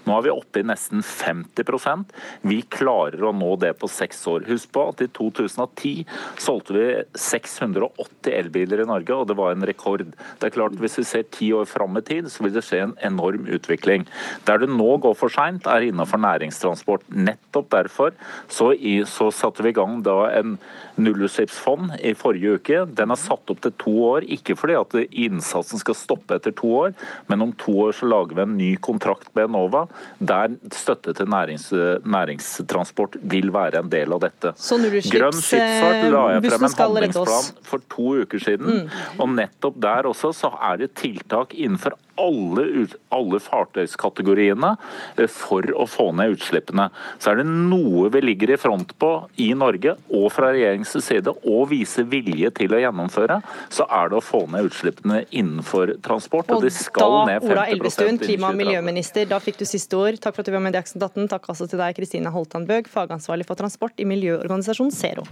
Nå 0.07 0.15
er 0.15 0.25
vi 0.25 0.31
oppe 0.33 0.63
i 0.63 0.65
nesten 0.65 1.05
50% 1.05 2.09
Vi 2.49 2.57
klarer 2.73 3.21
å 3.21 3.35
nå 3.37 3.51
det 3.61 3.75
på 3.77 3.87
seks 3.91 4.25
år. 4.31 4.49
Husk 4.49 4.73
på 4.73 4.87
at 4.89 5.05
i 5.05 5.09
2010 5.13 6.09
solgte 6.41 6.73
vi 6.73 6.87
680 7.21 8.33
elbiler 8.33 8.81
i 8.81 8.89
Norge, 8.89 9.13
og 9.13 9.29
det 9.29 9.37
var 9.37 9.53
en 9.53 9.67
rekord. 9.69 10.01
Det 10.41 10.45
er 10.49 10.55
klart 10.57 10.73
Hvis 10.81 10.97
vi 10.97 11.05
ser 11.05 11.29
ti 11.29 11.53
år 11.53 11.69
fram 11.69 11.93
i 12.01 12.05
tid, 12.09 12.33
så 12.33 12.41
vil 12.47 12.55
det 12.57 12.65
skje 12.65 12.81
en 12.87 12.97
enorm 13.13 13.45
utvikling. 13.45 14.09
Der 14.49 14.57
det 14.57 14.73
nå 14.73 14.97
går 15.05 15.13
for 15.19 15.29
seint, 15.29 15.69
er 15.69 15.85
innenfor 15.85 16.17
næringstransport 16.25 16.78
transport. 16.79 17.01
Nettopp 17.07 17.69
derfor 17.69 18.11
så, 18.47 18.73
i, 18.73 19.03
så 19.05 19.31
satte 19.31 19.63
vi 19.63 19.69
i 19.69 19.73
gang 19.73 20.01
da 20.03 20.31
en 20.31 20.57
nullutslippsfond 20.95 21.99
i 22.01 22.13
forrige 22.15 22.57
uke. 22.59 22.85
Den 22.85 23.11
er 23.11 23.19
satt 23.19 23.49
opp 23.49 23.61
til 23.61 23.73
to 23.79 23.93
år, 24.09 24.23
ikke 24.27 24.55
fordi 24.55 24.75
at 24.75 24.95
innsatsen 25.11 25.79
skal 25.79 25.95
stoppe 25.95 26.35
etter 26.35 26.51
to 26.51 26.71
år, 26.85 26.93
men 27.27 27.41
om 27.41 27.53
to 27.53 27.75
år 27.85 27.95
så 27.95 28.09
lager 28.09 28.35
vi 28.35 28.45
en 28.45 28.57
ny 28.57 28.71
kontrakt 28.77 29.31
med 29.35 29.49
Enova 29.49 29.85
der 30.19 30.55
støtte 30.75 31.13
til 31.15 31.29
nærings, 31.29 31.69
næringstransport 32.03 33.19
vil 33.21 33.51
være 33.53 33.83
en 33.83 33.91
del 33.91 34.13
av 34.13 34.23
dette. 34.25 34.53
Så 34.59 34.79
Grønn 34.79 35.35
skipsfart 35.35 36.09
la 36.11 36.25
jeg 36.35 36.45
frem 36.49 36.67
en 36.67 36.77
handlingsplan 36.79 37.49
for 37.69 37.87
to 37.91 38.11
uker 38.23 38.43
siden, 38.43 38.83
mm. 38.83 38.99
og 39.19 39.33
nettopp 39.37 39.79
der 39.81 40.09
også 40.09 40.33
så 40.35 40.51
er 40.71 40.83
det 40.83 40.93
tiltak 40.99 41.55
innenfor 41.55 41.95
alle, 42.19 42.87
alle 43.15 43.39
fartøyskategoriene 43.43 44.73
eh, 45.17 45.29
for 45.31 45.65
å 45.73 45.87
få 45.89 46.09
ned 46.17 46.35
utslippene. 46.37 46.89
Så 47.17 47.31
er 47.31 47.41
det 47.41 47.47
noe 47.49 48.09
vi 48.13 48.23
ligger 48.23 48.53
i 48.53 48.59
front 48.59 48.95
på 48.99 49.11
i 49.41 49.51
Norge 49.57 49.95
og 50.07 50.27
fra 50.35 50.51
regjeringens 50.53 50.95
side, 51.05 51.33
og 51.47 51.69
viser 51.71 52.07
vilje 52.09 52.51
til 52.59 52.75
å 52.75 52.81
gjennomføre, 52.83 53.39
så 53.73 53.87
er 54.01 54.11
det 54.11 54.19
å 54.19 54.23
få 54.25 54.45
ned 54.51 54.69
utslippene 54.69 55.23
innenfor 55.29 55.95
transport. 56.05 56.49
Og, 56.51 56.59
og 56.59 56.67
de 56.67 56.73
skal 56.75 57.15
da, 57.15 57.23
ned 57.33 57.47
50 57.47 57.55
Ola 57.55 57.67
Elvestuen, 57.75 58.21
klima- 58.21 58.53
og 58.53 58.59
miljøminister, 58.59 59.27
da 59.29 59.41
fikk 59.43 59.61
du 59.61 59.67
siste 59.69 59.99
ord. 59.99 60.19
Takk 60.21 60.37
for 60.37 60.45
at 60.45 60.51
du 60.51 60.55
var 60.55 60.65
med 60.65 60.75
i 60.75 60.79
Dagsnytt 60.79 61.05
18. 61.05 61.29
Takk 61.31 61.51
også 61.53 61.69
til 61.71 61.81
deg, 61.81 61.95
Kristina 61.97 62.33
Holtan 62.33 62.67
Bøg, 62.69 62.91
fagansvarlig 62.91 63.47
for 63.49 63.59
transport 63.59 63.99
i 64.01 64.07
miljøorganisasjonen 64.09 64.95
Zero. 64.95 65.27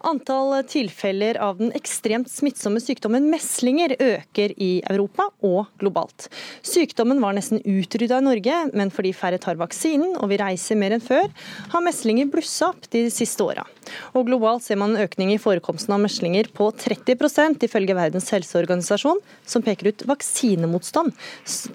Antall 0.00 0.62
tilfeller 0.64 1.36
av 1.44 1.58
den 1.60 1.74
ekstremt 1.76 2.30
smittsomme 2.32 2.80
sykdommen 2.80 3.26
meslinger 3.28 3.92
øker 4.00 4.54
i 4.56 4.70
Europa 4.88 5.26
og 5.44 5.68
globalt. 5.82 6.30
Sykdommen 6.64 7.20
var 7.20 7.34
nesten 7.36 7.60
utrydda 7.60 8.20
i 8.22 8.24
Norge, 8.24 8.60
men 8.72 8.92
fordi 8.94 9.12
færre 9.16 9.40
tar 9.42 9.58
vaksinen 9.60 10.14
og 10.16 10.30
vi 10.32 10.38
reiser 10.40 10.78
mer 10.80 10.94
enn 10.96 11.04
før, 11.04 11.28
har 11.74 11.84
meslinger 11.84 12.30
blussa 12.32 12.70
opp 12.72 12.88
de 12.94 13.04
siste 13.12 13.44
åra. 13.44 13.66
Og 14.16 14.24
globalt 14.30 14.64
ser 14.64 14.80
man 14.80 14.94
en 14.94 15.04
økning 15.04 15.34
i 15.34 15.40
forekomsten 15.42 15.92
av 15.92 16.00
meslinger 16.00 16.48
på 16.56 16.70
30% 16.80 17.66
ifølge 17.68 17.98
Verdens 17.98 18.30
helseorganisasjon, 18.32 19.20
som 19.44 19.66
peker 19.66 19.92
ut 19.92 20.06
vaksinemotstand 20.08 21.12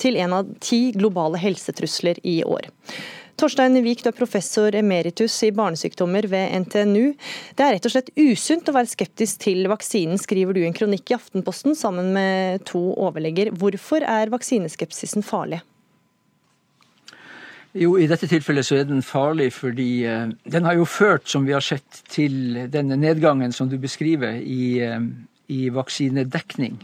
til 0.01 0.17
en 0.23 0.39
av 0.39 0.49
ti 0.65 0.87
globale 0.97 1.37
helsetrusler 1.41 2.23
i 2.25 2.39
år. 2.41 2.71
Torstein 3.35 3.75
Wiik, 3.83 3.99
du 3.99 4.07
er 4.13 4.15
professor 4.15 4.75
emeritus 4.79 5.35
i 5.43 5.51
barnesykdommer 5.51 6.23
ved 6.31 6.53
NTNU. 6.63 7.11
Det 7.57 7.65
er 7.65 7.73
rett 7.75 7.87
og 7.87 7.91
slett 7.91 8.11
usunt 8.15 8.69
å 8.71 8.75
være 8.77 8.87
skeptisk 8.87 9.41
til 9.43 9.67
vaksinen, 9.67 10.19
skriver 10.21 10.55
du 10.55 10.61
i 10.61 10.67
en 10.69 10.75
kronikk 10.75 11.11
i 11.11 11.17
Aftenposten 11.17 11.75
sammen 11.75 12.13
med 12.15 12.63
to 12.69 12.79
overlegger. 12.95 13.51
Hvorfor 13.59 14.07
er 14.07 14.31
vaksineskepsisen 14.31 15.25
farlig? 15.27 15.59
Jo, 17.75 17.97
I 17.99 18.07
dette 18.07 18.29
tilfellet 18.31 18.63
så 18.63 18.79
er 18.79 18.87
den 18.87 19.03
farlig 19.03 19.49
fordi 19.51 19.89
uh, 20.07 20.29
den 20.47 20.63
har 20.63 20.79
jo 20.79 20.87
ført, 20.87 21.27
som 21.27 21.43
vi 21.43 21.51
har 21.51 21.63
sett, 21.65 22.05
til 22.07 22.55
denne 22.71 22.95
nedgangen 22.95 23.51
som 23.51 23.67
du 23.67 23.75
beskriver 23.83 24.39
i, 24.39 24.79
uh, 24.79 25.01
i 25.51 25.67
vaksinedekning. 25.75 26.79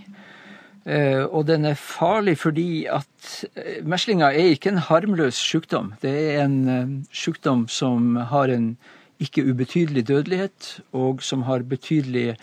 Uh, 0.81 1.27
og 1.29 1.45
den 1.45 1.67
er 1.69 1.77
farlig 1.77 2.39
fordi 2.41 2.87
at 2.89 3.43
meslinga 3.85 4.31
er 4.31 4.55
ikke 4.55 4.71
en 4.71 4.81
harmløs 4.81 5.37
sykdom. 5.37 5.93
Det 6.01 6.15
er 6.33 6.45
en 6.45 7.05
sykdom 7.13 7.67
som 7.69 8.15
har 8.31 8.49
en 8.49 8.73
ikke 9.21 9.45
ubetydelig 9.45 10.07
dødelighet, 10.07 10.79
og 10.97 11.21
som 11.21 11.43
har 11.45 11.61
betydelige 11.61 12.35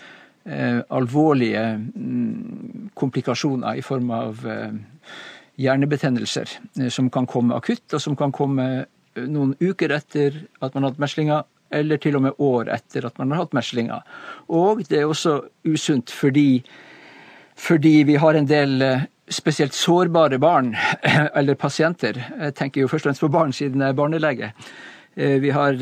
alvorlige 0.89 1.61
um, 1.75 2.89
komplikasjoner 2.95 3.75
i 3.77 3.83
form 3.83 4.07
av 4.15 4.39
hjernebetennelser 5.59 6.49
eh, 6.79 6.89
som 6.89 7.09
kan 7.13 7.27
komme 7.29 7.57
akutt, 7.57 7.87
og 7.93 8.03
som 8.03 8.17
kan 8.19 8.33
komme 8.35 8.67
eh, 8.79 9.25
noen 9.27 9.55
uker 9.59 9.93
etter 9.95 10.43
at 10.61 10.75
man 10.75 10.85
har 10.85 10.93
hatt 10.93 11.03
meslinger, 11.03 11.47
eller 11.75 12.01
til 12.01 12.17
og 12.17 12.25
med 12.25 12.39
år 12.41 12.71
etter 12.73 13.05
at 13.05 13.19
man 13.21 13.33
har 13.33 13.43
hatt 13.43 13.57
meslinger. 13.57 14.05
Og 14.49 14.81
det 14.89 15.01
er 15.01 15.09
også 15.09 15.39
usunt 15.67 16.13
fordi, 16.13 16.63
fordi 17.59 18.03
vi 18.07 18.15
har 18.21 18.37
en 18.37 18.47
del 18.49 18.81
eh, 18.85 19.07
spesielt 19.29 19.75
sårbare 19.77 20.39
barn, 20.41 20.73
eller 21.39 21.59
pasienter. 21.59 22.21
Jeg 22.39 22.55
tenker 22.55 22.81
jo 22.81 22.91
først 22.91 23.05
og 23.05 23.11
fremst 23.11 23.25
på 23.25 23.33
barn 23.33 23.53
siden 23.53 23.83
jeg 23.83 23.93
er 23.93 23.99
barnelege. 23.99 24.53
Vi 25.19 25.49
har, 25.51 25.73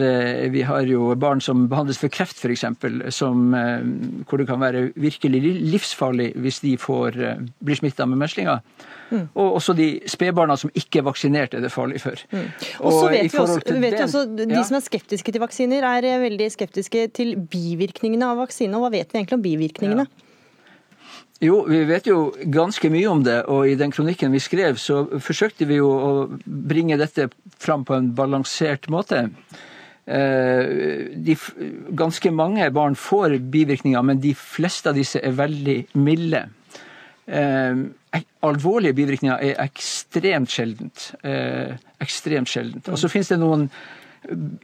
vi 0.50 0.62
har, 0.66 0.88
jo 0.90 1.12
barn 1.20 1.42
som 1.44 1.68
behandles 1.70 2.00
for 2.02 2.10
kreft, 2.10 2.40
f.eks., 2.42 2.64
hvor 3.22 4.40
det 4.40 4.48
kan 4.48 4.62
være 4.64 4.88
virkelig 4.96 5.42
livsfarlig 5.76 6.32
hvis 6.42 6.58
de 6.64 6.72
får, 6.82 7.20
blir 7.62 7.78
smitta 7.78 8.08
med 8.10 8.18
meslinger. 8.18 8.64
Mm. 9.10 9.28
Og 9.40 9.58
også 9.60 9.74
de 9.78 9.88
spedbarna 10.10 10.58
som 10.60 10.72
ikke 10.76 11.00
er 11.00 11.08
vaksinert, 11.08 11.56
er 11.56 11.64
det 11.64 11.72
farlig 11.72 12.02
for. 12.04 12.20
Mm. 12.32 12.48
Og 12.80 12.92
så 12.92 13.04
vet, 13.12 13.34
vi 13.34 13.40
også, 13.40 13.60
vet 13.80 13.96
vi 13.96 14.04
også, 14.04 14.24
De 14.38 14.48
ja. 14.52 14.64
som 14.68 14.80
er 14.80 14.84
skeptiske 14.84 15.34
til 15.34 15.44
vaksiner, 15.44 15.88
er 15.88 16.08
eh, 16.08 16.22
veldig 16.22 16.50
skeptiske 16.52 17.08
til 17.16 17.36
bivirkningene 17.52 18.34
av 18.34 18.42
vaksinene. 18.44 18.82
Hva 18.84 18.92
vet 18.94 19.14
vi 19.14 19.22
egentlig 19.22 19.40
om 19.40 19.46
bivirkningene? 19.46 20.08
Ja. 20.08 20.27
Jo, 21.44 21.62
vi 21.70 21.84
vet 21.86 22.08
jo 22.10 22.32
ganske 22.50 22.90
mye 22.90 23.10
om 23.12 23.20
det, 23.26 23.44
og 23.46 23.70
i 23.70 23.76
den 23.78 23.92
kronikken 23.94 24.34
vi 24.34 24.42
skrev, 24.42 24.80
så 24.82 25.04
forsøkte 25.22 25.68
vi 25.70 25.78
jo 25.78 25.90
å 25.94 26.12
bringe 26.46 26.98
dette 26.98 27.28
fram 27.62 27.84
på 27.86 27.94
en 27.94 28.10
balansert 28.18 28.90
måte. 28.90 29.28
Eh, 30.08 30.64
de, 31.14 31.36
ganske 32.00 32.32
mange 32.34 32.70
barn 32.74 32.98
får 32.98 33.38
bivirkninger, 33.54 34.02
men 34.02 34.24
de 34.24 34.34
fleste 34.40 34.90
av 34.90 34.98
disse 34.98 35.22
er 35.22 35.38
veldig 35.38 35.78
milde. 36.02 36.48
Eh, 37.28 37.86
alvorlige 38.48 38.98
bivirkninger 38.98 39.44
er 39.52 39.62
ekstremt 39.62 40.50
sjeldent. 40.50 41.12
Eh, 41.22 41.76
ekstremt 42.02 42.50
sjeldent. 42.50 42.90
Og 42.90 42.98
så 42.98 43.12
finnes 43.14 43.30
det 43.30 43.38
noen 43.44 43.68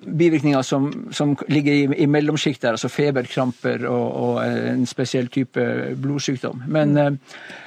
bivirkninger 0.06 0.62
som, 0.62 0.90
som 1.12 1.36
ligger 1.48 1.74
i, 1.74 1.84
i 2.04 2.08
mellomsjiktet, 2.08 2.70
altså 2.70 2.90
feberkramper 2.92 3.86
og, 3.88 4.08
og, 4.24 4.40
en 4.48 4.86
spesiell 4.90 5.28
type 5.28 5.66
blodsykdom. 6.02 6.64
Men, 6.68 6.94
mm. 6.94 7.20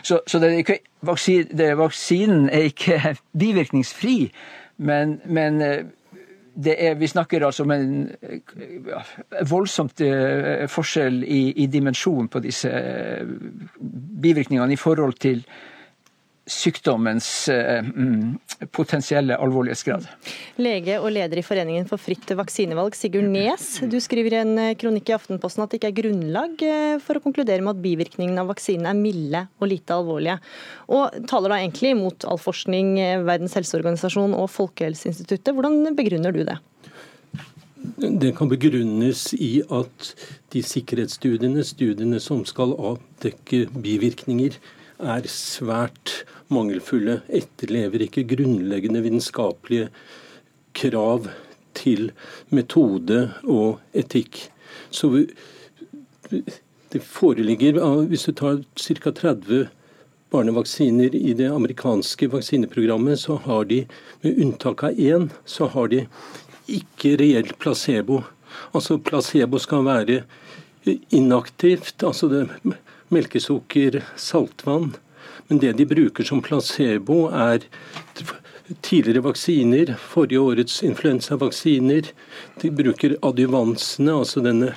så, 0.02 0.20
så 0.26 0.40
det 0.42 0.50
er 0.52 0.64
ikke, 0.64 0.78
vaksinen, 1.06 1.78
vaksinen 1.78 2.48
er 2.48 2.70
ikke 2.70 3.16
bivirkningsfri, 3.44 4.18
men, 4.76 5.20
men 5.24 5.62
er, 5.62 6.94
vi 6.94 7.06
snakker 7.06 7.46
altså 7.46 7.64
om 7.64 7.72
en 7.74 8.10
ja, 8.88 9.00
voldsomt 9.48 10.02
forskjell 10.72 11.22
i, 11.24 11.40
i 11.64 11.66
dimensjon 11.72 12.28
på 12.28 12.40
disse 12.44 12.70
bivirkningene 14.22 14.72
i 14.72 14.80
forhold 14.80 15.18
til 15.20 15.44
sykdommens 16.46 17.28
uh, 17.50 17.82
potensielle 18.74 19.36
alvorlighetsgrad. 19.42 20.06
Lege 20.62 21.00
og 21.00 21.10
leder 21.14 21.40
i 21.40 21.44
Foreningen 21.46 21.88
for 21.90 22.00
fritt 22.00 22.30
vaksinevalg, 22.38 22.94
Sigurd 22.96 23.28
Nes. 23.32 23.66
Du 23.90 23.98
skriver 24.02 24.36
i 24.36 24.40
en 24.44 24.54
kronikk 24.78 25.10
i 25.10 25.16
Aftenposten 25.16 25.64
at 25.64 25.74
det 25.74 25.80
ikke 25.80 25.90
er 25.90 25.98
grunnlag 25.98 26.64
for 27.04 27.18
å 27.18 27.24
konkludere 27.24 27.64
med 27.64 27.74
at 27.74 27.82
bivirkningene 27.82 28.44
av 28.44 28.52
vaksinen 28.52 28.88
er 28.90 28.98
milde 28.98 29.42
og 29.58 29.70
lite 29.72 29.96
alvorlige. 29.96 30.38
Og 30.92 31.18
taler 31.28 31.52
da 31.52 31.60
egentlig 31.60 31.96
mot 31.98 32.28
all 32.30 32.40
forskning, 32.40 32.94
Verdens 33.26 33.56
helseorganisasjon 33.58 34.36
og 34.38 34.48
Folkehelseinstituttet. 34.54 35.54
Hvordan 35.56 35.96
begrunner 35.98 36.34
du 36.34 36.44
det? 36.46 36.58
Det 37.96 38.32
kan 38.36 38.48
begrunnes 38.50 39.28
i 39.34 39.60
at 39.72 40.08
de 40.52 40.62
sikkerhetsstudiene, 40.64 41.62
studiene 41.64 42.18
som 42.22 42.42
skal 42.48 42.74
avdekke 42.74 43.66
bivirkninger, 43.72 44.58
er 44.98 45.28
svært 45.30 46.24
mangelfulle. 46.52 47.20
Etterlever 47.28 48.06
ikke 48.06 48.26
grunnleggende 48.36 49.02
vitenskapelige 49.04 49.90
krav 50.76 51.28
til 51.76 52.10
metode 52.54 53.30
og 53.44 53.80
etikk. 53.96 54.46
Så 54.90 55.10
det 56.92 57.02
foreligger, 57.02 57.80
hvis 58.08 58.28
du 58.28 58.32
tar 58.32 58.62
ca. 58.80 59.10
30 59.10 59.68
barnevaksiner 60.30 61.14
i 61.14 61.34
det 61.38 61.50
amerikanske 61.52 62.28
vaksineprogrammet, 62.32 63.20
så 63.20 63.38
har 63.44 63.68
de, 63.70 63.84
med 64.22 64.40
unntak 64.42 64.82
av 64.88 64.98
én, 64.98 65.28
så 65.44 65.68
har 65.70 65.92
de 65.92 66.06
ikke 66.66 67.14
reell 67.20 67.52
placebo. 67.60 68.22
Altså 68.74 68.98
Placebo 68.98 69.60
skal 69.62 69.84
være 69.86 70.22
inaktivt, 71.14 72.02
altså 72.02 72.28
det 72.30 72.46
melkesukker, 73.14 74.02
saltvann. 74.16 74.94
Men 75.46 75.60
det 75.62 75.76
de 75.78 75.86
bruker 75.86 76.26
som 76.26 76.42
placebo, 76.42 77.26
er 77.30 77.66
tidligere 78.82 79.22
vaksiner, 79.22 79.94
forrige 80.00 80.42
årets 80.42 80.82
influensavaksiner. 80.82 82.10
De 82.62 82.70
bruker 82.70 83.16
adjuvansene, 83.22 84.14
altså 84.14 84.42
denne 84.42 84.72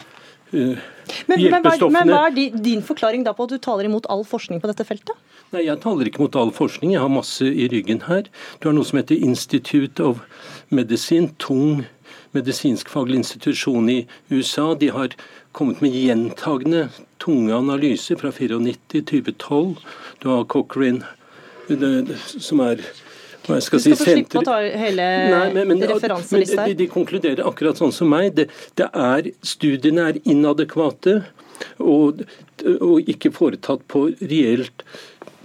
uh, 0.53 0.77
men, 1.25 1.41
hjelpestoffene. 1.41 2.03
Men, 2.05 2.13
hva 2.13 2.27
er 2.29 2.59
din 2.69 2.85
forklaring 2.85 3.25
da 3.25 3.33
på 3.33 3.47
at 3.47 3.55
du 3.55 3.61
taler 3.61 3.89
imot 3.89 4.09
all 4.13 4.25
forskning 4.27 4.61
på 4.61 4.69
dette 4.69 4.85
feltet? 4.85 5.17
Nei, 5.49 5.65
Jeg 5.65 5.81
taler 5.81 6.09
ikke 6.09 6.21
mot 6.21 6.35
all 6.37 6.53
forskning, 6.53 6.93
jeg 6.93 7.01
har 7.01 7.09
masse 7.09 7.45
i 7.45 7.69
ryggen 7.71 8.03
her. 8.05 8.29
Du 8.61 8.69
har 8.69 8.77
noe 8.77 8.85
som 8.85 9.01
heter 9.01 9.17
Institute 9.17 10.03
of 10.05 10.21
Medicine, 10.69 11.33
tung 11.41 11.87
medisinskfaglig 12.31 13.23
institusjon 13.23 13.89
i 13.89 14.07
USA. 14.29 14.75
De 14.75 14.91
har 14.93 15.15
kommet 15.51 15.81
med 15.81 15.95
gjentagende 15.95 16.87
tunge 17.17 17.55
analyser 17.55 18.19
fra 18.19 18.31
94 18.31 19.03
2012. 19.11 19.75
Du 20.19 20.29
har 20.29 20.45
Cochrane, 20.51 21.05
som 22.39 22.63
er 22.65 22.83
hva 23.49 23.57
jeg 23.57 23.65
skal 23.65 23.81
si, 23.81 23.91
du 23.91 23.97
skal 23.97 24.05
få 24.05 24.15
slippe 24.17 24.41
å 24.41 24.45
ta 24.45 24.57
hele 24.61 25.05
referanselista 25.89 26.63
her. 26.63 26.73
De, 26.73 26.77
de, 26.83 26.89
konkluderer 26.91 27.45
akkurat 27.49 27.79
sånn 27.79 27.93
som 27.95 28.11
meg. 28.11 28.33
Det, 28.37 28.49
det 28.77 28.89
er, 28.93 29.31
studiene 29.45 30.09
er 30.11 30.19
inadekvate 30.29 31.21
og, 31.83 32.23
og 32.79 33.09
ikke 33.11 33.33
foretatt 33.35 33.85
på 33.91 34.09
reelt 34.21 34.85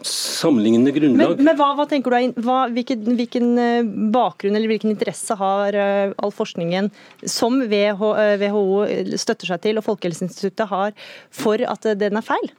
sammenlignende 0.05 0.93
grunnlag. 0.93 1.37
Men, 1.37 1.49
men 1.49 1.59
hva, 1.59 1.71
hva, 1.79 1.87
tenker 1.89 2.13
du, 2.13 2.41
hva, 2.45 2.59
hvilken, 2.75 3.05
hvilken, 3.19 3.51
eh, 3.61 3.91
bakgrunn 4.15 4.57
eller 4.59 4.71
hvilken 4.71 4.93
interesse 4.93 5.37
har 5.41 5.77
uh, 5.79 6.15
all 6.21 6.33
forskningen 6.35 6.91
som 7.29 7.63
WHO, 7.71 8.11
WHO 8.41 8.65
eh, 8.85 9.15
støtter 9.21 9.53
seg 9.53 9.63
til 9.65 9.81
og 9.81 9.87
Folkehelseinstituttet 9.87 10.69
har 10.71 10.97
for 11.35 11.65
at 11.69 11.89
den 12.01 12.21
er 12.21 12.27
feil? 12.27 12.51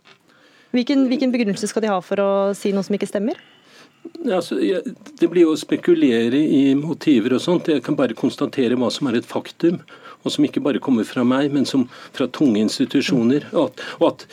Hvilken, 0.76 1.06
hvilken 1.12 1.32
begrunnelse 1.32 1.70
skal 1.72 1.86
de 1.86 1.94
ha 1.94 2.00
for 2.04 2.20
å 2.20 2.32
si 2.58 2.74
noe 2.76 2.84
som 2.84 2.98
ikke 2.98 3.10
stemmer? 3.10 3.40
Altså, 4.26 4.58
det 5.20 5.30
blir 5.30 5.46
jo 5.46 5.54
å 5.54 5.60
spekulere 5.60 6.38
i 6.38 6.74
motiver 6.78 7.38
og 7.38 7.42
sånt. 7.42 7.70
Jeg 7.72 7.84
kan 7.86 7.98
bare 7.98 8.18
konstatere 8.18 8.78
hva 8.78 8.92
som 8.94 9.10
er 9.10 9.20
et 9.20 9.30
faktum, 9.30 9.80
og 10.26 10.34
som 10.34 10.46
ikke 10.46 10.64
bare 10.66 10.82
kommer 10.84 11.08
fra 11.08 11.26
meg, 11.26 11.52
men 11.54 11.66
som 11.70 11.88
fra 12.16 12.28
tunge 12.30 12.62
institusjoner. 12.62 13.48
Og 13.54 13.70
at, 13.70 13.84
og 14.00 14.08
at 14.12 14.28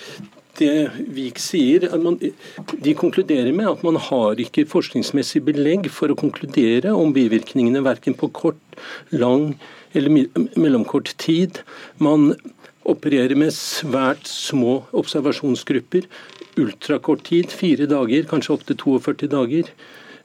det 0.58 0.90
Vik 1.14 1.38
sier, 1.40 1.86
man, 2.02 2.18
de 2.20 2.94
konkluderer 2.98 3.52
med 3.56 3.70
at 3.70 3.84
man 3.86 3.96
har 3.96 4.40
ikke 4.42 4.66
forskningsmessig 4.68 5.42
belegg 5.46 5.88
for 5.92 6.12
å 6.12 6.18
konkludere 6.18 6.92
om 6.92 7.14
bivirkningene 7.16 7.84
verken 7.84 8.16
på 8.18 8.28
kort, 8.36 8.60
lang 9.10 9.54
eller 9.96 10.28
mellomkort 10.58 11.14
tid. 11.20 11.62
Man 12.02 12.34
opererer 12.88 13.36
med 13.38 13.54
svært 13.56 14.28
små 14.28 14.82
observasjonsgrupper. 14.96 16.08
Ultrakort 16.60 17.24
tid, 17.28 17.52
fire 17.54 17.88
dager, 17.88 18.26
kanskje 18.28 18.56
opptil 18.56 18.80
42 18.82 19.30
dager. 19.32 19.70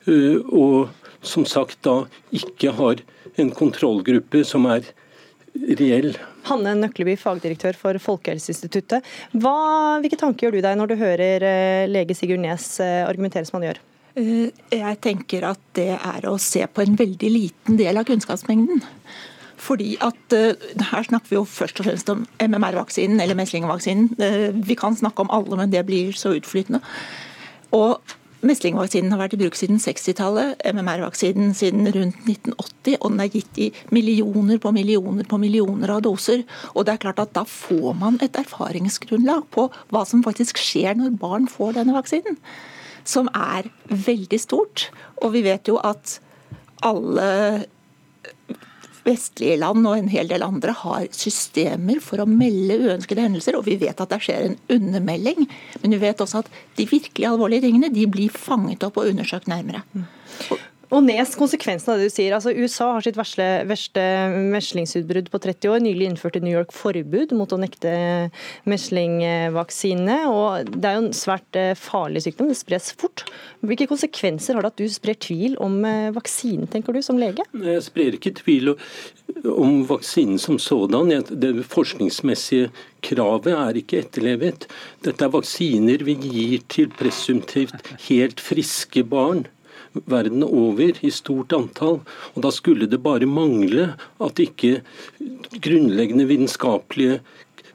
Eh, 0.07 0.39
og 0.51 0.89
som 1.21 1.45
sagt 1.47 1.83
da 1.87 2.01
ikke 2.35 2.73
har 2.77 3.03
en 3.37 3.51
kontrollgruppe 3.55 4.43
som 4.47 4.67
er 4.69 4.87
reell. 5.79 6.15
Hanne 6.47 6.73
Nøkleby, 6.79 7.17
fagdirektør 7.19 7.77
for 7.77 7.99
Folkehelseinstituttet. 8.01 9.05
Hva, 9.37 9.53
hvilke 10.01 10.19
tanker 10.19 10.47
gjør 10.47 10.57
du 10.57 10.65
deg 10.65 10.79
når 10.79 10.91
du 10.91 10.95
hører 10.99 11.45
eh, 11.47 11.85
lege 11.91 12.17
Sigurd 12.17 12.43
Nes 12.43 12.65
eh, 12.83 13.03
argumentere 13.07 13.47
som 13.47 13.59
han 13.59 13.69
gjør? 13.69 13.81
Jeg 14.17 14.97
tenker 15.05 15.43
at 15.45 15.59
det 15.77 15.91
er 15.93 16.25
å 16.25 16.39
se 16.41 16.63
på 16.65 16.81
en 16.81 16.95
veldig 16.97 17.29
liten 17.29 17.77
del 17.77 17.99
av 17.99 18.07
kunnskapsmengden. 18.07 18.81
Fordi 19.61 19.91
at 20.01 20.33
Her 20.33 21.05
snakker 21.05 21.29
vi 21.29 21.37
jo 21.37 21.43
først 21.45 21.81
og 21.81 21.85
fremst 21.85 22.09
om 22.09 22.23
MMR-vaksinen 22.41 23.21
eller 23.21 23.37
meslingvaksinen. 23.37 24.63
Vi 24.65 24.77
kan 24.79 24.97
snakke 24.97 25.21
om 25.21 25.29
alle, 25.33 25.59
men 25.59 25.73
det 25.73 25.83
blir 25.85 26.17
så 26.17 26.33
utflytende. 26.33 26.81
Og 27.77 28.01
Meslingvaksinen 28.45 29.09
har 29.13 29.17
vært 29.23 29.33
i 29.33 29.39
bruk 29.41 29.55
siden 29.57 29.79
60-tallet, 29.81 30.59
MMR-vaksinen 30.69 31.55
siden 31.57 31.87
rundt 31.89 32.19
1980, 32.27 32.97
og 32.99 33.13
den 33.13 33.23
er 33.23 33.31
gitt 33.33 33.61
i 33.61 33.67
millioner 33.95 34.59
på 34.61 34.71
millioner 34.75 35.25
på 35.25 35.39
millioner 35.41 35.95
av 35.95 36.03
doser. 36.05 36.43
Og 36.75 36.85
det 36.85 36.93
er 36.93 37.01
klart 37.01 37.21
at 37.23 37.33
Da 37.37 37.43
får 37.49 37.95
man 37.97 38.19
et 38.21 38.37
erfaringsgrunnlag 38.37 39.47
på 39.53 39.67
hva 39.89 40.03
som 40.05 40.21
faktisk 40.25 40.61
skjer 40.61 40.99
når 40.99 41.17
barn 41.17 41.49
får 41.49 41.79
denne 41.79 41.97
vaksinen, 41.97 42.37
som 43.03 43.31
er 43.33 43.71
veldig 43.89 44.39
stort. 44.41 44.91
Og 45.23 45.33
vi 45.33 45.41
vet 45.47 45.67
jo 45.71 45.81
at 45.81 46.19
alle 46.85 47.65
vestlige 49.07 49.57
land 49.61 49.87
og 49.87 49.97
en 49.97 50.11
hel 50.11 50.29
del 50.29 50.45
andre 50.45 50.75
har 50.83 51.07
systemer 51.15 52.01
for 52.03 52.21
å 52.21 52.29
melde 52.29 52.79
uønskede 52.83 53.23
hendelser, 53.25 53.57
og 53.57 53.65
vi 53.67 53.77
vet 53.81 53.99
at 54.03 54.13
det 54.13 54.21
skjer 54.25 54.49
en 54.49 54.57
undermelding. 54.77 55.47
Men 55.81 55.95
vi 55.95 56.01
vet 56.03 56.23
også 56.23 56.43
at 56.43 56.51
de 56.77 56.87
virkelig 56.89 57.29
alvorlige 57.29 57.67
tingene 57.67 57.91
de 57.93 58.05
blir 58.11 58.33
fanget 58.33 58.85
opp 58.87 58.99
og 59.01 59.11
undersøkt 59.13 59.49
nærmere. 59.51 59.83
Og 60.53 60.59
og 60.87 61.03
Nes, 61.03 61.33
konsekvensen 61.35 61.91
av 61.91 61.99
det 61.99 62.07
du 62.07 62.13
sier. 62.13 62.31
altså 62.31 62.53
USA 62.55 62.93
har 62.95 63.03
sitt 63.03 63.17
verste, 63.19 63.43
verste 63.67 64.03
meslingsutbrudd 64.53 65.27
på 65.33 65.41
30 65.43 65.73
år. 65.73 65.81
Nylig 65.83 66.07
innførte 66.07 66.39
New 66.39 66.53
York 66.53 66.71
forbud 66.75 67.33
mot 67.35 67.51
å 67.51 67.59
nekte 67.59 67.91
meslingvaksine. 68.69 70.17
og 70.31 70.71
Det 70.71 70.87
er 70.87 70.95
jo 70.95 71.03
en 71.03 71.17
svært 71.17 71.59
eh, 71.59 71.73
farlig 71.75 72.23
sykdom, 72.23 72.47
det 72.51 72.59
spres 72.59 72.93
fort. 72.95 73.25
Hvilke 73.67 73.89
konsekvenser 73.91 74.55
har 74.55 74.63
det 74.63 74.71
at 74.71 74.79
du 74.79 74.87
sprer 74.91 75.19
tvil 75.19 75.57
om 75.63 75.81
eh, 75.83 76.07
vaksinen, 76.15 76.69
tenker 76.71 76.95
du, 76.95 77.01
som 77.03 77.19
lege? 77.19 77.43
Jeg 77.51 77.83
sprer 77.83 78.15
ikke 78.15 78.37
tvil 78.39 78.77
om 79.51 79.81
vaksinen 79.91 80.39
som 80.39 80.55
sådan. 80.55 81.11
Det 81.27 81.51
forskningsmessige 81.67 82.71
kravet 83.03 83.51
er 83.59 83.83
ikke 83.83 84.05
etterlevet. 84.05 84.69
Dette 85.03 85.27
er 85.27 85.35
vaksiner 85.35 86.07
vi 86.07 86.15
gir 86.23 86.63
til 86.71 86.95
presumptivt 86.95 87.75
helt 88.07 88.39
friske 88.39 89.03
barn 89.03 89.43
verden 90.05 90.45
over 90.47 90.99
i 91.01 91.11
stort 91.13 91.53
antall. 91.55 92.01
Og 92.35 92.43
Da 92.45 92.51
skulle 92.51 92.89
det 92.89 93.01
bare 93.03 93.25
mangle 93.25 93.93
at 94.19 94.39
ikke 94.39 94.81
grunnleggende 95.61 96.27
vitenskapelige 96.29 97.19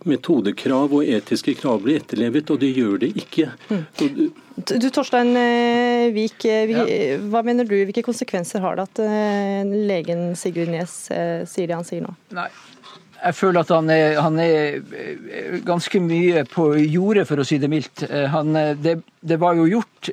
metodekrav 0.09 0.93
og 0.97 1.07
etiske 1.07 1.55
krav 1.59 1.83
blir 1.85 2.01
etterlevet, 2.01 2.51
og 2.51 2.61
det 2.63 2.73
gjør 2.75 2.97
det 3.05 3.13
ikke. 3.23 3.53
Mm. 3.71 4.33
Du 4.69 4.89
Torstein 4.93 5.33
eh, 5.39 6.11
Vik, 6.13 6.45
eh, 6.45 7.17
hva 7.31 7.43
mener 7.47 7.69
du, 7.69 7.77
hvilke 7.79 8.05
konsekvenser 8.05 8.63
har 8.65 8.77
det 8.77 8.89
at 8.91 9.03
eh, 9.07 9.73
legen 9.89 10.33
Sigurd 10.39 10.73
Nes 10.73 10.97
sier 11.09 11.71
det 11.71 11.77
han 11.77 11.87
sier 11.89 12.05
nå? 12.05 12.13
Nei, 12.37 12.49
jeg 13.23 13.37
føler 13.39 13.63
at 13.63 13.71
han 13.71 13.91
er, 13.93 14.17
han 14.21 14.39
er, 14.43 14.81
eh, 14.99 15.61
ganske 15.67 16.01
mye 16.03 16.43
på 16.51 16.73
jordet, 16.81 17.27
for 17.29 17.39
å 17.39 17.47
si 17.47 17.59
det 17.63 17.71
mildt. 17.71 18.05
Eh, 18.09 18.27
han, 18.33 18.55
eh, 18.57 18.75
det, 18.75 18.97
det, 19.23 19.39
var 19.41 19.55
jo 19.59 19.69
gjort 19.71 20.11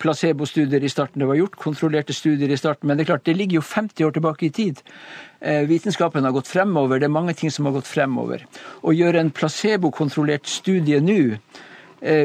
placebostudier 0.00 0.84
i 0.84 0.88
starten, 0.92 1.20
det 1.20 1.28
var 1.28 1.36
gjort 1.36 1.58
kontrollerte 1.60 2.16
studier 2.16 2.50
i 2.50 2.56
starten, 2.56 2.88
men 2.88 2.96
det 2.96 3.04
er 3.04 3.12
klart, 3.12 3.26
det 3.28 3.36
ligger 3.36 3.60
jo 3.60 3.66
50 3.66 4.06
år 4.06 4.16
tilbake 4.16 4.48
i 4.48 4.52
tid. 4.54 4.80
Vitenskapen 5.68 6.24
har 6.24 6.32
gått 6.34 6.48
fremover, 6.50 6.98
det 6.98 7.06
er 7.06 7.14
mange 7.14 7.34
ting 7.36 7.52
som 7.52 7.68
har 7.68 7.76
gått 7.76 7.86
fremover. 7.86 8.42
Å 8.82 8.94
gjøre 8.96 9.20
en 9.20 9.30
placebokontrollert 9.30 10.48
studie 10.50 10.98
nå 11.04 11.36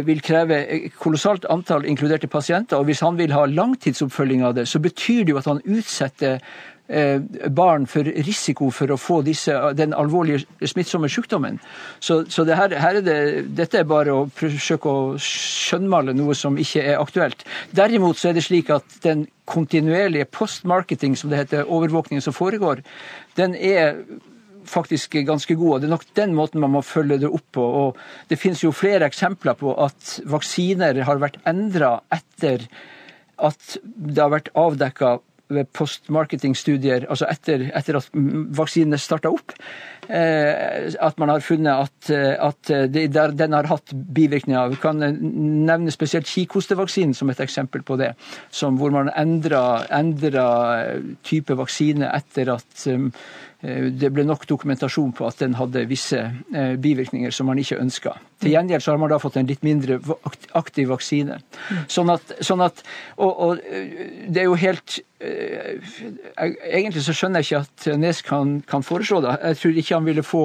vil 0.07 0.21
kreve 0.21 0.57
kolossalt 1.01 1.45
antall 1.49 1.85
inkluderte 1.89 2.29
pasienter. 2.29 2.77
og 2.77 2.87
Hvis 2.87 3.03
han 3.05 3.17
vil 3.17 3.33
ha 3.33 3.45
langtidsoppfølging 3.49 4.43
av 4.45 4.55
det, 4.55 4.67
så 4.69 4.79
betyr 4.79 5.25
det 5.25 5.33
jo 5.33 5.41
at 5.41 5.49
han 5.49 5.61
utsetter 5.65 6.39
barn 6.87 7.85
for 7.87 8.03
risiko 8.03 8.67
for 8.75 8.91
å 8.91 8.97
få 8.99 9.21
disse, 9.23 9.53
den 9.77 9.93
alvorlige 9.95 10.43
smittsomme 10.67 11.07
sykdommen. 11.09 11.59
Så, 12.03 12.25
så 12.27 12.43
det 12.43 12.57
her, 12.59 12.75
her 12.75 12.99
er 12.99 13.05
det, 13.05 13.19
dette 13.55 13.79
er 13.79 13.87
bare 13.87 14.11
å 14.13 14.25
forsøke 14.35 14.91
å 14.91 15.05
skjønnmale 15.21 16.15
noe 16.17 16.35
som 16.35 16.59
ikke 16.59 16.83
er 16.83 16.99
aktuelt. 16.99 17.45
Derimot 17.71 18.19
så 18.19 18.29
er 18.29 18.37
det 18.37 18.45
slik 18.49 18.69
at 18.73 18.99
den 19.05 19.25
kontinuerlige 19.49 20.27
postmarketing, 20.31 21.15
som 21.19 21.31
det 21.31 21.45
heter, 21.45 21.65
overvåkningen 21.71 22.23
som 22.23 22.35
foregår, 22.35 22.83
den 23.39 23.55
er 23.55 24.03
faktisk 24.67 25.15
ganske 25.27 25.55
god. 25.55 25.73
og 25.73 25.81
Det 25.81 25.87
er 25.87 25.95
nok 25.95 26.07
den 26.15 26.35
måten 26.35 26.61
man 26.63 26.71
må 26.75 26.81
følge 26.83 27.19
det 27.23 27.31
opp 27.31 27.47
på. 27.51 27.63
og 27.63 27.97
Det 28.29 28.39
finnes 28.39 28.63
jo 28.63 28.71
flere 28.75 29.07
eksempler 29.07 29.55
på 29.59 29.75
at 29.75 30.19
vaksiner 30.27 31.03
har 31.03 31.19
vært 31.19 31.39
endra 31.47 32.01
etter 32.11 32.67
at 33.43 33.77
det 33.83 34.21
har 34.21 34.31
vært 34.31 34.51
avdekka 34.55 35.17
ved 35.55 35.69
postmarketing-studier, 35.75 37.07
altså 37.09 37.29
etter, 37.31 37.67
etter 37.75 37.99
at 37.99 38.09
vaksinene 38.57 38.99
starta 39.01 39.31
opp, 39.33 39.55
eh, 40.09 40.89
at 40.93 41.21
man 41.21 41.33
har 41.33 41.45
funnet 41.45 41.87
at, 41.87 42.11
at 42.49 42.73
det, 42.93 43.07
den 43.37 43.57
har 43.57 43.69
hatt 43.71 43.93
bivirkninger. 43.93 44.75
Vi 44.75 44.81
kan 44.83 44.99
nevne 44.99 45.93
spesielt 45.93 46.29
kikhostevaksinen 46.29 47.15
som 47.17 47.31
et 47.31 47.41
eksempel 47.43 47.85
på 47.85 47.97
det. 48.01 48.13
Som, 48.53 48.77
hvor 48.81 48.93
man 48.93 49.11
endra 49.13 49.63
type 51.23 51.57
vaksine 51.57 52.11
etter 52.13 52.55
at 52.57 52.87
Eh, 52.87 53.09
det 53.63 54.09
ble 54.11 54.25
nok 54.27 54.43
dokumentasjon 54.49 55.13
på 55.15 55.23
at 55.29 55.39
den 55.39 55.53
hadde 55.55 55.85
visse 55.87 56.19
eh, 56.19 56.73
bivirkninger 56.83 57.31
som 57.31 57.47
man 57.47 57.61
ikke 57.61 57.79
ønska. 57.79 58.17
Til 58.43 58.51
gjengjeld 58.51 58.83
så 58.83 58.91
har 58.91 58.99
man 58.99 59.11
da 59.13 59.21
fått 59.23 59.37
en 59.39 59.47
litt 59.47 59.63
mindre 59.63 60.01
aktiv 60.59 60.91
vaksine. 60.91 61.39
Sånn 61.87 62.11
at, 62.11 62.35
sånn 62.43 62.63
at 62.65 62.83
og, 63.15 63.31
og, 63.31 63.63
eh, 63.63 64.27
det 64.27 64.43
er 64.43 64.51
jo 64.51 64.59
helt 64.59 64.99
Egentlig 65.23 66.99
så 67.05 67.13
skjønner 67.15 67.39
jeg 67.39 67.45
ikke 67.47 67.59
at 67.93 67.99
Nes 68.01 68.17
kan, 68.27 68.57
kan 68.67 68.83
foreslå 68.83 69.21
det. 69.23 69.37
Jeg 69.39 69.59
tror 69.61 69.77
ikke 69.79 69.95
han 69.95 70.07
ville 70.09 70.25
få 70.27 70.41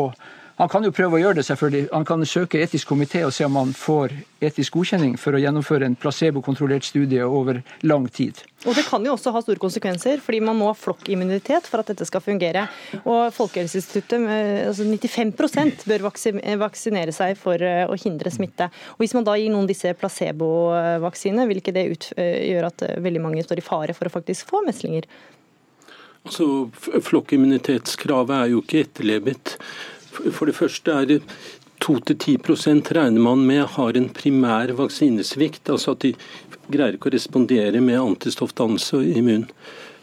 han 0.59 0.69
kan 0.69 0.83
jo 0.83 0.91
prøve 0.91 1.15
å 1.15 1.21
gjøre 1.23 1.39
det, 1.39 1.45
selvfølgelig. 1.47 1.85
Han 1.93 2.05
kan 2.07 2.25
søke 2.27 2.59
etisk 2.65 2.91
komité 2.91 3.21
og 3.23 3.31
se 3.35 3.47
om 3.47 3.55
han 3.61 3.71
får 3.79 4.11
etisk 4.43 4.75
godkjenning 4.75 5.13
for 5.21 5.37
å 5.37 5.41
gjennomføre 5.43 5.87
en 5.87 5.95
placebokontrollert 5.99 6.87
studie 6.89 7.23
over 7.23 7.61
lang 7.87 8.09
tid. 8.11 8.41
Og 8.67 8.75
Det 8.75 8.83
kan 8.89 9.05
jo 9.07 9.13
også 9.15 9.31
ha 9.37 9.43
store 9.45 9.63
konsekvenser, 9.63 10.19
fordi 10.19 10.41
man 10.43 10.59
må 10.59 10.73
ha 10.73 10.75
flokkimmunitet 10.75 11.69
for 11.71 11.79
at 11.79 11.93
dette 11.93 12.07
skal 12.09 12.25
fungere. 12.25 12.65
Og 13.05 13.31
Folkehelseinstituttet, 13.37 14.27
altså 14.67 14.83
95 14.83 15.87
bør 15.87 16.09
vaksinere 16.09 17.15
seg 17.15 17.39
for 17.39 17.63
eh, 17.63 17.85
å 17.87 17.95
hindre 17.95 18.33
smitte. 18.35 18.67
Og 18.97 19.05
Hvis 19.05 19.15
man 19.15 19.29
da 19.29 19.37
gir 19.39 19.55
noen 19.55 19.71
disse 19.71 19.93
placebovaksinene, 19.95 21.47
vil 21.47 21.63
ikke 21.63 21.77
det 21.77 21.87
eh, 22.19 22.49
gjøre 22.51 22.73
at 22.73 22.83
eh, 22.89 22.99
veldig 23.05 23.23
mange 23.23 23.47
står 23.47 23.63
i 23.63 23.67
fare 23.69 23.95
for 23.95 24.11
å 24.11 24.15
faktisk 24.17 24.51
få 24.51 24.65
meslinger? 24.67 25.07
Altså, 26.27 26.67
Flokkimmunitetskravet 27.07 28.35
er 28.41 28.51
jo 28.57 28.65
ikke 28.65 28.83
etterlevet. 28.89 29.55
For 30.33 30.47
det 30.49 30.57
første 30.59 30.91
er 30.93 31.05
det 31.09 31.21
2-10 31.85 32.39
regner 32.97 33.21
man 33.23 33.47
med 33.47 33.67
har 33.77 33.97
en 33.97 34.09
primær 34.11 34.73
vaksinesvikt, 34.79 35.71
altså 35.71 35.91
at 35.95 36.01
de 36.03 36.15
greier 36.69 36.93
ikke 36.97 37.09
å 37.11 37.15
respondere 37.15 37.81
med 37.81 38.01
antistoffdannelse 38.01 38.97
og 38.99 39.05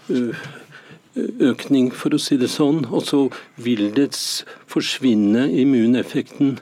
immunøkning, 0.07 1.91
for 1.93 2.09
å 2.15 2.19
si 2.21 2.37
det 2.39 2.49
sånn. 2.53 2.85
Og 2.89 3.03
så 3.09 3.29
vil 3.61 3.91
det 3.95 4.15
forsvinne 4.71 5.49
immuneffekten 5.51 6.59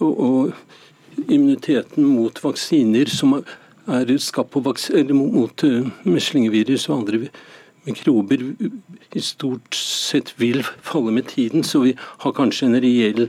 og, 0.00 0.52
immuniteten 1.28 2.06
mot 2.08 2.38
vaksiner 2.40 3.10
som 3.12 3.34
er 3.36 4.18
skapt 4.22 4.54
på 4.54 4.60
mot 4.62 5.64
meslingevirus 6.08 6.88
og 6.88 6.96
andre 7.02 7.18
mikrober 7.84 8.38
stort 9.20 9.74
sett 9.76 10.32
vil 10.40 10.62
falle 10.82 11.12
med 11.12 11.28
tiden, 11.28 11.64
så 11.64 11.82
vi 11.84 11.92
har 11.98 12.32
kanskje 12.32 12.70
en 12.70 12.80
reell 12.80 13.28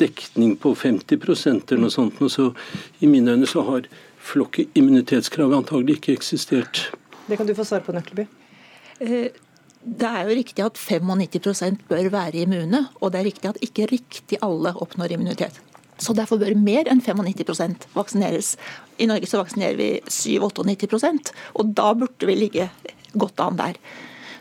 dekning 0.00 0.56
på 0.56 0.74
50 0.74 1.20
eller 1.20 1.84
noe 1.84 1.92
sånt. 1.92 2.20
Og 2.22 2.30
så 2.30 2.52
I 3.00 3.06
mine 3.06 3.34
øyne 3.34 3.46
så 3.46 3.62
har 3.68 3.88
flokkimmunitetskravet 4.22 5.56
antagelig 5.56 5.98
ikke 5.98 6.16
eksistert. 6.16 6.86
Det 7.28 7.36
kan 7.36 7.46
du 7.46 7.54
få 7.54 7.64
svare 7.64 7.84
på, 7.84 7.92
Nøkleby. 7.92 8.26
Eh, 9.00 9.28
det 9.82 10.08
er 10.08 10.28
jo 10.28 10.38
riktig 10.38 10.64
at 10.64 10.78
95% 10.78 11.84
bør 11.88 12.08
være 12.10 12.44
immune, 12.46 12.86
og 13.00 13.12
det 13.12 13.20
er 13.20 13.28
riktig 13.28 13.50
at 13.50 13.60
ikke 13.62 13.88
riktig 13.90 14.38
alle 14.42 14.74
oppnår 14.78 15.16
immunitet. 15.16 15.58
Så 15.98 16.14
Derfor 16.16 16.38
bør 16.38 16.54
mer 16.58 16.88
enn 16.90 17.02
95% 17.02 17.86
vaksineres. 17.94 18.56
I 18.98 19.06
Norge 19.06 19.28
så 19.30 19.38
vaksinerer 19.42 19.76
vi 19.78 19.90
97-98% 20.10 21.30
og 21.54 21.74
da 21.76 21.92
burde 21.94 22.26
vi 22.26 22.38
ligge 22.38 22.70
godt 23.14 23.42
an 23.44 23.58
der. 23.58 23.78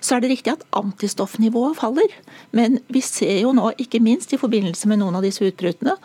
Så 0.01 0.17
er 0.17 0.23
det 0.23 0.31
riktig 0.33 0.55
at 0.55 0.65
antistoffnivået 0.77 1.77
faller. 1.79 2.15
Men 2.57 2.79
vi 2.91 3.03
ser 3.05 3.37
jo 3.43 3.53
nå, 3.55 3.71
ikke 3.81 4.01
minst 4.03 4.33
i 4.33 4.41
forbindelse 4.41 4.89
med 4.89 5.01
noen 5.01 5.19
av 5.19 5.25
disse 5.25 5.45
utbruddene, 5.45 5.95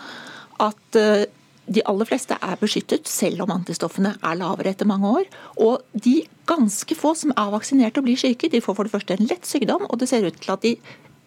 at 0.62 1.00
eh, 1.00 1.24
de 1.66 1.82
aller 1.90 2.06
fleste 2.08 2.36
er 2.38 2.60
beskyttet, 2.60 3.08
selv 3.10 3.42
om 3.42 3.54
antistoffene 3.56 4.14
er 4.20 4.38
lavere 4.38 4.72
etter 4.72 4.88
mange 4.88 5.10
år. 5.22 5.26
Og 5.62 5.82
de 5.92 6.20
ganske 6.46 6.98
få 6.98 7.16
som 7.18 7.34
er 7.34 7.50
vaksinert 7.54 7.98
og 7.98 8.06
blir 8.06 8.20
syke, 8.20 8.50
de 8.52 8.62
får 8.62 8.78
for 8.78 8.86
det 8.86 8.94
første 8.94 9.16
en 9.16 9.26
lett 9.26 9.48
sykdom, 9.48 9.88
og 9.88 9.98
det 10.00 10.10
ser 10.12 10.28
ut 10.28 10.38
til 10.38 10.54
at 10.54 10.62
de 10.62 10.76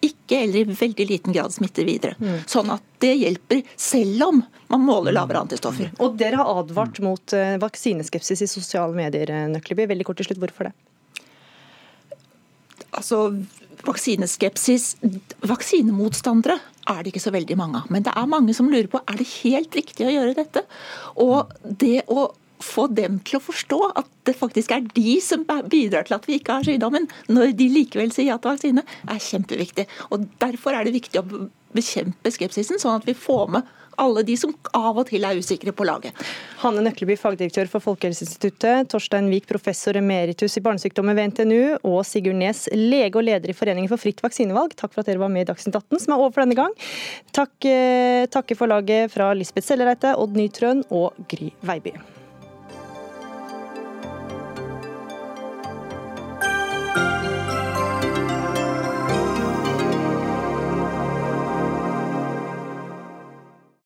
ikke 0.00 0.38
eller 0.46 0.62
i 0.62 0.76
veldig 0.78 1.06
liten 1.10 1.34
grad 1.36 1.52
smitter 1.52 1.84
videre. 1.84 2.16
Mm. 2.16 2.38
Sånn 2.48 2.70
at 2.72 2.84
det 3.04 3.12
hjelper, 3.20 3.60
selv 3.76 4.24
om 4.30 4.38
man 4.72 4.84
måler 4.86 5.12
lavere 5.12 5.42
antistoffer. 5.44 5.90
Og 6.00 6.16
Dere 6.20 6.40
har 6.40 6.60
advart 6.62 7.02
mot 7.04 7.34
eh, 7.36 7.58
vaksineskepsis 7.60 8.46
i 8.46 8.48
sosiale 8.48 8.96
medier, 8.96 9.28
eh, 9.28 9.48
Nøkleby. 9.52 9.90
Veldig 9.90 10.06
kort 10.08 10.22
til 10.22 10.30
slutt, 10.30 10.40
hvorfor 10.40 10.70
det? 10.70 10.74
Altså, 12.96 13.30
vaksineskepsis 13.86 14.96
Vaksinemotstandere 15.46 16.58
er 16.90 17.00
det 17.00 17.12
ikke 17.12 17.22
så 17.22 17.32
veldig 17.34 17.56
mange 17.60 17.80
av. 17.80 17.90
Men 17.92 18.04
det 18.06 18.12
er 18.16 18.30
mange 18.30 18.54
som 18.56 18.70
lurer 18.70 18.90
på 18.90 19.00
er 19.04 19.20
det 19.20 19.28
helt 19.40 19.76
riktig 19.78 20.08
å 20.08 20.12
gjøre 20.14 20.36
dette. 20.38 20.64
Og 21.22 21.52
det 21.62 22.02
å 22.10 22.30
få 22.60 22.86
dem 22.92 23.18
til 23.24 23.38
å 23.38 23.42
forstå 23.42 23.78
at 23.96 24.08
det 24.28 24.36
faktisk 24.36 24.74
er 24.74 24.84
de 24.92 25.16
som 25.24 25.46
bidrar 25.72 26.06
til 26.06 26.16
at 26.18 26.26
vi 26.28 26.36
ikke 26.38 26.58
har 26.58 26.66
sykdommen, 26.66 27.08
når 27.32 27.54
de 27.56 27.68
likevel 27.72 28.12
sier 28.12 28.30
ja 28.30 28.38
til 28.40 28.52
vaksine, 28.52 28.84
er 28.84 29.22
kjempeviktig. 29.24 29.86
Og 30.10 30.28
Derfor 30.42 30.76
er 30.76 30.86
det 30.86 30.96
viktig 30.98 31.22
å 31.22 31.46
bekjempe 31.76 32.32
skepsisen, 32.34 32.80
sånn 32.82 33.00
at 33.00 33.08
vi 33.08 33.16
får 33.16 33.54
med 33.56 33.76
alle 34.00 34.24
de 34.26 34.36
som 34.40 34.52
av 34.76 34.98
og 34.98 35.08
til 35.10 35.24
er 35.26 35.38
usikre 35.40 35.74
på 35.76 35.86
laget. 35.88 36.16
Hanne 36.62 36.84
Nøkleby, 36.84 37.16
fagdirektør 37.20 37.70
for 37.72 37.84
Folkehelseinstituttet, 37.84 38.88
Torstein 38.92 39.30
Wiik, 39.32 39.48
professor 39.50 39.96
emeritus 40.00 40.58
i 40.58 40.64
barnesykdommer 40.64 41.16
ved 41.16 41.32
NTNU, 41.32 41.62
og 41.88 42.00
Sigurd 42.08 42.38
Nes, 42.40 42.66
lege 42.76 43.20
og 43.20 43.26
leder 43.28 43.52
i 43.52 43.56
Foreningen 43.56 43.90
for 43.92 44.00
fritt 44.00 44.22
vaksinevalg. 44.24 44.76
Takk 44.76 44.94
for 44.94 45.04
at 45.04 45.10
dere 45.10 45.22
var 45.22 45.32
med 45.32 45.46
i 45.46 45.50
Dagsnytt 45.50 45.76
18, 45.76 46.04
som 46.04 46.16
er 46.16 46.22
over 46.22 46.34
for 46.36 46.44
denne 46.44 46.58
gang. 46.58 46.76
Takk, 47.36 47.56
eh, 47.64 48.28
takke 48.32 48.56
for 48.58 48.70
laget 48.70 49.12
fra 49.12 49.32
Lisbeth 49.34 49.68
Sellereite, 49.68 50.16
Odd 50.16 50.36
Nytrøen 50.36 50.84
og 50.90 51.14
Gry 51.28 51.52
Veiby. 51.64 52.19